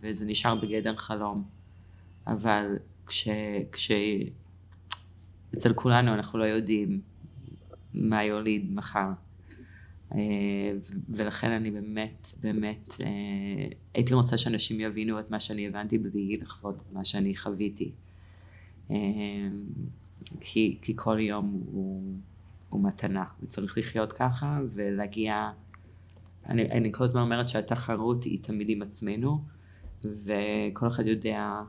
וזה 0.00 0.26
נשאר 0.26 0.54
בגדר 0.54 0.96
חלום. 0.96 1.44
אבל 2.26 2.78
כש... 3.06 3.28
כש... 3.72 3.90
אצל 5.54 5.72
כולנו 5.74 6.14
אנחנו 6.14 6.38
לא 6.38 6.44
יודעים 6.44 7.00
מה 7.94 8.24
יוליד 8.24 8.72
מחר. 8.74 9.08
אה, 10.14 10.18
ולכן 11.08 11.50
אני 11.50 11.70
באמת, 11.70 12.26
באמת, 12.40 12.88
אה, 13.00 13.06
הייתי 13.94 14.14
רוצה 14.14 14.38
שאנשים 14.38 14.80
יבינו 14.80 15.20
את 15.20 15.30
מה 15.30 15.40
שאני 15.40 15.66
הבנתי 15.66 15.98
בלי 15.98 16.36
לחוות 16.36 16.76
את 16.76 16.92
מה 16.92 17.04
שאני 17.04 17.36
חוויתי. 17.36 17.92
אה, 18.90 18.96
כי, 20.40 20.78
כי 20.82 20.92
כל 20.96 21.20
יום 21.20 21.62
הוא, 21.66 22.02
הוא 22.68 22.84
מתנה, 22.84 23.24
וצריך 23.42 23.78
לחיות 23.78 24.12
ככה 24.12 24.60
ולהגיע, 24.70 25.50
אני, 26.46 26.70
אני 26.70 26.92
כל 26.92 27.04
הזמן 27.04 27.20
אומרת 27.20 27.48
שהתחרות 27.48 28.24
היא 28.24 28.38
תמיד 28.42 28.68
עם 28.70 28.82
עצמנו, 28.82 29.44
וכל 30.04 30.86
אחד 30.86 31.06
יודע 31.06 31.60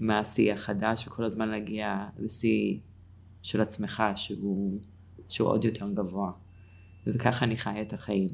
מה 0.00 0.18
השיא 0.18 0.52
החדש, 0.52 1.08
וכל 1.08 1.24
הזמן 1.24 1.48
להגיע 1.48 2.06
לשיא 2.18 2.78
של 3.42 3.60
עצמך 3.60 4.02
שהוא, 4.16 4.80
שהוא 5.28 5.48
עוד 5.48 5.64
יותר 5.64 5.90
גבוה. 5.90 6.32
וככה 7.06 7.44
אני 7.44 7.56
חי 7.56 7.82
את 7.82 7.92
החיים. 7.92 8.28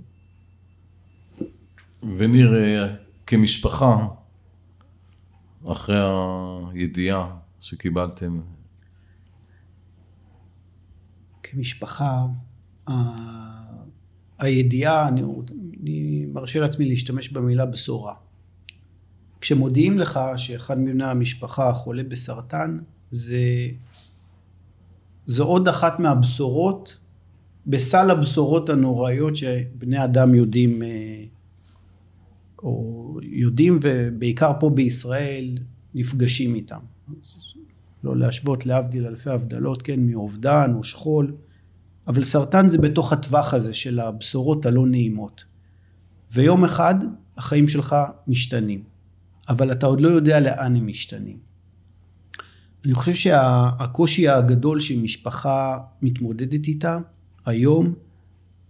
וניר, 2.03 2.57
אה, 2.57 2.95
כמשפחה, 3.27 4.09
אחרי 5.69 5.97
הידיעה 6.73 7.37
שקיבלתם? 7.61 8.41
כמשפחה, 11.43 12.27
הידיעה, 14.39 15.09
אני, 15.09 15.23
אני 15.83 16.27
מרשה 16.33 16.61
לעצמי 16.61 16.89
להשתמש 16.89 17.29
במילה 17.29 17.67
בשורה. 17.67 18.15
כשמודיעים 19.41 19.99
לך 19.99 20.21
שאחד 20.37 20.79
מבני 20.79 21.05
המשפחה 21.05 21.73
חולה 21.73 22.03
בסרטן, 22.03 22.79
זה, 23.11 23.39
זו 25.27 25.45
עוד 25.45 25.69
אחת 25.69 25.99
מהבשורות 25.99 26.99
בסל 27.67 28.11
הבשורות 28.11 28.69
הנוראיות 28.69 29.37
שבני 29.37 30.05
אדם 30.05 30.35
יודעים, 30.35 30.83
אה, 30.83 31.25
או 32.63 33.19
יודעים 33.23 33.79
ובעיקר 33.83 34.53
פה 34.61 34.71
בישראל 34.71 35.59
נפגשים 35.95 36.55
איתם. 36.55 36.81
לא 38.05 38.17
להשוות 38.17 38.67
להבדיל 38.67 39.07
אלפי 39.07 39.31
הבדלות, 39.31 39.83
כן, 39.83 40.01
מאובדן 40.01 40.73
או 40.75 40.85
שכול, 40.85 41.35
אבל 42.07 42.25
סרטן 42.25 42.69
זה 42.69 42.79
בתוך 42.79 43.13
הטווח 43.13 43.55
הזה 43.55 43.75
של 43.75 44.01
הבשורות 44.01 44.67
הלא 44.67 44.87
נעימות. 44.87 45.45
ויום 46.33 46.65
אחד 46.65 46.95
החיים 47.37 47.69
שלך 47.69 47.97
משתנים, 48.27 48.83
אבל 49.49 49.73
אתה 49.73 49.87
עוד 49.87 50.01
לא 50.01 50.09
יודע 50.09 50.41
לאן 50.41 50.77
הם 50.77 50.87
משתנים. 50.87 51.39
אני 52.85 52.95
חושב 52.95 53.15
שהקושי 53.15 54.29
הגדול 54.29 54.81
שמשפחה 54.81 55.79
מתמודדת 56.03 56.67
איתה 56.67 56.99
היום 57.51 57.95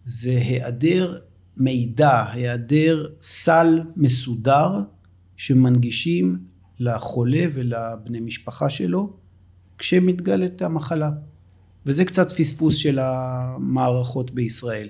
זה 0.04 0.30
היעדר 0.30 1.18
מידע, 1.56 2.24
היעדר 2.32 3.06
סל 3.20 3.80
מסודר 3.96 4.80
שמנגישים 5.36 6.38
לחולה 6.78 7.44
ולבני 7.52 8.20
משפחה 8.20 8.70
שלו 8.70 9.16
כשמתגלת 9.78 10.62
המחלה. 10.62 11.10
וזה 11.86 12.04
קצת 12.04 12.32
פספוס 12.32 12.76
של 12.76 12.98
המערכות 13.02 14.30
בישראל. 14.30 14.88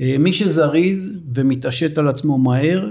אה, 0.00 0.16
מי 0.18 0.32
שזריז 0.32 1.12
ומתעשת 1.34 1.98
על 1.98 2.08
עצמו 2.08 2.38
מהר, 2.38 2.90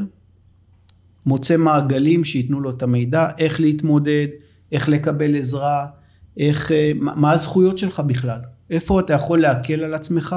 מוצא 1.26 1.58
מעגלים 1.58 2.24
שייתנו 2.24 2.62
לו 2.62 2.70
את 2.70 2.84
המידע, 2.84 3.30
איך 3.38 3.62
להתמודד, 3.62 4.28
איך 4.72 4.90
לקבל 4.90 5.36
עזרה, 5.36 5.88
איך, 6.38 6.72
אה, 6.72 6.92
מה 6.96 7.32
הזכויות 7.32 7.78
שלך 7.78 8.00
בכלל. 8.00 8.40
איפה 8.72 9.00
אתה 9.00 9.14
יכול 9.14 9.42
להקל 9.42 9.84
על 9.84 9.94
עצמך? 9.94 10.36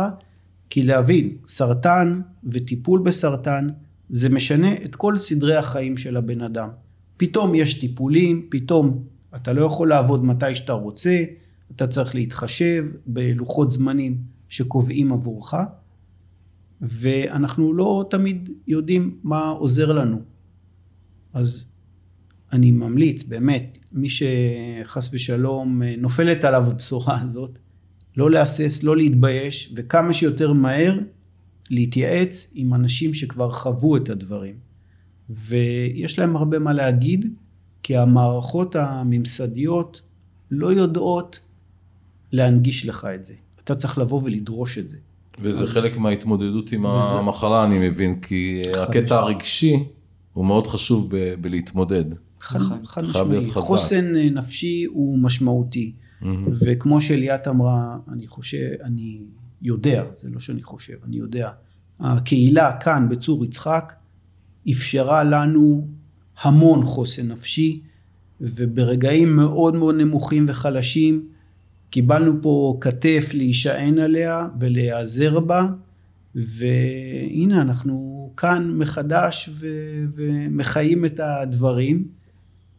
כי 0.71 0.83
להבין, 0.83 1.37
סרטן 1.47 2.21
וטיפול 2.45 3.03
בסרטן 3.03 3.69
זה 4.09 4.29
משנה 4.29 4.75
את 4.85 4.97
כל 4.97 5.19
סדרי 5.19 5.57
החיים 5.57 5.97
של 5.97 6.17
הבן 6.17 6.41
אדם. 6.41 6.69
פתאום 7.17 7.55
יש 7.55 7.81
טיפולים, 7.81 8.47
פתאום 8.51 9.05
אתה 9.37 9.53
לא 9.53 9.67
יכול 9.67 9.89
לעבוד 9.89 10.25
מתי 10.25 10.57
שאתה 10.57 10.73
רוצה, 10.73 11.25
אתה 11.77 11.87
צריך 11.87 12.15
להתחשב 12.15 12.85
בלוחות 13.07 13.73
זמנים 13.73 14.19
שקובעים 14.49 15.13
עבורך, 15.13 15.55
ואנחנו 16.81 17.75
לא 17.75 18.07
תמיד 18.11 18.51
יודעים 18.67 19.19
מה 19.23 19.49
עוזר 19.49 19.93
לנו. 19.93 20.21
אז 21.33 21.65
אני 22.53 22.71
ממליץ, 22.71 23.23
באמת, 23.23 23.79
מי 23.93 24.09
שחס 24.11 25.11
ושלום 25.13 25.83
נופלת 25.83 26.45
עליו 26.45 26.65
הבשורה 26.71 27.21
הזאת, 27.21 27.59
לא 28.17 28.31
להסס, 28.31 28.83
לא 28.83 28.97
להתבייש, 28.97 29.73
וכמה 29.77 30.13
שיותר 30.13 30.53
מהר 30.53 30.99
להתייעץ 31.71 32.53
עם 32.55 32.75
אנשים 32.75 33.15
שכבר 33.15 33.51
חוו 33.51 33.97
את 33.97 34.09
הדברים. 34.09 34.55
ויש 35.31 36.19
להם 36.19 36.37
הרבה 36.37 36.59
מה 36.59 36.73
להגיד, 36.73 37.35
כי 37.83 37.97
המערכות 37.97 38.77
הממסדיות 38.77 40.03
לא 40.51 40.73
יודעות 40.73 41.41
להנגיש 42.33 42.87
לך 42.87 43.09
את 43.15 43.25
זה. 43.25 43.35
אתה 43.65 43.75
צריך 43.75 43.99
לבוא 43.99 44.21
ולדרוש 44.25 44.79
את 44.79 44.89
זה. 44.89 44.99
וזה 45.39 45.65
אז... 45.65 45.71
חלק 45.71 45.97
מההתמודדות 45.97 46.73
עם 46.73 46.85
וזה... 46.85 47.19
המחלה, 47.19 47.65
אני 47.65 47.89
מבין, 47.89 48.21
כי 48.21 48.63
הקטע 48.83 49.15
הרגשי 49.15 49.85
הוא 50.33 50.45
מאוד 50.45 50.67
חשוב 50.67 51.09
ב- 51.11 51.35
בלהתמודד. 51.41 52.05
חד 52.41 52.59
משמעי. 53.05 53.51
חוסן 53.51 54.13
נפשי 54.15 54.85
הוא 54.85 55.19
משמעותי. 55.19 55.93
וכמו 56.61 57.01
שליאת 57.01 57.49
אמרה, 57.49 57.99
אני 58.13 58.27
חושב, 58.27 58.69
אני 58.83 59.21
יודע, 59.63 60.05
זה 60.17 60.31
לא 60.31 60.41
שאני 60.41 60.63
חושב, 60.63 60.95
אני 61.05 61.17
יודע, 61.17 61.51
הקהילה 62.01 62.77
כאן 62.81 63.09
בצור 63.11 63.45
יצחק 63.45 63.93
אפשרה 64.71 65.25
לנו 65.25 65.89
המון 66.43 66.83
חוסן 66.85 67.29
נפשי, 67.33 67.81
וברגעים 68.41 69.37
מאוד 69.37 69.77
מאוד 69.77 69.95
נמוכים 69.95 70.47
וחלשים 70.49 71.29
קיבלנו 71.91 72.43
פה 72.43 72.79
כתף 72.81 73.31
להישען 73.35 73.99
עליה 73.99 74.49
ולהיעזר 74.61 75.41
בה, 75.41 75.67
והנה 76.35 77.63
אנחנו 77.63 78.33
כאן 78.37 78.71
מחדש 78.75 79.51
ו- 79.53 80.05
ומחיים 80.15 81.05
את 81.05 81.21
הדברים. 81.21 82.09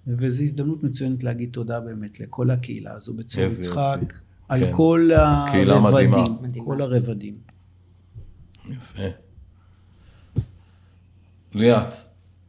וזו 0.08 0.44
הזדמנות 0.44 0.84
מצוינת 0.84 1.24
להגיד 1.24 1.50
תודה 1.52 1.80
באמת 1.80 2.20
לכל 2.20 2.52
הקהילה 2.52 2.94
הזו 2.94 3.14
בצור 3.14 3.44
יצחק, 3.44 4.14
על 4.50 4.66
כן. 4.66 4.72
כל 4.74 5.12
הרבדים, 5.16 6.24
כל 6.58 6.82
הרבדים. 6.82 7.38
יפה. 8.66 9.04
ליאת, 11.54 11.94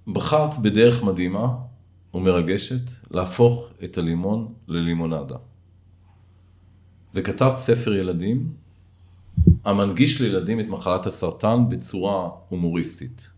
בחרת 0.07 0.59
בדרך 0.63 1.03
מדהימה 1.03 1.57
ומרגשת 2.15 2.91
להפוך 3.11 3.69
את 3.85 3.99
הלימון 3.99 4.55
ללימונדה. 4.69 5.37
וכתבת 7.15 7.57
ספר 7.57 7.95
ילדים 7.95 8.53
המנגיש 9.65 10.21
לילדים 10.21 10.61
את 10.61 10.67
מחלת 10.69 11.07
הסרטן 11.07 11.59
בצורה 11.69 12.31
הומוריסטית. 12.49 13.29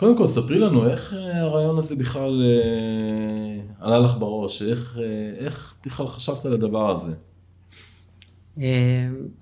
קודם 0.00 0.16
כל, 0.16 0.26
ספרי 0.26 0.58
לנו 0.58 0.88
איך 0.88 1.14
אה, 1.14 1.40
הרעיון 1.40 1.78
הזה 1.78 1.96
בכלל 1.96 2.42
אה, 2.44 3.60
עלה 3.78 3.98
לך 3.98 4.16
בראש, 4.18 4.62
איך, 4.62 4.98
אה, 5.02 5.34
איך 5.38 5.74
בכלל 5.86 6.06
חשבת 6.06 6.44
על 6.44 6.52
הדבר 6.52 6.90
הזה? 6.90 7.14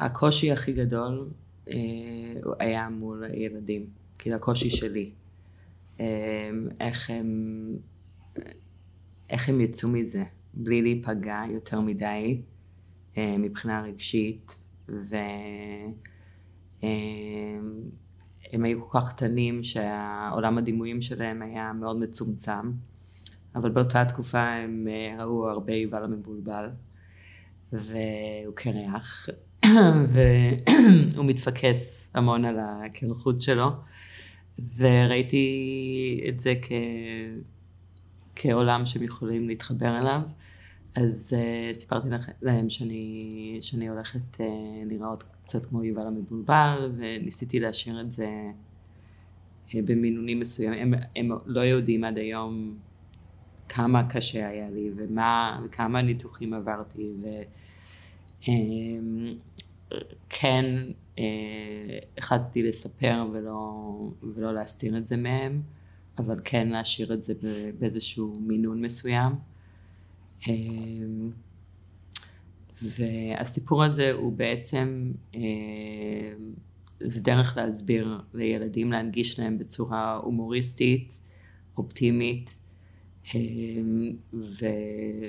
הקושי 0.00 0.52
הכי 0.52 0.72
גדול 0.72 1.28
היה 2.58 2.88
מול 2.88 3.24
הילדים, 3.24 3.86
כאילו 4.18 4.36
הקושי 4.36 4.70
שלי. 4.70 5.10
איך 6.80 7.10
הם, 7.10 7.76
איך 9.30 9.48
הם 9.48 9.60
יצאו 9.60 9.88
מזה, 9.88 10.24
בלי 10.54 10.82
להיפגע 10.82 11.42
יותר 11.50 11.80
מדי 11.80 12.40
מבחינה 13.16 13.82
רגשית, 13.82 14.58
ו... 14.88 15.16
הם 18.52 18.64
היו 18.64 18.86
כל 18.86 19.00
כך 19.00 19.12
קטנים 19.14 19.62
שהעולם 19.62 20.58
הדימויים 20.58 21.02
שלהם 21.02 21.42
היה 21.42 21.72
מאוד 21.72 21.96
מצומצם. 21.96 22.72
אבל 23.54 23.70
באותה 23.70 24.04
תקופה 24.04 24.40
הם 24.40 24.88
אה, 24.90 25.24
ראו 25.24 25.48
הרבה 25.48 25.72
יובל 25.72 26.04
המבולבל, 26.04 26.68
והוא 27.72 28.54
קרח, 28.54 29.28
והוא 30.12 31.24
מתפקס 31.24 32.10
המון 32.14 32.44
על 32.44 32.56
הקרחות 32.60 33.40
שלו, 33.40 33.70
וראיתי 34.76 36.24
את 36.28 36.40
זה 36.40 36.54
כ... 36.62 36.72
כעולם 38.36 38.84
שהם 38.84 39.02
יכולים 39.02 39.48
להתחבר 39.48 39.98
אליו. 39.98 40.20
אז 40.94 41.36
uh, 41.36 41.74
סיפרתי 41.74 42.08
להם 42.42 42.70
שאני, 42.70 43.58
שאני 43.60 43.88
הולכת 43.88 44.34
uh, 44.36 44.40
להיראות 44.84 45.24
קצת 45.48 45.66
כמו 45.66 45.84
יובל 45.84 46.06
המבולבל, 46.06 46.92
וניסיתי 46.96 47.60
להשאיר 47.60 48.00
את 48.00 48.12
זה 48.12 48.28
uh, 49.68 49.72
במינונים 49.84 50.40
מסוימים. 50.40 50.94
הם, 50.94 51.00
הם 51.16 51.30
לא 51.46 51.60
יודעים 51.60 52.04
עד 52.04 52.18
היום 52.18 52.76
כמה 53.68 54.08
קשה 54.08 54.48
היה 54.48 54.70
לי, 54.70 54.90
ומה, 54.96 55.60
וכמה 55.64 56.02
ניתוחים 56.02 56.54
עברתי, 56.54 57.12
וכן 58.40 59.04
uh, 60.88 60.92
uh, 61.16 61.20
החלטתי 62.18 62.62
לספר 62.62 63.26
ולא, 63.32 63.82
ולא 64.22 64.54
להסתיר 64.54 64.98
את 64.98 65.06
זה 65.06 65.16
מהם, 65.16 65.62
אבל 66.18 66.40
כן 66.44 66.68
להשאיר 66.68 67.14
את 67.14 67.24
זה 67.24 67.34
באיזשהו 67.78 68.40
מינון 68.40 68.84
מסוים. 68.84 69.32
והסיפור 72.82 73.84
הזה 73.84 74.12
הוא 74.12 74.32
בעצם, 74.32 75.12
אמ, 75.34 75.40
זה 77.00 77.20
דרך 77.20 77.56
להסביר 77.56 78.20
לילדים, 78.34 78.92
להנגיש 78.92 79.38
להם 79.38 79.58
בצורה 79.58 80.16
הומוריסטית, 80.16 81.18
אופטימית 81.76 82.56
אמ, 83.34 84.12
ו, 84.32 84.66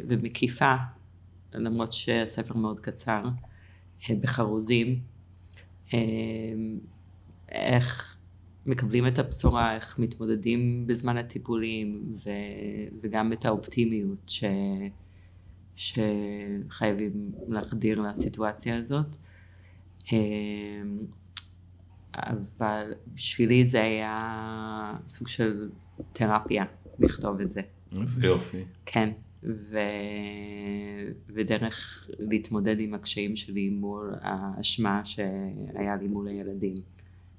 ומקיפה, 0.08 0.76
למרות 1.54 1.94
שהספר 1.94 2.58
מאוד 2.58 2.80
קצר, 2.80 3.24
אה, 4.10 4.16
בחרוזים, 4.22 5.00
איך 7.52 8.18
מקבלים 8.66 9.08
את 9.08 9.20
הבשורה, 9.20 9.76
איך 9.76 10.00
מתמודדים 10.00 10.88
בזמן 10.88 11.18
הטיפולים, 11.18 12.16
ו, 12.26 12.30
וגם 13.02 13.34
את 13.34 13.46
האופטימיות 13.46 14.20
ש, 14.28 14.44
שחייבים 15.80 17.32
להחדיר 17.48 18.02
לסיטואציה 18.02 18.78
הזאת. 18.78 19.06
אמ, 20.12 20.18
אבל 22.16 22.94
בשבילי 23.14 23.66
זה 23.66 23.84
היה 23.84 24.18
סוג 25.08 25.28
של 25.28 25.70
תרפיה 26.14 26.64
לכתוב 27.00 27.42
את 27.42 27.52
זה. 27.52 27.62
איזה 28.02 28.28
יופי. 28.28 28.66
כן, 28.86 29.10
ו... 29.44 29.78
ודרך 31.30 32.10
להתמודד 32.20 32.80
עם 32.80 32.94
הקשיים 32.94 33.36
שלי 33.36 33.70
מול 33.70 34.14
האשמה 34.22 35.06
שהיה 35.06 35.96
לי 36.02 36.08
מול 36.08 36.28
הילדים. 36.28 36.76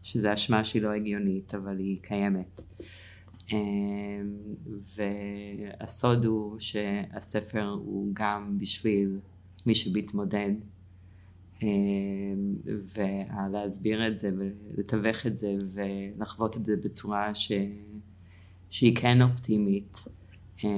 שזו 0.02 0.34
אשמה 0.34 0.64
שהיא 0.64 0.82
לא 0.82 0.92
הגיונית, 0.92 1.54
אבל 1.54 1.78
היא 1.78 1.98
קיימת. 2.02 2.62
אמ, 3.52 3.58
והסוד 4.96 6.24
הוא 6.24 6.58
שהספר 6.58 7.68
הוא 7.68 8.10
גם 8.12 8.58
בשביל 8.58 9.18
מי 9.66 9.74
שמתמודד, 9.74 10.50
אמ, 11.62 11.68
ולהסביר 12.64 14.08
את 14.08 14.18
זה 14.18 14.30
ולתווך 14.38 15.26
את 15.26 15.38
זה 15.38 15.54
ולחוות 15.72 16.56
את 16.56 16.66
זה 16.66 16.76
בצורה 16.84 17.34
ש... 17.34 17.52
שהיא 18.70 18.96
כן 18.96 19.22
אופטימית. 19.22 20.04
אמ, 20.64 20.68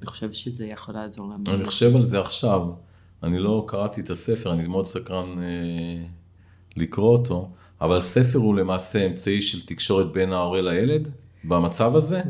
אני 0.00 0.06
חושב 0.06 0.32
שזה 0.32 0.66
יכול 0.66 0.94
לעזור 0.94 1.26
לנו. 1.26 1.54
אני 1.54 1.64
חושב 1.64 1.96
על 1.96 2.06
זה 2.06 2.20
עכשיו. 2.20 2.68
אני 3.22 3.38
לא 3.38 3.64
קראתי 3.68 4.00
את 4.00 4.10
הספר, 4.10 4.52
אני 4.52 4.66
מאוד 4.66 4.86
סקרן 4.86 5.38
אה, 5.38 6.04
לקרוא 6.76 7.12
אותו, 7.12 7.50
אבל 7.82 8.00
ספר 8.00 8.38
הוא 8.38 8.54
למעשה 8.54 9.06
אמצעי 9.06 9.40
של 9.40 9.66
תקשורת 9.66 10.12
בין 10.12 10.32
ההורה 10.32 10.60
לילד, 10.60 11.08
במצב 11.44 11.96
הזה? 11.96 12.20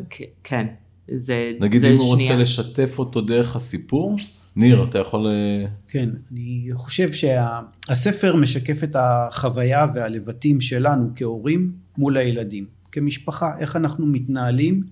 כן, 0.44 0.66
זה 1.09 1.53
נגיד 1.61 1.80
זה 1.80 1.88
אם 1.88 1.96
הוא 1.96 2.14
שנייה. 2.14 2.30
רוצה 2.32 2.42
לשתף 2.42 2.98
אותו 2.98 3.20
דרך 3.20 3.57
הסיפור, 3.57 4.16
ניר, 4.57 4.84
אתה 4.84 4.98
יכול... 4.98 5.26
אה, 5.26 5.66
כן, 5.88 6.09
אני 6.32 6.68
חושב 6.74 7.11
שהספר 7.12 8.36
משקף 8.36 8.84
את 8.84 8.96
החוויה 8.98 9.86
והלבטים 9.94 10.61
שלנו 10.61 11.11
כהורים 11.16 11.72
מול 11.98 12.16
הילדים, 12.16 12.66
כמשפחה, 12.92 13.59
איך 13.59 13.76
אנחנו 13.76 14.07
מתנהלים 14.07 14.82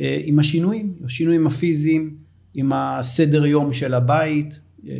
אה, 0.00 0.20
עם 0.24 0.38
השינויים, 0.38 0.94
השינויים 1.04 1.46
הפיזיים, 1.46 2.16
עם 2.54 2.72
הסדר 2.72 3.46
יום 3.46 3.72
של 3.72 3.94
הבית, 3.94 4.60
אה, 4.88 4.94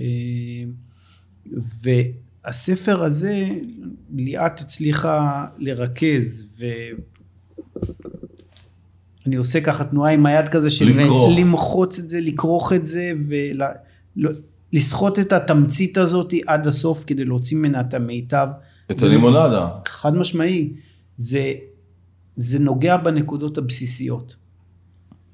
ו... 1.85 1.91
הספר 2.45 3.05
הזה, 3.05 3.49
ליאת 4.15 4.61
הצליחה 4.61 5.47
לרכז, 5.59 6.57
ואני 9.25 9.37
עושה 9.37 9.61
ככה 9.61 9.85
תנועה 9.85 10.13
עם 10.13 10.27
היד 10.27 10.49
כזה 10.49 10.71
של 10.71 10.85
למחוץ 11.39 11.99
את 11.99 12.09
זה, 12.09 12.21
לכרוך 12.21 12.73
את 12.73 12.85
זה, 12.85 13.13
ולסחוט 14.73 15.19
את 15.19 15.33
התמצית 15.33 15.99
הזאת 15.99 16.33
עד 16.47 16.67
הסוף 16.67 17.05
כדי 17.07 17.25
להוציא 17.25 17.57
ממנה 17.57 17.81
את 17.81 17.95
המיטב. 17.95 18.49
את 18.91 19.03
הלימונדה. 19.03 19.69
חד 19.89 20.15
משמעי. 20.15 20.73
זה, 21.17 21.53
זה 22.35 22.59
נוגע 22.59 22.97
בנקודות 22.97 23.59
הבסיסיות. 23.59 24.37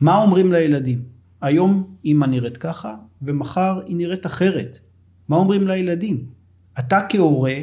מה 0.01 0.23
אומרים 0.23 0.53
לילדים? 0.53 1.03
היום 1.41 1.95
אמא 2.05 2.27
נראית 2.27 2.57
ככה, 2.57 2.95
ומחר 3.23 3.81
היא 3.87 3.97
נראית 3.97 4.27
אחרת. 4.27 4.79
מה 5.29 5.37
אומרים 5.37 5.69
לילדים? 5.69 6.27
אתה 6.79 7.01
כהורה 7.09 7.55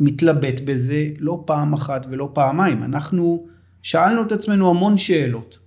מתלבט 0.00 0.60
בזה 0.64 1.08
לא 1.18 1.42
פעם 1.46 1.74
אחת 1.74 2.06
ולא 2.10 2.30
פעמיים. 2.34 2.82
אנחנו 2.82 3.46
שאלנו 3.82 4.22
את 4.26 4.32
עצמנו 4.32 4.70
המון 4.70 4.98
שאלות 4.98 5.58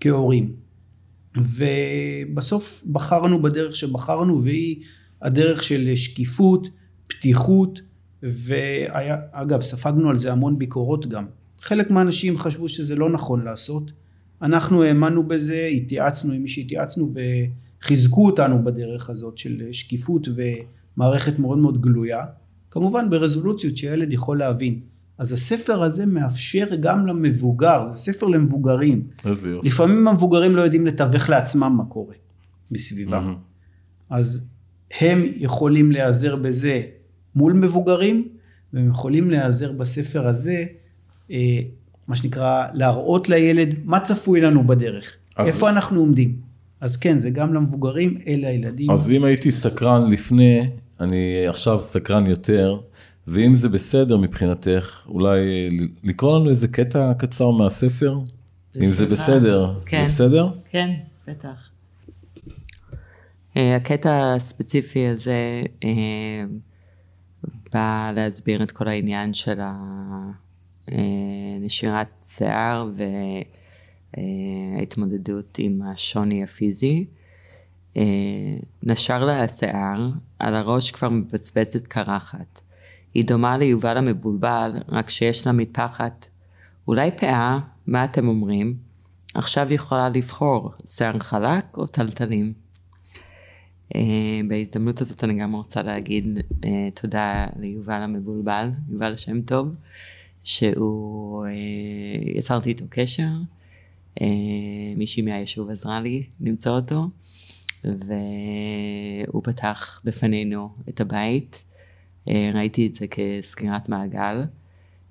כהורים. 0.00 0.52
ובסוף 1.36 2.84
בחרנו 2.92 3.42
בדרך 3.42 3.76
שבחרנו 3.76 4.42
והיא 4.42 4.82
הדרך 5.22 5.62
של 5.62 5.96
שקיפות, 5.96 6.68
פתיחות 7.06 7.80
ואגב 8.22 9.62
ספגנו 9.62 10.10
על 10.10 10.16
זה 10.16 10.32
המון 10.32 10.58
ביקורות 10.58 11.08
גם. 11.08 11.26
חלק 11.60 11.90
מהאנשים 11.90 12.38
חשבו 12.38 12.68
שזה 12.68 12.96
לא 12.96 13.10
נכון 13.10 13.44
לעשות. 13.44 13.90
אנחנו 14.42 14.82
האמנו 14.82 15.28
בזה, 15.28 15.68
התייעצנו 15.72 16.32
עם 16.32 16.42
מי 16.42 16.48
שהתייעצנו 16.48 17.14
וחיזקו 17.80 18.26
אותנו 18.26 18.64
בדרך 18.64 19.10
הזאת 19.10 19.38
של 19.38 19.62
שקיפות 19.72 20.28
ו... 20.28 20.42
מערכת 20.96 21.38
מאוד 21.38 21.58
מאוד 21.58 21.80
גלויה, 21.80 22.24
כמובן 22.70 23.10
ברזולוציות 23.10 23.76
שילד 23.76 24.12
יכול 24.12 24.38
להבין. 24.38 24.80
אז 25.18 25.32
הספר 25.32 25.82
הזה 25.82 26.06
מאפשר 26.06 26.66
גם 26.80 27.06
למבוגר, 27.06 27.84
זה 27.84 27.96
ספר 27.96 28.26
למבוגרים. 28.26 29.02
איזה 29.24 29.50
יופי. 29.50 29.68
לפעמים 29.68 30.08
המבוגרים 30.08 30.56
לא 30.56 30.62
יודעים 30.62 30.86
לתווך 30.86 31.28
לעצמם 31.28 31.74
מה 31.76 31.84
קורה 31.84 32.14
בסביבם. 32.70 33.34
Mm-hmm. 33.34 34.14
אז 34.14 34.44
הם 35.00 35.24
יכולים 35.36 35.92
להיעזר 35.92 36.36
בזה 36.36 36.82
מול 37.34 37.52
מבוגרים, 37.52 38.28
והם 38.72 38.88
יכולים 38.88 39.30
להיעזר 39.30 39.72
בספר 39.72 40.26
הזה, 40.26 40.64
אה, 41.30 41.60
מה 42.08 42.16
שנקרא, 42.16 42.66
להראות 42.72 43.28
לילד 43.28 43.74
מה 43.84 44.00
צפוי 44.00 44.40
לנו 44.40 44.66
בדרך, 44.66 45.16
איפה 45.38 45.66
זה... 45.66 45.70
אנחנו 45.70 46.00
עומדים. 46.00 46.36
אז 46.80 46.96
כן, 46.96 47.18
זה 47.18 47.30
גם 47.30 47.54
למבוגרים, 47.54 48.18
אלה 48.26 48.48
הילדים. 48.48 48.90
אז 48.90 49.10
אם 49.10 49.24
הייתי 49.24 49.50
סקרן 49.50 50.10
לפני, 50.10 50.70
אני 51.00 51.46
עכשיו 51.48 51.78
סקרן 51.82 52.26
יותר, 52.26 52.80
ואם 53.26 53.54
זה 53.54 53.68
בסדר 53.68 54.16
מבחינתך, 54.16 55.02
אולי 55.08 55.70
לקרוא 56.02 56.38
לנו 56.38 56.50
איזה 56.50 56.68
קטע 56.68 57.12
קצר 57.18 57.50
מהספר? 57.50 58.18
אם 58.76 58.90
זה 58.90 59.06
בסדר, 59.06 59.80
כן, 59.86 60.00
זה 60.00 60.06
בסדר? 60.06 60.48
כן, 60.70 60.90
בטח. 61.28 61.70
אה, 63.56 63.76
הקטע 63.76 64.34
הספציפי 64.36 65.06
הזה 65.06 65.62
אה, 65.84 66.44
בא 67.72 68.10
להסביר 68.14 68.62
את 68.62 68.70
כל 68.70 68.88
העניין 68.88 69.34
של 69.34 69.58
נשירת 71.60 72.24
שיער 72.26 72.90
וההתמודדות 74.16 75.58
עם 75.58 75.82
השוני 75.82 76.42
הפיזי. 76.42 77.06
אה, 77.96 78.02
נשר 78.82 79.24
לה 79.24 79.42
השיער, 79.42 80.10
על 80.40 80.54
הראש 80.56 80.90
כבר 80.90 81.08
מבצבצת 81.08 81.86
קרחת. 81.86 82.60
היא 83.14 83.24
דומה 83.24 83.58
ליובל 83.58 83.96
המבולבל, 83.96 84.72
רק 84.88 85.10
שיש 85.10 85.46
לה 85.46 85.52
מטפחת. 85.52 86.28
אולי 86.88 87.10
פאה, 87.10 87.58
מה 87.86 88.04
אתם 88.04 88.28
אומרים? 88.28 88.76
עכשיו 89.34 89.72
יכולה 89.72 90.08
לבחור, 90.08 90.70
שיער 90.86 91.18
חלק 91.18 91.76
או 91.76 91.86
טלטלים. 91.86 92.52
Uh, 93.94 93.98
בהזדמנות 94.48 95.00
הזאת 95.00 95.24
אני 95.24 95.34
גם 95.34 95.52
רוצה 95.52 95.82
להגיד 95.82 96.38
uh, 96.50 96.66
תודה 97.00 97.46
ליובל 97.56 98.02
המבולבל, 98.02 98.70
יובל 98.88 99.16
שם 99.16 99.42
טוב, 99.42 99.74
שהוא, 100.44 101.46
uh, 101.46 102.38
יצרתי 102.38 102.68
איתו 102.68 102.84
קשר, 102.88 103.28
אה, 104.20 104.26
מישהי 104.96 105.22
מהיישוב 105.22 105.70
עזרה 105.70 106.00
לי 106.00 106.22
למצוא 106.40 106.72
אותו, 106.72 107.06
והוא 107.84 109.42
פתח 109.44 110.00
בפנינו 110.04 110.70
את 110.88 111.00
הבית. 111.00 111.62
אה, 112.28 112.50
ראיתי 112.54 112.86
את 112.86 112.94
זה 112.94 113.06
כסגירת 113.06 113.88
מעגל. 113.88 114.44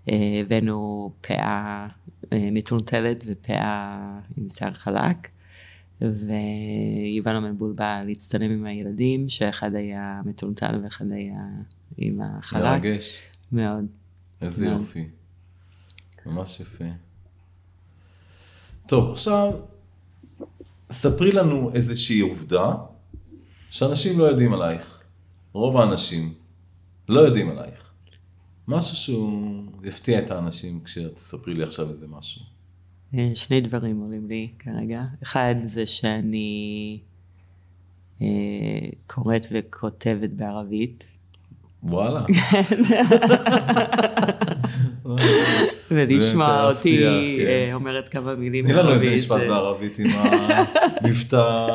אה, 0.09 0.41
הבאנו 0.41 1.11
פאה 1.21 1.87
אה, 2.33 2.49
מטולטלת 2.51 3.23
ופאה 3.27 4.19
עם 4.37 4.49
שיער 4.49 4.73
חלק. 4.73 5.27
ויובל 6.01 7.35
המבולבל 7.35 8.03
להצטלם 8.05 8.51
עם 8.51 8.65
הילדים, 8.65 9.29
שאחד 9.29 9.75
היה 9.75 10.21
מטולטל 10.25 10.79
ואחד 10.83 11.11
היה 11.11 11.43
עם 11.97 12.21
החלק. 12.21 12.63
מרגש. 12.63 13.21
מאוד. 13.51 13.85
איזה 14.41 14.69
מאוד. 14.69 14.81
יופי. 14.81 15.07
ממש 16.25 16.59
יפה. 16.59 16.85
טוב, 18.87 19.11
עכשיו, 19.11 19.53
ספרי 20.91 21.31
לנו 21.31 21.71
איזושהי 21.73 22.19
עובדה 22.19 22.75
שאנשים 23.69 24.19
לא 24.19 24.23
יודעים 24.23 24.53
עלייך. 24.53 24.99
רוב 25.53 25.77
האנשים 25.77 26.33
לא 27.09 27.19
יודעים 27.19 27.49
עלייך. 27.49 27.91
משהו 28.67 28.95
שהוא 28.95 29.63
יפתיע 29.83 30.19
את 30.19 30.31
האנשים 30.31 30.83
כשתספרי 30.83 31.53
לי 31.53 31.63
עכשיו 31.63 31.89
איזה 31.89 32.07
משהו. 32.07 32.41
אה, 33.13 33.31
שני 33.33 33.61
דברים 33.61 33.99
עולים 33.99 34.27
לי 34.27 34.49
כרגע. 34.59 35.03
אחד 35.23 35.55
זה 35.63 35.87
שאני 35.87 36.99
אה, 38.21 38.27
קוראת 39.07 39.47
וכותבת 39.51 40.29
בערבית, 40.29 41.03
וואלה. 41.83 42.25
ולשמוע 45.91 46.69
אותי 46.69 46.93
מפתיע, 46.95 47.09
כן. 47.39 47.47
אה, 47.47 47.73
אומרת 47.73 48.09
כמה 48.09 48.35
מילים 48.35 48.65
תני 48.65 48.73
לנו 48.73 48.89
איזה 48.89 48.99
בערבית. 48.99 49.19
משפט 49.19 49.41
בערבית 49.47 49.99
עם 49.99 50.07
המבטא 51.03 51.65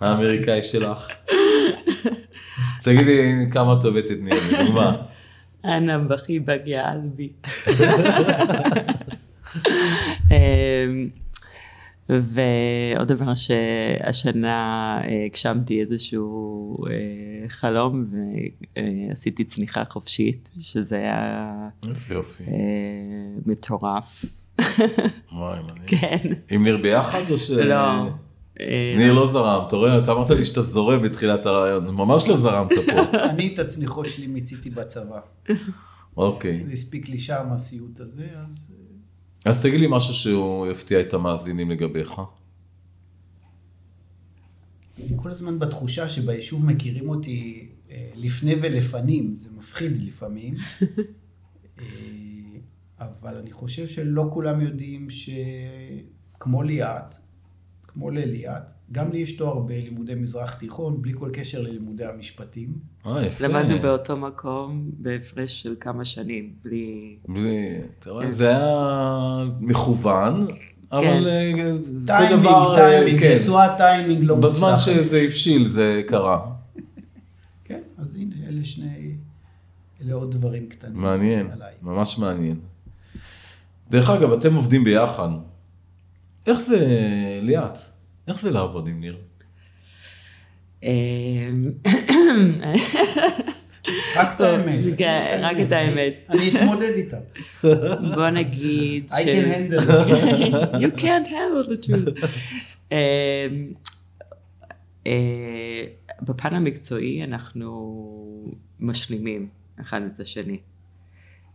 האמריקאי 0.00 0.62
שלך. 0.62 1.08
תגידי 2.82 3.32
כמה 3.50 3.72
אוהבת 3.72 4.10
את 4.10 4.16
ניר, 4.20 4.34
דוגמה. 4.66 4.96
אנא 5.64 5.98
בכי 5.98 6.40
בגיה 6.40 6.92
אלבי. 6.92 7.32
ועוד 12.08 13.08
דבר 13.08 13.34
שהשנה 13.34 14.98
אה, 15.04 15.24
הגשמתי 15.26 15.80
איזשהו 15.80 16.76
אה, 16.86 17.48
חלום 17.48 18.04
ועשיתי 18.76 19.44
צניחה 19.44 19.82
חופשית, 19.90 20.48
שזה 20.60 20.96
היה. 20.96 21.52
אה, 21.84 22.52
מטורף. 23.46 24.24
וואי. 25.32 25.58
כן. 25.86 26.18
עם 26.50 26.64
ניר 26.64 26.76
ביחד 26.76 27.30
או 27.30 27.38
ש... 27.38 27.50
לא. 27.50 28.10
ניר 28.96 29.12
לא 29.12 29.26
זרם, 29.26 29.64
אתה 29.68 29.76
רואה, 29.76 29.98
אתה 29.98 30.12
אמרת 30.12 30.30
לי 30.30 30.44
שאתה 30.44 30.62
זורם 30.62 31.02
בתחילת 31.02 31.46
הרעיון, 31.46 31.86
ממש 31.86 32.28
לא 32.28 32.36
זרמת 32.36 32.70
פה. 32.86 33.18
אני 33.30 33.54
את 33.54 33.58
הצניחות 33.58 34.08
שלי 34.08 34.26
מיציתי 34.26 34.70
בצבא. 34.70 35.20
אוקיי. 36.16 36.64
זה 36.64 36.72
הספיק 36.72 37.08
לי 37.08 37.20
שם 37.20 37.44
הסיוט 37.52 38.00
הזה, 38.00 38.26
אז... 38.48 38.73
אז 39.44 39.62
תגיד 39.62 39.80
לי 39.80 39.86
משהו 39.90 40.14
שהוא 40.14 40.66
יפתיע 40.66 41.00
את 41.00 41.14
המאזינים 41.14 41.70
לגביך. 41.70 42.20
אני 44.98 45.16
כל 45.16 45.30
הזמן 45.30 45.58
בתחושה 45.58 46.08
שביישוב 46.08 46.64
מכירים 46.64 47.08
אותי 47.08 47.68
אה, 47.90 48.10
לפני 48.14 48.54
ולפנים, 48.60 49.34
זה 49.34 49.48
מפחיד 49.56 49.96
לפעמים. 49.96 50.54
אה, 51.78 51.84
אבל 53.00 53.36
אני 53.36 53.52
חושב 53.52 53.86
שלא 53.86 54.28
כולם 54.32 54.60
יודעים 54.60 55.08
שכמו 55.10 56.62
ליאת, 56.62 57.16
כמו 57.94 58.10
לליאת, 58.10 58.72
גם 58.92 59.12
לי 59.12 59.18
יש 59.18 59.36
תואר 59.36 59.58
בלימודי 59.58 60.14
מזרח 60.14 60.54
תיכון, 60.54 61.02
בלי 61.02 61.12
כל 61.18 61.30
קשר 61.32 61.62
ללימודי 61.62 62.04
המשפטים. 62.04 62.72
אה, 63.06 63.26
יפה. 63.26 63.46
למדנו 63.46 63.78
באותו 63.78 64.16
מקום 64.16 64.90
בהפרש 64.98 65.62
של 65.62 65.74
כמה 65.80 66.04
שנים, 66.04 66.52
בלי... 66.64 67.16
בלי, 67.28 67.80
אתה 67.98 68.10
רואה, 68.10 68.32
זה 68.32 68.48
היה 68.48 69.44
מכוון, 69.60 70.46
אבל 70.92 71.28
אה, 71.28 71.52
כל 71.52 72.06
טיימינג, 72.06 72.40
דבר, 72.40 72.70
אה, 72.70 72.76
טיימינג, 72.76 73.20
כן. 73.20 73.36
רצועת 73.36 73.76
טיימינג 73.76 74.24
לא 74.24 74.34
בזמן 74.34 74.70
מוצלחת. 74.72 74.78
שזה 74.78 75.20
הבשיל 75.20 75.68
זה 75.68 76.02
קרה. 76.06 76.40
כן, 77.64 77.80
אז 77.98 78.16
הנה, 78.16 78.34
אלה 78.48 78.64
שני, 78.64 79.14
אלה 80.02 80.14
עוד 80.14 80.30
דברים 80.30 80.68
קטנים. 80.68 81.00
מעניין. 81.00 81.46
ממש 81.82 82.18
מעניין. 82.18 82.56
דרך 83.90 84.10
אגב, 84.10 84.32
אתם 84.32 84.54
עובדים 84.54 84.84
ביחד. 84.84 85.28
איך 86.46 86.60
זה, 86.60 86.78
ליאת? 87.42 87.78
איך 88.28 88.40
זה 88.40 88.50
לעבוד 88.50 88.88
עם 88.88 89.00
ניר? 89.00 89.18
אמ, 90.82 91.70
רק 94.16 94.36
את 94.36 94.40
האמת. 94.40 94.98
כן, 94.98 95.40
רק 95.42 95.56
את 95.62 95.72
האמת. 95.72 96.14
אני 96.28 96.48
אתמודד 96.48 96.92
איתה. 96.94 97.16
בוא 98.14 98.28
נגיד 98.30 99.10
I 99.10 99.14
can 99.14 99.46
handle 99.46 99.80
it. 99.80 100.12
you 100.82 101.00
can't 101.00 101.28
handle 101.28 101.68
the 101.68 101.86
truth. 101.86 102.26
אמ, 102.92 102.96
אה, 105.06 105.84
בפן 106.22 106.54
המקצועי 106.54 107.24
אנחנו 107.24 108.54
משלימים 108.80 109.48
אחד 109.80 110.00
את 110.14 110.20
השני. 110.20 110.58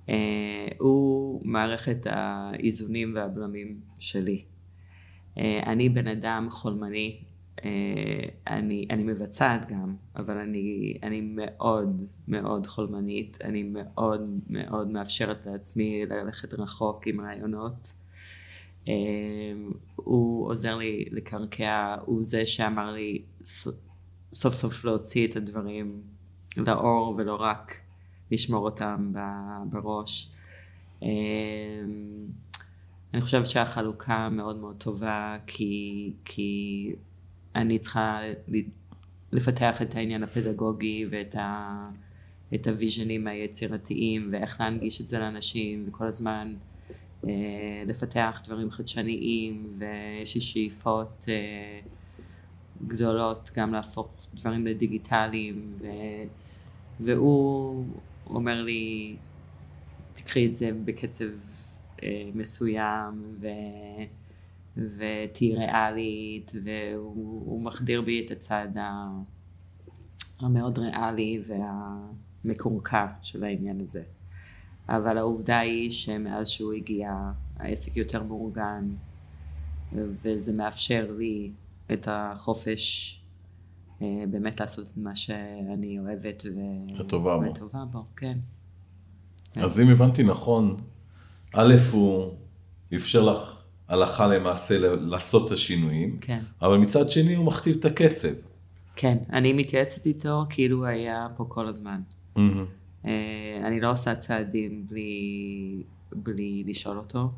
אה, 0.10 0.68
הוא 0.78 1.42
מערכת 1.44 2.08
האיזונים 2.10 3.16
והבלמים 3.16 3.80
שלי. 4.00 4.44
אה, 5.40 5.60
אני 5.66 5.90
בן 5.90 6.08
אדם 6.08 6.48
חולמני, 6.52 7.18
אה, 7.66 7.70
אני, 8.48 8.88
אני 8.90 9.04
מבצעת 9.04 9.70
גם, 9.70 9.96
אבל 10.16 10.38
אני, 10.38 10.98
אני 11.04 11.22
מאוד 11.22 12.06
מאוד 12.28 12.68
חולמנית, 12.68 13.38
אני 13.44 13.64
מאוד 13.64 14.40
מאוד 14.50 14.88
מאפשרת 14.88 15.46
לעצמי 15.46 16.06
ללכת 16.06 16.54
רחוק 16.54 17.08
עם 17.08 17.22
רעיונות. 17.22 17.94
אה, 18.88 18.94
הוא 19.96 20.50
עוזר 20.50 20.76
לי 20.76 21.06
לקרקע, 21.12 21.96
הוא 22.06 22.24
זה 22.24 22.46
שאמר 22.46 22.92
לי 22.92 23.22
סוף 24.34 24.56
סוף 24.56 24.86
להוציא 24.86 25.28
את 25.28 25.36
הדברים 25.36 26.02
לאור 26.58 27.16
ולא 27.18 27.36
רק 27.36 27.76
לשמור 28.32 28.66
אותם 28.66 29.14
בראש. 29.70 30.32
אני 33.14 33.22
חושבת 33.22 33.48
שהחלוקה 33.48 34.30
מאוד 34.30 34.58
מאוד 34.58 34.76
טובה 34.78 35.38
כי, 35.48 36.14
כי 36.26 36.92
אני 37.56 37.80
צריכה 37.80 38.22
לפתח 39.32 39.82
את 39.82 39.96
העניין 39.96 40.24
הפדגוגי 40.24 41.06
ואת 41.10 41.36
ה, 41.36 41.90
את 42.56 42.68
הוויז'נים 42.68 43.28
היצירתיים 43.28 44.30
ואיך 44.32 44.62
להנגיש 44.62 45.02
את 45.02 45.08
זה 45.08 45.20
לאנשים 45.20 45.86
וכל 45.88 46.08
הזמן 46.08 46.54
אה, 47.28 47.84
לפתח 47.86 48.42
דברים 48.46 48.72
חדשניים 48.72 49.80
ויש 49.80 50.36
לי 50.36 50.42
שאיפות 50.42 51.26
אה, 51.30 51.80
גדולות 52.88 53.50
גם 53.56 53.74
להפוך 53.74 54.08
דברים 54.34 54.68
לדיגיטליים 54.68 55.74
ו, 55.80 55.88
והוא 57.00 57.86
אומר 58.26 58.62
לי 58.62 59.16
תקחי 60.14 60.46
את 60.46 60.56
זה 60.56 60.72
בקצב 60.86 61.26
מסוים 62.34 63.36
ו, 63.40 63.48
ותהיי 64.78 65.56
ריאלית 65.56 66.52
והוא 66.64 67.44
הוא 67.46 67.62
מחדיר 67.62 68.02
בי 68.02 68.26
את 68.26 68.32
הצד 68.32 68.68
המאוד 70.40 70.80
ריאלי 70.80 71.44
והמקורקע 71.48 73.06
של 73.22 73.44
העניין 73.44 73.82
הזה. 73.82 74.04
אבל 74.90 75.18
העובדה 75.18 75.60
היא 75.60 75.92
שמאז 75.92 76.48
שהוא 76.48 76.74
הגיע 76.74 77.32
העסק 77.58 77.98
יותר 77.98 78.24
מאורגן 78.24 78.90
וזה 79.94 80.54
מאפשר 80.54 81.12
לי 81.18 81.52
את 81.94 82.08
החופש 82.12 83.16
אה, 84.02 84.24
באמת 84.32 84.60
לעשות 84.60 84.88
את 84.88 84.98
מה 84.98 85.16
שאני 85.16 86.00
אוהבת 86.00 86.44
ו... 86.56 86.60
וטובה 87.00 87.38
בו. 87.38 87.50
וטובה 87.50 87.86
בו, 87.86 88.04
כן. 88.16 88.38
אז 89.56 89.80
אם 89.80 89.90
הבנתי 89.90 90.24
נכון, 90.24 90.78
א', 91.54 91.74
הוא 91.92 92.34
אפשר 92.96 93.24
לך 93.24 93.56
הלכה 93.88 94.28
למעשה 94.28 94.96
לעשות 94.96 95.48
את 95.48 95.52
השינויים, 95.52 96.18
כן. 96.22 96.40
אבל 96.62 96.78
מצד 96.78 97.10
שני 97.10 97.36
הוא 97.36 97.46
מכתיב 97.46 97.76
את 97.80 97.86
הקצב. 97.86 98.34
כן, 98.96 99.18
אני 99.34 99.54
מתייעצת 99.54 100.06
איתו 100.06 100.46
כאילו 100.50 100.86
היה 100.86 101.28
פה 101.38 101.46
כל 101.48 101.68
הזמן. 101.68 102.02
מהמם. 102.36 102.66
אה, 103.06 103.62
אני 103.64 103.80
לא 103.80 103.92
עושה 103.92 104.16
צעדים 104.16 104.88
בלי, 104.88 105.84
בלי 106.12 106.64
לשאול 106.68 106.98
אותו. 106.98 107.32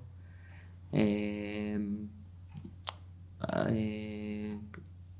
אה, 0.94 1.00
אה, 3.44 3.66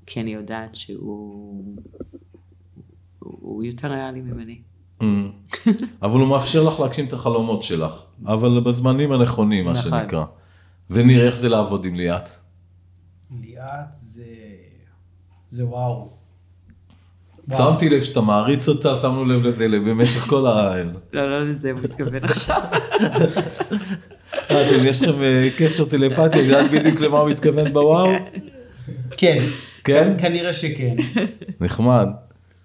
כי 0.06 0.20
אני 0.20 0.32
יודעת 0.32 0.74
שהוא 0.74 1.64
הוא 3.18 3.64
יותר 3.64 3.92
ריאלי 3.92 4.20
ממני. 4.20 4.58
אבל 6.02 6.20
הוא 6.20 6.28
מאפשר 6.28 6.62
לך 6.62 6.80
להגשים 6.80 7.04
את 7.04 7.12
החלומות 7.12 7.62
שלך, 7.62 7.92
אבל 8.26 8.60
בזמנים 8.60 9.12
הנכונים, 9.12 9.64
מה 9.64 9.70
נכון. 9.70 9.90
שנקרא. 9.90 10.24
ונראה 10.90 11.26
איך 11.26 11.36
זה 11.36 11.48
לעבוד 11.48 11.84
עם 11.84 11.94
ליאת. 11.94 12.28
ליאת 13.40 13.92
זה... 13.92 14.24
זה 15.48 15.64
וואו. 15.64 16.10
שמתי 17.56 17.88
לב 17.88 18.02
שאתה 18.02 18.20
מעריץ 18.20 18.68
אותה, 18.68 18.96
שמנו 19.02 19.24
לב 19.24 19.42
לזה 19.42 19.68
במשך 19.68 20.20
כל 20.20 20.46
הרעיון. 20.46 20.92
לא, 21.12 21.30
לא 21.30 21.50
לזה 21.50 21.72
הוא 21.72 21.80
מתכוון 21.84 22.24
עכשיו. 22.24 22.60
אה, 24.50 24.70
אתם, 24.70 24.84
יש 24.84 25.02
לכם 25.02 25.22
אה, 25.22 25.48
קשר 25.58 25.84
טלפתי, 25.84 26.40
אני 26.40 26.48
יודעת 26.48 26.70
בדיוק 26.70 27.00
למה 27.00 27.18
הוא 27.18 27.30
מתכוון 27.30 27.72
בוואו? 27.72 28.10
כן. 29.16 29.42
כן? 29.84 30.14
כנראה 30.18 30.52
שכן. 30.52 30.96
נחמד. 31.60 32.08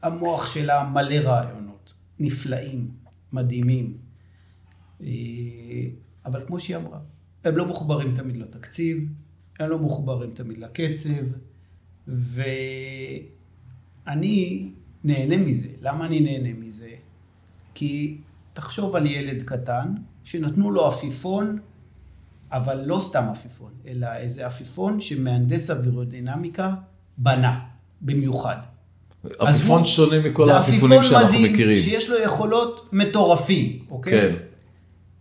המוח 0.04 0.54
שלה 0.54 0.84
מלא 0.94 1.16
רעיונות, 1.16 1.67
נפלאים, 2.20 2.92
מדהימים. 3.32 3.98
אה, 5.02 5.08
אבל 6.26 6.46
כמו 6.48 6.60
שהיא 6.60 6.78
אמרה, 6.78 7.00
הם 7.44 7.58
לא 7.58 7.66
מחוברים 7.66 8.16
תמיד 8.16 8.38
לתקציב, 8.38 9.10
הם 9.60 9.70
לא 9.70 9.80
מחוברים 9.80 10.32
תמיד 10.32 10.58
לקצב, 10.58 11.26
ואני 14.08 14.72
נהנה 15.04 15.38
מזה. 15.38 15.70
למה 15.82 16.06
אני 16.06 16.20
נהנה 16.20 16.54
מזה? 16.54 16.90
כי 17.74 18.18
תחשוב 18.54 18.96
על 18.96 19.06
ילד 19.06 19.44
קטן 19.44 19.94
שנתנו 20.24 20.72
לו 20.72 20.88
עפיפון, 20.88 21.60
אבל 22.52 22.86
לא 22.86 23.00
סתם 23.00 23.24
עפיפון, 23.32 23.72
אלא 23.88 24.16
איזה 24.16 24.48
עפיפון 24.48 25.02
שמהנדס 25.02 25.70
אווירודינמיקה 25.70 26.76
בנה, 27.18 27.60
במיוחד. 28.02 28.58
עפיפון 29.40 29.86
שונה 29.86 30.20
מכל 30.20 30.46
זה 30.46 30.56
העפיפונים 30.56 31.00
עפיפון 31.00 31.20
שאנחנו 31.20 31.38
מדהים, 31.40 31.54
מכירים. 31.54 31.82
שיש 31.82 32.10
לו 32.10 32.18
יכולות 32.20 32.90
מטורפים, 32.94 33.80
אוקיי? 33.92 34.22
כן. 34.22 34.36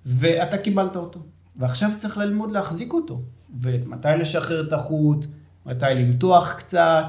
ואתה 0.06 0.58
קיבלת 0.58 0.96
אותו, 0.96 1.20
ועכשיו 1.56 1.90
צריך 1.98 2.18
ללמוד 2.18 2.52
להחזיק 2.52 2.92
אותו, 2.92 3.22
ומתי 3.60 4.08
לשחרר 4.18 4.68
את 4.68 4.72
החוט, 4.72 5.26
מתי 5.66 5.86
למתוח 5.94 6.52
קצת, 6.52 7.06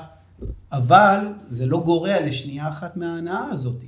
אבל 0.72 1.20
זה 1.48 1.66
לא 1.66 1.80
גורע 1.80 2.22
לשנייה 2.26 2.70
אחת 2.70 2.98
מההנאה 2.98 3.50
הזאת. 3.52 3.84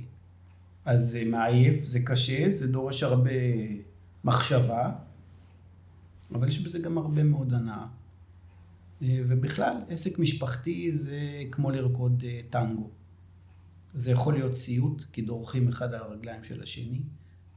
אז 0.84 1.00
זה 1.10 1.22
מעייף, 1.26 1.84
זה 1.84 2.00
קשה, 2.00 2.50
זה 2.50 2.66
דורש 2.66 3.02
הרבה 3.02 3.30
מחשבה, 4.24 4.90
אבל 6.34 6.48
יש 6.48 6.58
בזה 6.58 6.78
גם 6.78 6.98
הרבה 6.98 7.22
מאוד 7.22 7.54
הנאה. 7.54 7.86
אה, 9.02 9.20
ובכלל, 9.26 9.74
עסק 9.88 10.18
משפחתי 10.18 10.90
זה 10.92 11.18
כמו 11.50 11.70
לרקוד 11.70 12.24
אה, 12.26 12.40
טנגו. 12.50 12.88
זה 13.94 14.10
יכול 14.10 14.34
להיות 14.34 14.56
סיוט, 14.56 15.02
כי 15.12 15.22
דורכים 15.22 15.68
אחד 15.68 15.94
על 15.94 16.00
הרגליים 16.00 16.44
של 16.44 16.62
השני, 16.62 17.00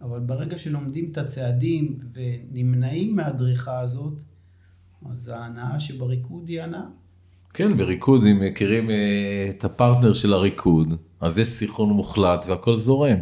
אבל 0.02 0.20
ברגע 0.20 0.58
שלומדים 0.58 1.12
את 1.12 1.18
הצעדים 1.18 1.96
ונמנעים 2.14 3.16
מהדריכה 3.16 3.80
הזאת, 3.80 4.22
אז 5.12 5.28
ההנאה 5.28 5.80
שבריקוד 5.80 6.48
היא 6.48 6.62
הנאה. 6.62 6.86
כן, 7.54 7.78
בריקוד, 7.78 8.24
אם 8.26 8.40
מכירים 8.40 8.90
אה, 8.90 9.48
את 9.50 9.64
הפרטנר 9.64 10.14
של 10.14 10.34
הריקוד, 10.34 10.94
אז 11.22 11.38
יש 11.38 11.48
סינכרון 11.48 11.90
מוחלט 11.90 12.46
והכל 12.50 12.76
זורם. 12.76 13.18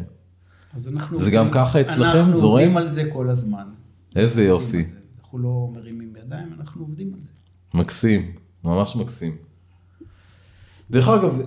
אז 0.73 0.87
אנחנו... 0.87 1.21
זה 1.21 1.31
גם 1.31 1.49
ככה 1.51 1.81
אצלכם? 1.81 2.17
אנחנו 2.17 2.33
זורם? 2.33 2.53
עובדים 2.61 2.77
על 2.77 2.87
זה 2.87 3.09
כל 3.13 3.29
הזמן. 3.29 3.67
איזה 4.15 4.43
יופי. 4.43 4.85
אנחנו 5.21 5.39
לא 5.39 5.69
מרימים 5.73 6.13
ידיים, 6.15 6.53
אנחנו 6.59 6.81
עובדים 6.81 7.13
על 7.13 7.19
זה. 7.19 7.31
מקסים, 7.73 8.35
ממש 8.63 8.95
מקסים. 8.95 9.35
דרך 10.91 11.07
אגב, 11.07 11.39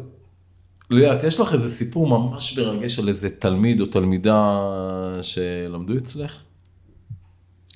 ליאת, 0.90 1.22
יש 1.22 1.40
לך 1.40 1.52
איזה 1.52 1.68
סיפור 1.68 2.06
ממש 2.06 2.58
מרגש 2.58 2.98
על 2.98 3.08
איזה 3.08 3.30
תלמיד 3.30 3.80
או 3.80 3.86
תלמידה 3.86 4.60
שלמדו 5.22 5.96
אצלך? 5.96 6.42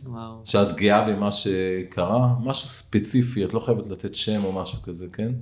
וואו. 0.05 0.41
שאת 0.45 0.77
גאה 0.77 1.13
במה 1.13 1.33
שקרה? 1.33 2.35
משהו 2.41 2.69
ספציפי, 2.69 3.45
את 3.45 3.55
לא 3.55 3.61
חייבת 3.61 3.87
לתת 3.87 4.15
שם 4.15 4.45
או 4.45 4.61
משהו 4.61 4.83
כזה, 4.83 5.07
כן? 5.13 5.33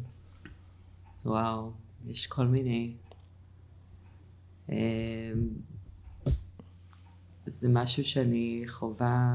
וואו, 1.25 1.71
יש 2.07 2.27
כל 2.27 2.47
מיני. 2.47 2.95
אמ, 4.69 4.75
זה 7.47 7.69
משהו 7.69 8.05
שאני 8.05 8.63
חווה 8.67 9.35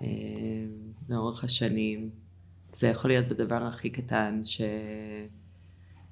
אמ, 0.00 0.06
לאורך 1.08 1.44
השנים. 1.44 2.10
זה 2.72 2.88
יכול 2.88 3.10
להיות 3.10 3.28
בדבר 3.28 3.62
הכי 3.62 3.90
קטן, 3.90 4.40
ש... 4.44 4.60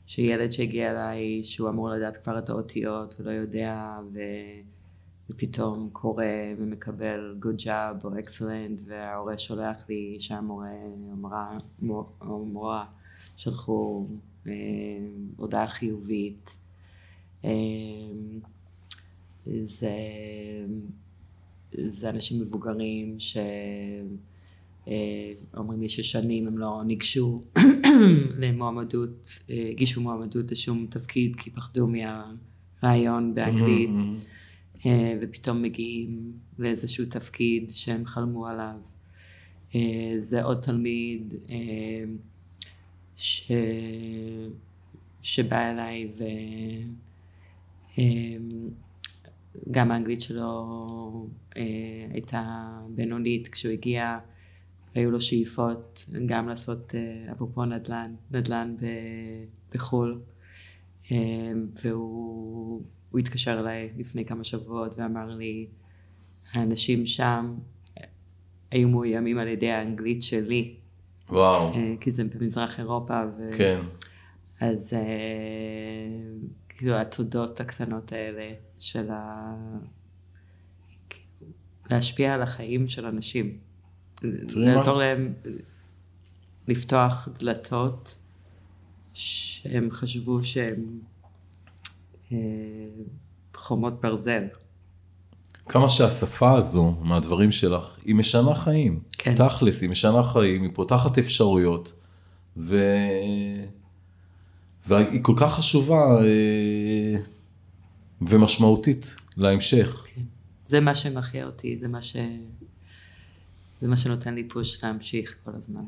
שילד 0.06 0.52
שהגיע 0.52 0.90
אליי, 0.90 1.42
שהוא 1.42 1.68
אמור 1.68 1.90
לדעת 1.90 2.16
כבר 2.16 2.38
את 2.38 2.48
האותיות 2.48 3.14
ולא 3.20 3.30
יודע, 3.30 3.98
ו... 4.12 4.18
ופתאום 5.30 5.88
קורא 5.92 6.24
ומקבל 6.58 7.36
good 7.42 7.64
job 7.64 8.04
או 8.04 8.10
excellent, 8.18 8.82
וההורה 8.84 9.38
שולח 9.38 9.76
לי 9.88 10.16
שהמורה 10.20 10.70
אמרה, 11.12 11.58
או 12.20 12.44
מורה 12.44 12.86
שלחו 13.36 14.06
אה, 14.46 14.52
הודעה 15.36 15.68
חיובית. 15.68 16.56
אה, 17.44 17.50
זה, 19.62 19.90
זה 21.72 22.10
אנשים 22.10 22.40
מבוגרים 22.40 23.16
שאומרים 24.86 25.80
לי 25.80 25.88
ששנים 25.88 26.46
הם 26.46 26.58
לא 26.58 26.82
ניגשו 26.86 27.42
למועמדות, 28.40 29.38
אה, 29.50 29.68
הגישו 29.70 30.00
מועמדות 30.00 30.52
לשום 30.52 30.86
תפקיד 30.90 31.36
כי 31.36 31.50
פחדו 31.50 31.86
מהרעיון 31.86 33.34
באנגלית. 33.34 33.90
אה, 34.86 35.18
ופתאום 35.20 35.62
מגיעים 35.62 36.32
לאיזשהו 36.58 37.04
תפקיד 37.06 37.70
שהם 37.70 38.06
חלמו 38.06 38.46
עליו. 38.46 38.76
אה, 39.74 40.12
זה 40.16 40.42
עוד 40.42 40.60
תלמיד 40.60 41.34
אה, 41.50 42.04
ש... 43.16 43.50
שבא 45.22 45.70
אליי 45.70 46.08
וגם 49.66 49.90
האנגלית 49.90 50.20
שלו 50.20 51.28
אה, 51.56 51.62
הייתה 52.12 52.70
בינונית 52.88 53.48
כשהוא 53.48 53.72
הגיע, 53.72 54.18
היו 54.94 55.10
לו 55.10 55.20
שאיפות 55.20 56.04
גם 56.26 56.48
לעשות 56.48 56.94
אה, 56.94 57.32
אפרופו 57.32 57.64
נדל"ן, 57.64 58.14
נדל"ן 58.30 58.76
ב- 58.80 59.74
בחו"ל. 59.74 60.20
אה, 61.12 61.16
והוא 61.82 62.82
הוא 63.14 63.18
התקשר 63.18 63.60
אליי 63.60 63.92
לפני 63.96 64.24
כמה 64.24 64.44
שבועות 64.44 64.98
ואמר 64.98 65.26
לי, 65.26 65.66
האנשים 66.52 67.06
שם 67.06 67.54
היו 68.70 68.88
מאוימים 68.88 69.38
על 69.38 69.48
ידי 69.48 69.70
האנגלית 69.70 70.22
שלי, 70.22 70.74
וואו, 71.28 71.74
אה, 71.74 71.94
כי 72.00 72.10
זה 72.10 72.24
במזרח 72.24 72.78
אירופה, 72.78 73.22
ו... 73.38 73.50
כן. 73.58 73.80
אז 74.60 74.94
אה, 74.94 75.00
כאילו 76.68 76.94
התודות 76.94 77.60
הקטנות 77.60 78.12
האלה 78.12 78.52
של 78.78 79.10
ה... 79.10 79.54
להשפיע 81.90 82.34
על 82.34 82.42
החיים 82.42 82.88
של 82.88 83.06
אנשים, 83.06 83.58
לעזור 84.22 84.98
להם 84.98 85.32
לפתוח 86.68 87.28
דלתות 87.38 88.16
שהם 89.12 89.88
חשבו 89.90 90.42
שהם 90.42 91.00
אה, 92.32 92.38
חומות 93.56 94.00
ברזל. 94.00 94.44
כמה 95.68 95.88
שהשפה 95.88 96.56
הזו, 96.56 96.94
מהדברים 97.00 97.52
שלך, 97.52 97.96
היא 98.04 98.14
משנה 98.14 98.54
חיים. 98.54 99.00
כן. 99.12 99.34
תכלס, 99.34 99.82
היא 99.82 99.90
משנה 99.90 100.22
חיים, 100.22 100.62
היא 100.62 100.70
פותחת 100.74 101.18
אפשרויות, 101.18 101.92
ו... 102.56 102.76
והיא 104.86 105.20
כל 105.22 105.34
כך 105.36 105.54
חשובה 105.54 106.20
אה, 106.20 107.16
ומשמעותית 108.22 109.16
להמשך. 109.36 110.04
כן. 110.14 110.22
זה 110.66 110.80
מה 110.80 110.94
שמחיה 110.94 111.46
אותי, 111.46 111.78
זה 111.80 111.88
מה 111.88 112.02
ש... 112.02 112.16
זה 113.80 113.88
מה 113.88 113.96
שנותן 113.96 114.34
לי 114.34 114.48
פוש 114.48 114.84
להמשיך 114.84 115.36
כל 115.44 115.50
הזמן. 115.54 115.84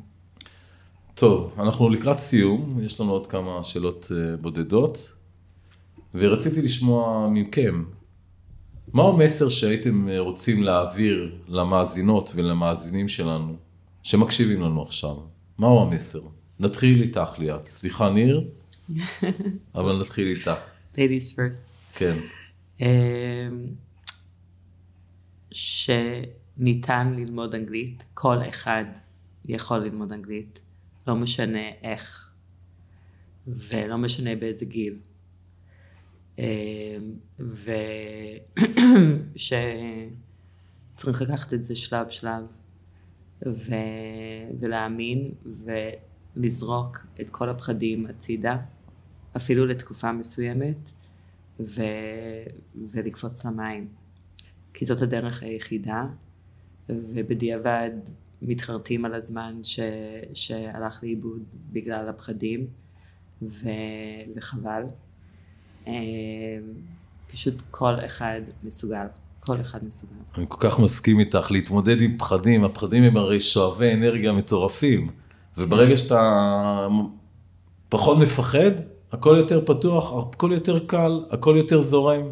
טוב, 1.13 1.53
אנחנו 1.59 1.89
לקראת 1.89 2.19
סיום, 2.19 2.79
יש 2.83 3.01
לנו 3.01 3.11
עוד 3.11 3.27
כמה 3.27 3.63
שאלות 3.63 4.11
אה, 4.11 4.37
בודדות, 4.37 5.13
ורציתי 6.15 6.61
לשמוע 6.61 7.27
מכם, 7.31 7.83
מהו 8.93 9.13
המסר 9.13 9.49
שהייתם 9.49 10.09
אה, 10.09 10.19
רוצים 10.19 10.63
להעביר 10.63 11.35
למאזינות 11.47 12.31
ולמאזינים 12.35 13.07
שלנו, 13.07 13.55
שמקשיבים 14.03 14.61
לנו 14.61 14.81
עכשיו? 14.81 15.15
מהו 15.57 15.81
המסר? 15.81 16.21
נתחיל 16.59 17.01
איתך 17.01 17.39
ליאת. 17.39 17.67
סליחה 17.67 18.09
ניר, 18.09 18.49
אבל 19.75 20.01
נתחיל 20.01 20.27
איתך. 20.27 20.51
ladies 20.93 21.35
first. 21.35 21.65
כן. 21.93 22.15
אמ, 22.79 22.85
שניתן 26.57 27.13
ללמוד 27.17 27.55
אנגלית, 27.55 28.05
כל 28.13 28.37
אחד 28.49 28.85
יכול 29.45 29.77
ללמוד 29.77 30.11
אנגלית, 30.11 30.59
לא 31.07 31.15
משנה 31.15 31.69
איך, 31.83 32.31
ולא 33.47 33.97
משנה 33.97 34.35
באיזה 34.35 34.65
גיל. 34.65 34.99
אמ, 36.39 36.43
ושצריך 39.35 41.21
לקחת 41.25 41.53
את 41.53 41.63
זה 41.63 41.75
שלב 41.75 42.09
שלב, 42.09 42.43
ו... 43.47 43.73
ולהאמין 44.59 45.31
ולזרוק 46.35 47.05
את 47.21 47.29
כל 47.29 47.49
הפחדים 47.49 48.05
הצידה, 48.05 48.57
אפילו 49.37 49.65
לתקופה 49.65 50.11
מסוימת, 50.11 50.91
ו... 51.59 51.81
ולקפוץ 52.91 53.45
למים. 53.45 53.87
כי 54.73 54.85
זאת 54.85 55.01
הדרך 55.01 55.43
היחידה, 55.43 56.05
ובדיעבד 56.89 57.91
מתחרטים 58.41 59.05
על 59.05 59.13
הזמן 59.13 59.59
ש... 59.63 59.79
שהלך 60.33 60.99
לאיבוד 61.03 61.43
בגלל 61.71 62.09
הפחדים, 62.09 62.67
ו... 63.41 63.69
וחבל. 64.35 64.83
אה, 65.87 65.93
פשוט 67.31 67.61
כל 67.71 67.93
אחד 68.05 68.41
מסוגל. 68.63 69.05
כל 69.39 69.61
אחד 69.61 69.85
מסוגל. 69.85 70.13
אני 70.37 70.45
כל 70.47 70.57
כך 70.59 70.79
מסכים 70.79 71.19
איתך, 71.19 71.51
להתמודד 71.51 72.01
עם 72.01 72.17
פחדים, 72.17 72.63
הפחדים 72.63 73.03
הם 73.03 73.17
הרי 73.17 73.39
שואבי 73.39 73.93
אנרגיה 73.93 74.33
מטורפים, 74.33 75.09
וברגע 75.57 75.97
שאתה 75.97 76.87
פחות 77.89 78.17
מפחד, 78.17 78.71
הכל 79.11 79.35
יותר 79.37 79.65
פתוח, 79.65 80.27
הכל 80.33 80.51
יותר 80.53 80.79
קל, 80.79 81.25
הכל 81.31 81.53
יותר 81.57 81.79
זורם. 81.79 82.25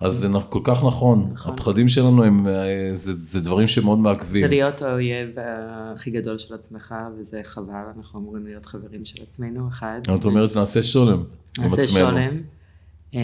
אז 0.00 0.14
זה 0.14 0.28
כל 0.48 0.60
כך 0.64 0.84
נכון, 0.84 1.30
נכון. 1.32 1.54
הפחדים 1.54 1.88
שלנו 1.88 2.24
הם, 2.24 2.48
אה, 2.48 2.90
זה, 2.94 3.12
זה 3.16 3.40
דברים 3.40 3.68
שמאוד 3.68 3.98
מעכבים. 3.98 4.42
זה 4.42 4.48
להיות 4.48 4.82
האויב 4.82 5.28
הכי 5.38 6.10
גדול 6.10 6.38
של 6.38 6.54
עצמך, 6.54 6.94
וזה 7.18 7.40
חבל, 7.44 7.84
אנחנו 7.96 8.20
אמורים 8.20 8.44
להיות 8.46 8.66
חברים 8.66 9.04
של 9.04 9.22
עצמנו, 9.22 9.68
אחד. 9.68 10.00
את 10.14 10.24
אומרת 10.24 10.56
נעשה 10.56 10.82
שולם 10.82 11.24
נעשה 11.58 11.86
שולם. 11.86 12.36
אה, 13.14 13.20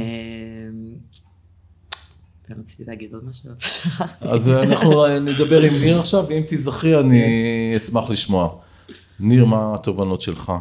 רציתי 2.51 2.85
להגיד 2.87 3.15
עוד 3.15 3.25
משהו. 3.25 3.51
אז 4.21 4.49
אנחנו 4.49 5.19
נדבר 5.19 5.63
עם 5.63 5.75
ניר 5.81 6.01
עכשיו, 6.01 6.25
ואם 6.29 6.43
תזכרי 6.49 7.01
אני 7.01 7.23
אשמח 7.77 8.11
לשמוע. 8.11 8.59
ניר, 9.21 9.45
מה 9.45 9.75
התובנות 9.75 10.21
שלך 10.21 10.53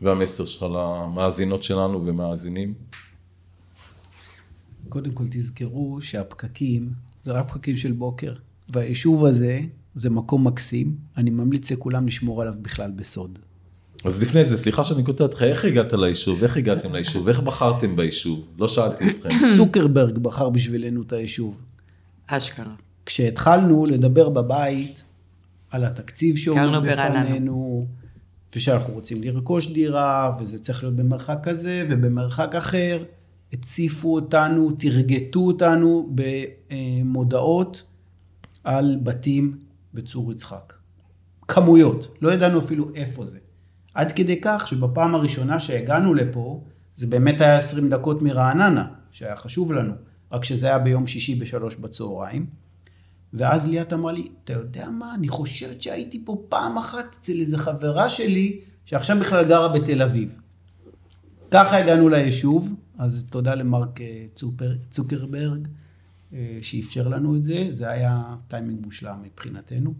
והמסר 0.00 0.44
שלך 0.44 0.62
למאזינות 0.62 1.62
שלנו 1.62 2.06
ומאזינים? 2.06 2.74
קודם 4.88 5.10
כל 5.10 5.24
תזכרו 5.30 5.98
שהפקקים 6.02 6.92
זה 7.22 7.32
רק 7.32 7.48
פקקים 7.48 7.76
של 7.76 7.92
בוקר, 7.92 8.34
והיישוב 8.68 9.24
הזה 9.24 9.60
זה 9.94 10.10
מקום 10.10 10.46
מקסים, 10.46 10.96
אני 11.16 11.30
ממליץ 11.30 11.72
לכולם 11.72 12.06
לשמור 12.06 12.42
עליו 12.42 12.54
בכלל 12.62 12.90
בסוד. 12.90 13.38
אז 14.04 14.22
לפני 14.22 14.44
זה, 14.44 14.56
סליחה 14.56 14.84
שאני 14.84 15.02
קוטע 15.02 15.24
אותך, 15.24 15.42
איך 15.42 15.64
הגעת 15.64 15.92
ליישוב? 15.92 16.42
איך 16.42 16.56
הגעתם 16.56 16.92
ליישוב? 16.92 17.28
איך 17.28 17.40
בחרתם 17.40 17.96
ביישוב? 17.96 18.46
לא 18.58 18.68
שאלתי 18.68 19.10
אתכם. 19.10 19.28
סוקרברג 19.56 20.18
בחר 20.18 20.48
בשבילנו 20.48 21.02
את 21.02 21.12
היישוב. 21.12 21.56
אשכרה. 22.26 22.74
כשהתחלנו 23.06 23.86
לדבר 23.86 24.28
בבית 24.28 25.04
על 25.70 25.84
התקציב 25.84 26.36
שעומד 26.36 26.90
בפנינו, 26.90 27.86
ושאנחנו 28.56 28.94
רוצים 28.94 29.22
לרכוש 29.22 29.72
דירה, 29.72 30.32
וזה 30.40 30.58
צריך 30.58 30.82
להיות 30.82 30.96
במרחק 30.96 31.38
כזה 31.42 31.86
ובמרחק 31.90 32.54
אחר, 32.54 33.02
הציפו 33.52 34.14
אותנו, 34.14 34.70
תרגטו 34.78 35.40
אותנו 35.40 36.14
במודעות 36.14 37.82
על 38.64 38.98
בתים 39.02 39.58
בצור 39.94 40.32
יצחק. 40.32 40.72
כמויות, 41.48 42.16
לא 42.22 42.32
ידענו 42.32 42.58
אפילו 42.58 42.94
איפה 42.94 43.24
זה. 43.24 43.38
עד 43.94 44.12
כדי 44.12 44.40
כך 44.42 44.68
שבפעם 44.68 45.14
הראשונה 45.14 45.60
שהגענו 45.60 46.14
לפה, 46.14 46.64
זה 46.96 47.06
באמת 47.06 47.40
היה 47.40 47.56
20 47.56 47.90
דקות 47.90 48.22
מרעננה, 48.22 48.86
שהיה 49.10 49.36
חשוב 49.36 49.72
לנו, 49.72 49.92
רק 50.32 50.44
שזה 50.44 50.66
היה 50.66 50.78
ביום 50.78 51.06
שישי 51.06 51.34
בשלוש 51.34 51.76
בצהריים. 51.76 52.46
ואז 53.32 53.68
ליאת 53.68 53.92
אמרה 53.92 54.12
לי, 54.12 54.26
אתה 54.44 54.52
יודע 54.52 54.90
מה, 54.90 55.14
אני 55.14 55.28
חושבת 55.28 55.82
שהייתי 55.82 56.22
פה 56.24 56.42
פעם 56.48 56.78
אחת 56.78 57.16
אצל 57.20 57.40
איזה 57.40 57.58
חברה 57.58 58.08
שלי, 58.08 58.60
שעכשיו 58.84 59.16
בכלל 59.20 59.44
גרה 59.44 59.68
בתל 59.68 60.02
אביב. 60.02 60.36
ככה 61.50 61.78
הגענו 61.78 62.08
ליישוב, 62.08 62.74
אז 62.98 63.26
תודה 63.30 63.54
למרק 63.54 64.00
אה, 64.00 64.26
צופר, 64.34 64.76
צוקרברג, 64.90 65.68
אה, 66.32 66.56
שאפשר 66.62 67.08
לנו 67.08 67.36
את 67.36 67.44
זה, 67.44 67.66
זה 67.70 67.90
היה 67.90 68.34
טיימינג 68.48 68.84
מושלם 68.84 69.22
מבחינתנו. 69.22 69.94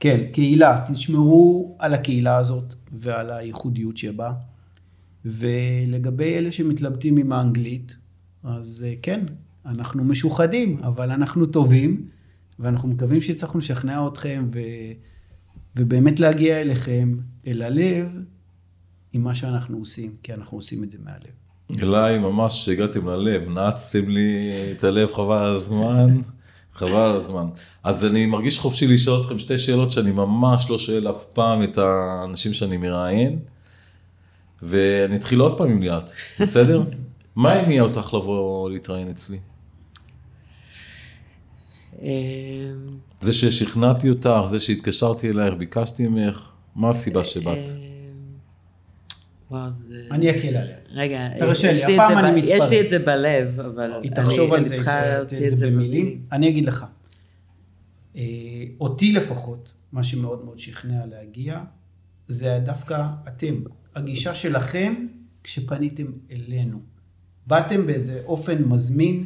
כן, 0.00 0.20
קהילה, 0.32 0.84
תשמרו 0.92 1.76
על 1.78 1.94
הקהילה 1.94 2.36
הזאת 2.36 2.74
ועל 2.92 3.30
הייחודיות 3.30 3.96
שבה. 3.96 4.32
ולגבי 5.24 6.34
אלה 6.38 6.52
שמתלבטים 6.52 7.16
עם 7.16 7.32
האנגלית, 7.32 7.96
אז 8.42 8.86
אה, 8.88 8.94
כן, 9.02 9.24
אנחנו 9.66 10.04
משוחדים, 10.04 10.78
אבל 10.82 11.10
אנחנו 11.10 11.46
טובים, 11.46 12.08
ואנחנו 12.58 12.88
מקווים 12.88 13.20
שהצלחנו 13.20 13.58
לשכנע 13.58 14.06
אתכם 14.06 14.46
ו... 14.52 14.60
ובאמת 15.76 16.20
להגיע 16.20 16.60
אליכם, 16.60 17.16
אל 17.46 17.62
הלב, 17.62 18.18
עם 19.12 19.22
מה 19.22 19.34
שאנחנו 19.34 19.78
עושים, 19.78 20.16
כי 20.22 20.34
אנחנו 20.34 20.58
עושים 20.58 20.84
את 20.84 20.90
זה 20.90 20.98
מהלב. 21.04 21.49
אליי 21.82 22.18
ממש 22.18 22.68
הגעתם 22.68 23.08
ללב, 23.08 23.48
נעצתם 23.48 24.08
לי 24.08 24.52
את 24.72 24.84
הלב 24.84 25.12
חבל 25.12 25.36
על 25.36 25.56
הזמן. 25.56 26.20
חבל 26.74 26.92
על 26.92 27.16
הזמן. 27.16 27.46
אז 27.84 28.04
אני 28.04 28.26
מרגיש 28.26 28.58
חופשי 28.58 28.86
לשאול 28.86 29.20
אתכם 29.20 29.38
שתי 29.38 29.58
שאלות 29.58 29.92
שאני 29.92 30.12
ממש 30.12 30.70
לא 30.70 30.78
שואל 30.78 31.10
אף 31.10 31.24
פעם 31.32 31.62
את 31.62 31.78
האנשים 31.78 32.54
שאני 32.54 32.76
מראיין. 32.76 33.38
ואני 34.62 35.16
אתחיל 35.16 35.40
עוד 35.40 35.58
פעם 35.58 35.70
עם 35.70 35.82
ליאת, 35.82 36.10
בסדר? 36.40 36.82
מה 37.36 37.52
הניע 37.52 37.82
אותך 37.82 38.14
לבוא 38.14 38.70
להתראיין 38.70 39.10
אצלי? 39.10 39.38
אמ, 42.02 42.08
זה 43.20 43.32
ששכנעתי 43.32 44.10
אותך, 44.10 44.40
זה 44.44 44.60
שהתקשרתי 44.60 45.30
אלייך, 45.30 45.54
ביקשתי 45.54 46.08
ממך, 46.08 46.48
מה 46.76 46.88
הסיבה 46.88 47.24
שבאת? 47.24 47.68
אמ, 49.52 49.56
אני 50.10 50.30
אקל 50.30 50.56
עליה. 50.56 50.76
רגע, 50.90 51.28
תרשה 51.38 51.72
לי, 51.72 51.94
הפעם 51.94 52.18
אני 52.18 52.40
מתפרץ. 52.40 52.62
יש 52.64 52.70
לי 52.70 52.80
את 52.80 52.90
זה 52.90 53.06
בלב, 53.06 53.60
אבל 53.60 53.92
אני 53.92 54.64
צריכה 54.64 55.16
להוציא 55.16 55.48
את 55.48 55.56
זה 55.56 55.66
במילים. 55.66 56.22
אני 56.32 56.48
אגיד 56.48 56.64
לך, 56.64 56.86
אה, 58.16 58.22
אותי 58.80 59.12
לפחות, 59.12 59.72
מה 59.92 60.02
שמאוד 60.02 60.44
מאוד 60.44 60.58
שכנע 60.58 61.06
להגיע, 61.06 61.60
זה 62.28 62.46
היה 62.46 62.60
דווקא 62.60 63.06
אתם, 63.28 63.54
הגישה 63.96 64.34
שלכם 64.34 65.06
כשפניתם 65.44 66.06
אלינו. 66.30 66.80
באתם 67.46 67.86
באיזה 67.86 68.22
אופן 68.24 68.64
מזמין, 68.64 69.24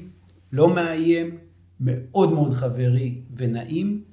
לא 0.53 0.75
מאיים, 0.75 1.39
מאוד 1.81 2.33
מאוד 2.33 2.53
חברי 2.53 3.21
ונעים, 3.37 4.05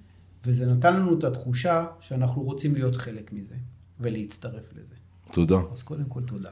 וזה 0.45 0.65
נתן 0.65 0.95
לנו 0.95 1.19
את 1.19 1.23
התחושה 1.23 1.85
שאנחנו 2.02 2.43
רוצים 2.43 2.76
להיות 2.76 2.95
חלק 2.95 3.34
מזה 3.34 3.56
ולהצטרף 3.99 4.73
לזה. 4.76 4.95
תודה. 5.31 5.57
אז 5.72 5.81
קודם 5.84 6.06
כל 6.06 6.22
תודה. 6.22 6.49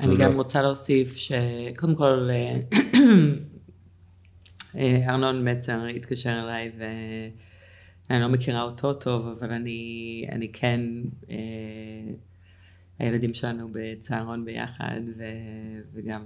אני 0.00 0.16
גם 0.16 0.34
רוצה 0.34 0.62
להוסיף 0.62 1.16
שקודם 1.16 1.94
כל 1.94 2.28
אה, 2.30 2.60
אה, 4.76 5.10
ארנון 5.10 5.48
מצר 5.48 5.86
התקשר 5.86 6.40
אליי 6.42 6.72
ואני 6.78 8.20
לא 8.20 8.28
מכירה 8.28 8.62
אותו 8.62 8.94
טוב, 8.94 9.26
אבל 9.26 9.52
אני, 9.52 10.24
אני 10.32 10.52
כן, 10.52 10.80
אה, 11.30 11.36
הילדים 12.98 13.34
שלנו 13.34 13.68
בצהרון 13.72 14.44
ביחד 14.44 15.00
ו, 15.18 15.22
וגם 15.92 16.22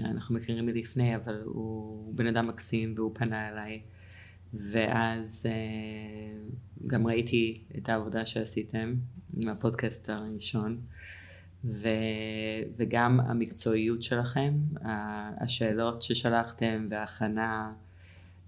אנחנו 0.00 0.34
מכירים 0.34 0.66
מלפני, 0.66 1.16
אבל 1.16 1.40
הוא 1.44 2.14
בן 2.14 2.26
אדם 2.26 2.48
מקסים 2.48 2.94
והוא 2.96 3.14
פנה 3.14 3.48
אליי. 3.48 3.80
ואז 4.72 5.46
גם 6.86 7.06
ראיתי 7.06 7.64
את 7.78 7.88
העבודה 7.88 8.26
שעשיתם 8.26 8.94
עם 9.36 9.48
הפודקאסט 9.48 10.08
הראשון. 10.08 10.80
ו, 11.68 11.88
וגם 12.76 13.20
המקצועיות 13.20 14.02
שלכם, 14.02 14.52
השאלות 15.40 16.02
ששלחתם 16.02 16.86
וההכנה, 16.90 17.72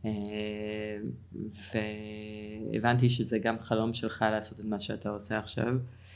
אה, 0.05 0.11
והבנתי 2.73 3.09
שזה 3.09 3.39
גם 3.39 3.57
חלום 3.61 3.95
שלך 3.95 4.25
לעשות 4.31 4.61
את 4.61 4.65
מה 4.65 4.81
שאתה 4.81 5.09
עושה 5.09 5.39
עכשיו. 5.39 5.75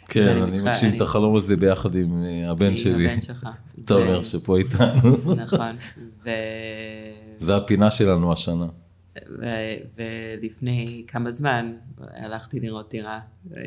כן, 0.08 0.36
אני 0.42 0.58
מגשים 0.58 0.96
את 0.96 1.00
החלום 1.00 1.36
הזה 1.36 1.56
ביחד 1.56 1.94
עם 1.94 2.24
אה, 2.24 2.50
הבן 2.50 2.76
שלי. 2.76 3.04
עם 3.04 3.10
הבן 3.10 3.20
שלך. 3.20 3.48
תומר 3.86 4.22
שפה 4.22 4.58
איתנו. 4.58 5.34
נכון. 5.44 5.76
זה 7.40 7.56
הפינה 7.56 7.90
שלנו 7.90 8.32
השנה. 8.32 8.66
ולפני 9.96 11.04
כמה 11.06 11.32
זמן 11.32 11.72
הלכתי 11.98 12.60
לראות 12.60 12.90
דירה 12.90 13.20
אה, 13.56 13.62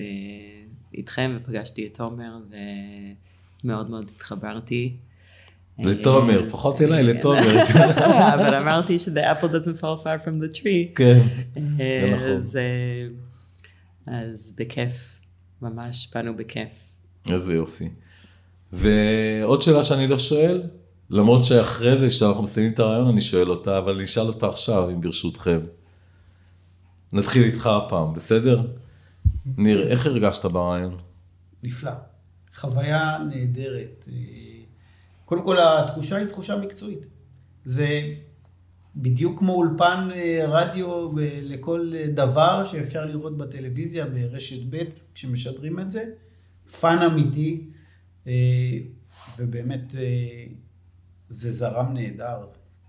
איתכם 0.93 1.37
ופגשתי 1.41 1.87
את 1.87 1.97
תומר 1.97 2.37
מאוד 3.67 4.05
התחברתי. 4.15 4.95
לתומר, 5.79 6.43
אה, 6.43 6.49
פחות 6.49 6.81
אליי, 6.81 7.03
כן. 7.03 7.09
לתומר. 7.17 7.63
אבל 8.35 8.55
אמרתי 8.55 8.99
ש- 8.99 9.07
the 9.07 9.11
apple 9.11 9.45
doesn't 9.47 9.81
fall 9.81 10.03
far 10.03 10.25
from 10.25 10.43
the 10.43 10.57
tree. 10.59 10.95
כן, 10.95 11.19
זה 11.59 12.07
נכון. 12.15 12.27
אז 14.07 14.53
בכיף, 14.57 15.19
ממש 15.61 16.09
באנו 16.15 16.37
בכיף. 16.37 16.69
איזה 17.29 17.53
יופי. 17.53 17.89
ועוד 18.73 19.61
שאלה 19.61 19.83
שאני 19.83 20.07
לא 20.07 20.19
שואל, 20.19 20.63
למרות 21.09 21.45
שאחרי 21.45 21.97
זה, 21.99 22.07
כשאנחנו 22.07 22.43
מסיימים 22.43 22.73
את 22.73 22.79
הרעיון, 22.79 23.07
אני 23.07 23.21
שואל 23.21 23.49
אותה, 23.49 23.77
אבל 23.77 23.95
אני 23.95 24.03
אשאל 24.03 24.23
אותה 24.27 24.47
עכשיו, 24.47 24.89
אם 24.89 25.01
ברשותכם. 25.01 25.59
נתחיל 27.13 27.43
איתך 27.43 27.67
הפעם, 27.67 28.13
בסדר? 28.13 28.61
ניר, 29.57 29.87
איך 29.87 30.05
הרגשת 30.05 30.45
ברעיון? 30.45 30.97
נפלא. 31.63 31.91
חוויה 32.57 33.17
נהדרת. 33.29 34.05
אה, 34.11 34.13
קודם 35.25 35.43
כל, 35.43 35.57
התחושה 35.59 36.17
היא 36.17 36.27
תחושה 36.27 36.55
מקצועית. 36.55 37.05
זה 37.65 38.01
בדיוק 38.95 39.39
כמו 39.39 39.53
אולפן 39.53 40.09
אה, 40.15 40.45
רדיו 40.47 41.09
לכל 41.43 41.91
דבר 42.13 42.65
שאפשר 42.65 43.05
לראות 43.05 43.37
בטלוויזיה 43.37 44.05
ברשת 44.05 44.59
ב' 44.69 44.83
כשמשדרים 45.13 45.79
את 45.79 45.91
זה. 45.91 46.03
fun 46.79 46.97
אמיתי, 46.97 47.65
אה, 48.27 48.33
ובאמת 49.37 49.95
אה, 49.97 50.43
זה 51.29 51.51
זרם 51.51 51.93
נהדר. 51.93 52.37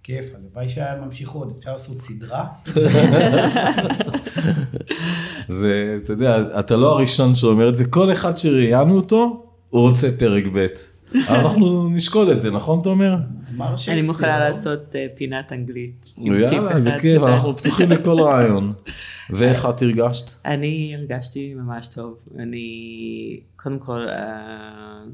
כיף, 0.03 0.35
הלוואי 0.35 0.69
שהיה 0.69 1.01
ממשיך 1.01 1.31
עוד, 1.31 1.55
אפשר 1.59 1.73
לעשות 1.73 2.01
סדרה. 2.01 2.49
זה, 5.49 5.99
אתה 6.05 6.13
יודע, 6.13 6.59
אתה 6.59 6.77
לא 6.77 6.93
הראשון 6.93 7.35
שאומר 7.35 7.69
את 7.69 7.77
זה, 7.77 7.85
כל 7.85 8.13
אחד 8.13 8.37
שראיינו 8.37 8.97
אותו, 8.97 9.48
הוא 9.71 9.89
רוצה 9.89 10.19
פרק 10.19 10.45
ב'. 10.53 10.67
אנחנו 11.29 11.91
נשקול 11.91 12.33
את 12.33 12.41
זה, 12.41 12.51
נכון 12.51 12.81
תומר? 12.83 13.17
אני 13.89 14.07
מוכנה? 14.07 14.39
לעשות 14.39 14.97
אה, 14.97 15.07
פינת 15.17 15.53
אנגלית. 15.53 16.07
יאללה, 16.19 16.81
בכיף. 16.81 17.23
אנחנו 17.23 17.57
פתוחים 17.57 17.91
לכל 17.91 18.21
רעיון. 18.21 18.73
ואיך 19.31 19.67
את 19.67 19.83
הרגשת? 19.83 20.45
אני 20.45 20.95
הרגשתי 20.97 21.55
ממש 21.55 21.89
טוב. 21.89 22.19
אני, 22.39 23.41
קודם 23.57 23.79
כל, 23.79 24.07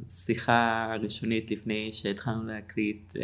השיחה 0.08 0.86
הראשונית 0.92 1.50
לפני 1.50 1.88
שהתחלנו 1.92 2.44
להקליט 2.46 3.16
אה, 3.16 3.22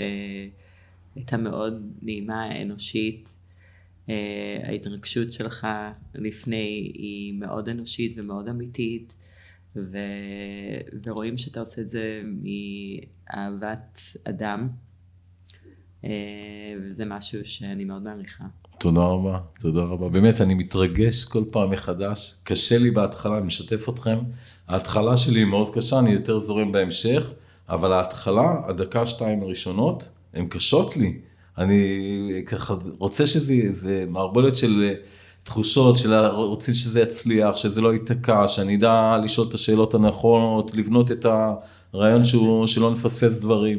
הייתה 1.14 1.36
מאוד 1.36 1.82
נעימה, 2.02 2.62
אנושית. 2.62 3.40
אה, 4.08 4.58
ההתרגשות 4.64 5.32
שלך 5.32 5.66
לפני 6.14 6.92
היא 6.94 7.34
מאוד 7.34 7.68
אנושית 7.68 8.12
ומאוד 8.16 8.48
אמיתית, 8.48 9.14
ו... 9.76 9.98
ורואים 11.04 11.38
שאתה 11.38 11.60
עושה 11.60 11.80
את 11.80 11.90
זה 11.90 12.22
מאהבת 12.24 14.00
אדם, 14.24 14.68
אה, 16.04 16.10
וזה 16.82 17.04
משהו 17.04 17.44
שאני 17.44 17.84
מאוד 17.84 18.02
מעריכה. 18.02 18.44
תודה 18.78 19.00
רבה, 19.00 19.38
תודה 19.60 19.80
רבה. 19.80 20.08
באמת, 20.08 20.40
אני 20.40 20.54
מתרגש 20.54 21.24
כל 21.24 21.44
פעם 21.50 21.70
מחדש. 21.70 22.34
קשה 22.44 22.78
לי 22.78 22.90
בהתחלה, 22.90 23.38
אני 23.38 23.46
משתף 23.46 23.88
אתכם. 23.88 24.18
ההתחלה 24.68 25.16
שלי 25.16 25.40
היא 25.40 25.46
מאוד 25.46 25.74
קשה, 25.74 25.98
אני 25.98 26.10
יותר 26.10 26.38
זורם 26.38 26.72
בהמשך, 26.72 27.30
אבל 27.68 27.92
ההתחלה, 27.92 28.60
הדקה, 28.68 29.06
שתיים 29.06 29.42
הראשונות, 29.42 30.08
הן 30.34 30.48
קשות 30.48 30.96
לי. 30.96 31.18
אני 31.58 32.42
ככה 32.46 32.74
רוצה 32.98 33.26
שזה 33.26 33.54
זה 33.72 34.04
מערבולת 34.08 34.56
של 34.56 34.94
תחושות, 35.42 35.98
של 35.98 36.26
רוצים 36.26 36.74
שזה 36.74 37.00
יצליח, 37.00 37.56
שזה 37.56 37.80
לא 37.80 37.92
ייתקע, 37.92 38.48
שאני 38.48 38.76
אדע 38.76 39.16
לשאול 39.24 39.48
את 39.48 39.54
השאלות 39.54 39.94
הנכונות, 39.94 40.74
לבנות 40.74 41.12
את 41.12 41.26
הרעיון 41.94 42.24
שהוא, 42.24 42.66
שלא 42.66 42.90
נפספס 42.90 43.38
דברים. 43.38 43.78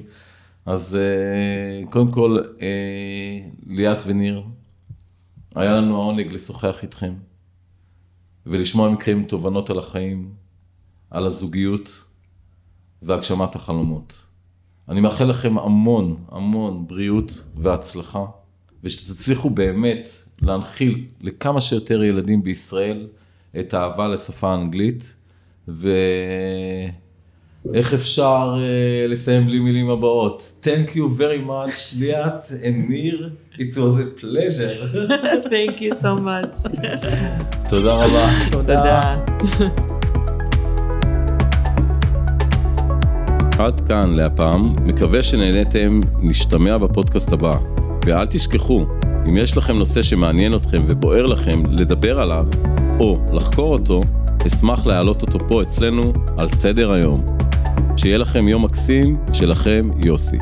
אז 0.65 0.95
אה, 0.95 1.85
קודם 1.89 2.11
כל, 2.11 2.37
אה, 2.61 3.39
ליאת 3.67 3.97
וניר, 4.05 4.43
היה 5.55 5.71
לנו 5.71 6.01
העונג 6.01 6.33
לשוחח 6.33 6.83
איתכם 6.83 7.13
ולשמוע 8.45 8.89
מכם 8.89 9.23
תובנות 9.27 9.69
על 9.69 9.79
החיים, 9.79 10.29
על 11.09 11.27
הזוגיות 11.27 12.05
והגשמת 13.01 13.55
החלומות. 13.55 14.25
אני 14.89 15.01
מאחל 15.01 15.25
לכם 15.25 15.57
המון 15.57 16.15
המון 16.31 16.87
בריאות 16.87 17.43
והצלחה, 17.55 18.25
ושתצליחו 18.83 19.49
באמת 19.49 20.07
להנחיל 20.41 21.05
לכמה 21.21 21.61
שיותר 21.61 22.03
ילדים 22.03 22.43
בישראל 22.43 23.07
את 23.59 23.73
האהבה 23.73 24.07
לשפה 24.07 24.49
האנגלית, 24.49 25.13
ואיך 25.67 26.93
אפשר 27.93 28.55
uh, 28.55 28.59
לסיים 29.11 29.45
בלי 29.45 29.59
מילים 29.59 29.89
הבאות. 29.89 30.51
Thank 30.63 30.89
you 30.89 31.19
very 31.19 31.47
much, 31.47 31.99
ליאת 31.99 32.45
and 32.45 32.89
ניר, 32.89 33.29
it 33.53 33.73
was 33.75 33.97
a 33.99 34.21
pleasure. 34.21 34.95
Thank 35.45 35.81
you 35.81 35.93
so 36.01 36.15
much. 36.19 36.57
תודה 37.69 37.93
רבה. 37.93 38.27
תודה. 38.51 39.15
עד 43.59 43.81
כאן 43.87 44.13
להפעם, 44.13 44.75
מקווה 44.85 45.23
שנהניתם, 45.23 45.99
נשתמע 46.19 46.77
בפודקאסט 46.77 47.31
הבא. 47.31 47.57
ואל 48.05 48.27
תשכחו, 48.27 48.85
אם 49.29 49.37
יש 49.37 49.57
לכם 49.57 49.77
נושא 49.77 50.01
שמעניין 50.01 50.55
אתכם 50.55 50.81
ובוער 50.87 51.25
לכם 51.25 51.63
לדבר 51.69 52.19
עליו, 52.19 52.47
או 52.99 53.19
לחקור 53.33 53.73
אותו, 53.73 54.01
אשמח 54.47 54.85
להעלות 54.85 55.21
אותו 55.21 55.47
פה 55.47 55.61
אצלנו 55.61 56.13
על 56.37 56.49
סדר 56.49 56.91
היום. 56.91 57.25
שיהיה 57.97 58.17
לכם 58.17 58.47
יום 58.47 58.65
מקסים, 58.65 59.17
שלכם 59.33 59.89
יוסי. 60.05 60.37